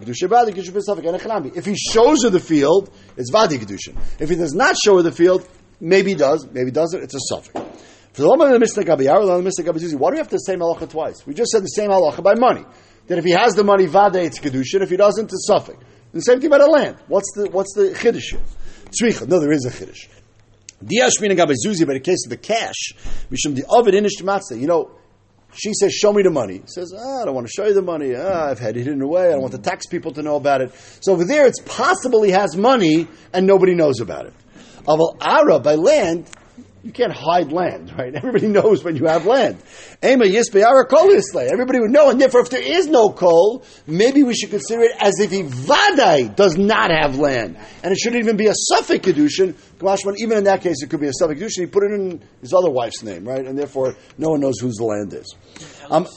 If 1.55 1.65
he 1.65 1.75
shows 1.75 2.23
her 2.23 2.29
the 2.29 2.39
field, 2.39 2.89
it's 3.17 3.29
Vadi 3.31 3.59
Kedushin. 3.59 3.97
If 4.17 4.29
he 4.29 4.37
does 4.37 4.53
not 4.53 4.75
show 4.83 4.95
her 4.95 5.03
the 5.03 5.11
field, 5.11 5.47
maybe 5.79 6.11
he 6.11 6.15
does, 6.15 6.47
maybe 6.51 6.65
he 6.65 6.71
doesn't, 6.71 7.01
it's 7.03 7.15
a 7.15 7.33
safek. 7.33 7.53
For 8.13 8.23
the 8.23 8.27
Lama 8.27 8.51
the 8.51 8.59
Mishnah 8.59 8.83
Gabiyar, 8.83 9.25
the 9.25 9.41
Mishnah 9.41 9.65
Gabizuzi, 9.65 9.95
why 9.95 10.09
do 10.09 10.13
we 10.13 10.17
have 10.17 10.29
to 10.29 10.39
say 10.39 10.55
halacha 10.55 10.89
twice? 10.89 11.25
We 11.25 11.33
just 11.33 11.51
said 11.51 11.63
the 11.63 11.67
same 11.67 11.89
halacha 11.89 12.23
by 12.23 12.33
money. 12.35 12.65
That 13.07 13.17
if 13.17 13.23
he 13.25 13.31
has 13.31 13.53
the 13.53 13.63
money, 13.63 13.85
vade 13.85 14.15
it's 14.15 14.39
kedushin. 14.39 14.81
If 14.81 14.89
he 14.89 14.97
doesn't, 14.97 15.31
it's 15.31 15.47
safek. 15.49 15.75
And 15.75 16.13
the 16.13 16.21
same 16.21 16.39
thing 16.39 16.47
about 16.47 16.61
the 16.61 16.69
land. 16.69 16.97
What's 17.07 17.31
the 17.35 17.49
what's 17.49 17.73
the 17.75 17.89
chiddush? 17.91 18.37
Tzricha. 18.89 19.27
No, 19.27 19.39
there 19.39 19.51
is 19.51 19.65
a 19.65 19.69
chiddush. 19.69 20.07
Diashmin 20.83 21.37
Gabizuzi, 21.37 21.85
but 21.85 21.97
in 21.97 22.01
case 22.01 22.25
of 22.25 22.29
the 22.29 22.37
cash, 22.37 22.93
Mishum 23.31 23.55
the 23.55 23.65
Ovid 23.69 23.93
Inish 23.93 24.21
Matzah. 24.21 24.59
You 24.59 24.67
know, 24.67 24.91
she 25.53 25.73
says, 25.73 25.93
"Show 25.93 26.13
me 26.13 26.23
the 26.23 26.29
money." 26.29 26.59
He 26.59 26.67
says, 26.67 26.93
ah, 26.97 27.21
"I 27.21 27.25
don't 27.25 27.35
want 27.35 27.47
to 27.47 27.53
show 27.53 27.67
you 27.67 27.73
the 27.73 27.81
money. 27.81 28.15
Ah, 28.15 28.49
I've 28.49 28.59
had 28.59 28.77
it 28.77 28.83
hidden 28.85 29.01
away. 29.01 29.27
I 29.27 29.31
don't 29.31 29.41
want 29.41 29.51
the 29.51 29.59
tax 29.59 29.87
people 29.87 30.13
to 30.13 30.21
know 30.21 30.35
about 30.35 30.61
it." 30.61 30.71
So 31.01 31.13
over 31.13 31.25
there, 31.25 31.47
it's 31.47 31.61
possible 31.61 32.23
he 32.23 32.31
has 32.31 32.55
money 32.55 33.07
and 33.33 33.45
nobody 33.45 33.75
knows 33.75 33.99
about 33.99 34.25
it. 34.27 34.33
Aval 34.89 35.17
Ara 35.21 35.59
by 35.59 35.75
land, 35.75 36.27
you 36.83 36.91
can't 36.91 37.13
hide 37.13 37.51
land, 37.51 37.93
right? 37.95 38.13
Everybody 38.15 38.47
knows 38.47 38.83
when 38.83 38.95
you 38.95 39.05
have 39.05 39.25
land. 39.27 39.57
Ema 40.03 40.25
yisbeara 40.25 40.87
kol 40.89 41.11
Everybody 41.11 41.79
would 41.79 41.91
know, 41.91 42.09
and 42.09 42.19
therefore, 42.19 42.41
if 42.41 42.49
there 42.49 42.61
is 42.61 42.87
no 42.87 43.11
kol, 43.11 43.63
maybe 43.85 44.23
we 44.23 44.33
should 44.33 44.49
consider 44.49 44.83
it 44.83 44.93
as 44.99 45.19
if 45.19 45.29
he 45.29 45.43
vadai 45.43 46.35
does 46.35 46.57
not 46.57 46.89
have 46.89 47.17
land, 47.19 47.57
and 47.83 47.91
it 47.91 47.97
shouldn't 47.99 48.23
even 48.23 48.35
be 48.35 48.47
a 48.47 48.53
safek 48.71 49.01
kedushin. 49.01 49.55
Even 50.19 50.37
in 50.39 50.43
that 50.45 50.61
case, 50.61 50.81
it 50.81 50.89
could 50.89 51.01
be 51.01 51.07
a 51.07 51.11
safek 51.11 51.37
kedushin. 51.37 51.59
He 51.59 51.65
put 51.67 51.83
it 51.83 51.91
in 51.91 52.21
his 52.41 52.53
other 52.53 52.71
wife's 52.71 53.03
name, 53.03 53.27
right? 53.27 53.45
And 53.45 53.57
therefore, 53.57 53.95
no 54.17 54.29
one 54.29 54.39
knows 54.39 54.59
whose 54.59 54.75
the 54.75 54.85
land 54.85 55.13
is. 55.13 55.35
Um, 55.91 56.07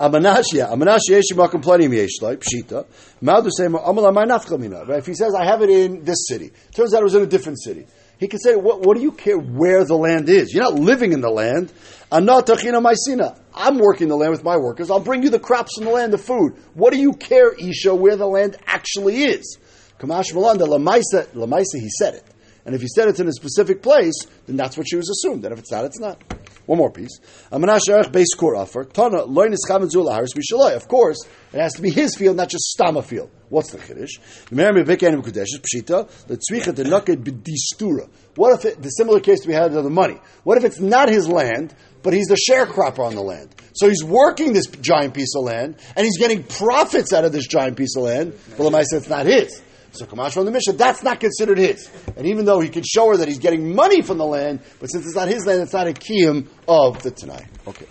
Amanash, 0.00 0.52
yeah, 0.52 0.66
Amanash 0.66 1.08
yeshimakim 1.08 1.62
plenty 1.62 1.88
yeshlai 1.88 2.36
pshita. 2.36 2.86
Maudu 3.22 3.50
say 3.50 3.66
Right? 3.68 4.98
If 4.98 5.06
he 5.06 5.14
says 5.14 5.34
I 5.34 5.46
have 5.46 5.62
it 5.62 5.70
in 5.70 6.04
this 6.04 6.26
city, 6.28 6.52
turns 6.74 6.92
out 6.92 7.00
it 7.00 7.04
was 7.04 7.14
in 7.14 7.22
a 7.22 7.26
different 7.26 7.62
city. 7.62 7.86
He 8.18 8.28
can 8.28 8.38
say, 8.38 8.56
what, 8.56 8.80
what 8.80 8.96
do 8.96 9.02
you 9.02 9.12
care 9.12 9.36
where 9.38 9.84
the 9.84 9.96
land 9.96 10.28
is? 10.28 10.52
You're 10.52 10.64
not 10.64 10.74
living 10.74 11.12
in 11.12 11.20
the 11.20 11.30
land. 11.30 11.72
I'm 12.10 12.26
working 12.26 14.08
the 14.08 14.16
land 14.16 14.30
with 14.30 14.44
my 14.44 14.56
workers. 14.56 14.90
I'll 14.90 15.00
bring 15.00 15.22
you 15.22 15.30
the 15.30 15.38
crops 15.38 15.76
from 15.76 15.84
the 15.84 15.90
land, 15.90 16.12
the 16.12 16.18
food. 16.18 16.54
What 16.74 16.92
do 16.92 16.98
you 16.98 17.12
care, 17.12 17.52
Isha, 17.52 17.94
where 17.94 18.16
the 18.16 18.26
land 18.26 18.56
actually 18.66 19.24
is? 19.24 19.58
Kamash 19.98 20.32
Malanda, 20.32 20.66
Lamaisa, 20.66 21.26
Lamaisa, 21.34 21.78
he 21.78 21.88
said 21.90 22.14
it. 22.14 22.24
And 22.66 22.74
if 22.74 22.80
he 22.80 22.88
said 22.88 23.08
it's 23.08 23.20
in 23.20 23.28
a 23.28 23.32
specific 23.32 23.80
place, 23.80 24.26
then 24.46 24.56
that's 24.56 24.76
what 24.76 24.88
she 24.88 24.96
was 24.96 25.08
assumed. 25.08 25.44
And 25.44 25.52
if 25.52 25.60
it's 25.60 25.70
not, 25.70 25.84
it's 25.84 26.00
not. 26.00 26.20
One 26.66 26.78
more 26.78 26.90
piece. 26.90 27.20
Of 27.52 27.62
course, 30.88 31.24
it 31.52 31.60
has 31.60 31.74
to 31.74 31.82
be 31.82 31.90
his 31.90 32.16
field, 32.16 32.36
not 32.36 32.48
just 32.48 32.76
Stama 32.76 33.04
field. 33.04 33.30
What's 33.50 33.70
the 33.70 33.78
chiddush? 33.78 34.18
What 38.34 38.58
if 38.58 38.64
it, 38.64 38.82
the 38.82 38.88
similar 38.88 39.20
case 39.20 39.46
we 39.46 39.54
had 39.54 39.72
of 39.72 39.84
the 39.84 39.90
money? 39.90 40.18
What 40.42 40.58
if 40.58 40.64
it's 40.64 40.80
not 40.80 41.08
his 41.08 41.28
land, 41.28 41.72
but 42.02 42.12
he's 42.12 42.26
the 42.26 42.40
sharecropper 42.50 42.98
on 42.98 43.14
the 43.14 43.22
land? 43.22 43.54
So 43.74 43.88
he's 43.88 44.02
working 44.02 44.52
this 44.52 44.66
giant 44.66 45.14
piece 45.14 45.36
of 45.36 45.44
land, 45.44 45.76
and 45.94 46.04
he's 46.04 46.18
getting 46.18 46.42
profits 46.42 47.12
out 47.12 47.24
of 47.24 47.30
this 47.30 47.46
giant 47.46 47.76
piece 47.76 47.94
of 47.96 48.02
land. 48.02 48.36
Well, 48.58 48.74
I 48.74 48.82
said 48.82 49.02
it's 49.02 49.08
not 49.08 49.26
his. 49.26 49.62
So 49.96 50.06
Kamash 50.06 50.34
from 50.34 50.44
the 50.44 50.50
Mishnah, 50.50 50.74
that's 50.74 51.02
not 51.02 51.20
considered 51.20 51.58
his. 51.58 51.90
And 52.16 52.26
even 52.26 52.44
though 52.44 52.60
he 52.60 52.68
could 52.68 52.86
show 52.86 53.08
her 53.10 53.16
that 53.16 53.28
he's 53.28 53.38
getting 53.38 53.74
money 53.74 54.02
from 54.02 54.18
the 54.18 54.26
land, 54.26 54.60
but 54.78 54.88
since 54.88 55.06
it's 55.06 55.14
not 55.14 55.28
his 55.28 55.46
land, 55.46 55.62
it's 55.62 55.72
not 55.72 55.86
a 55.86 55.92
kiyum 55.92 56.48
of 56.68 57.02
the 57.02 57.10
Tanai. 57.10 57.46
Okay. 57.66 57.86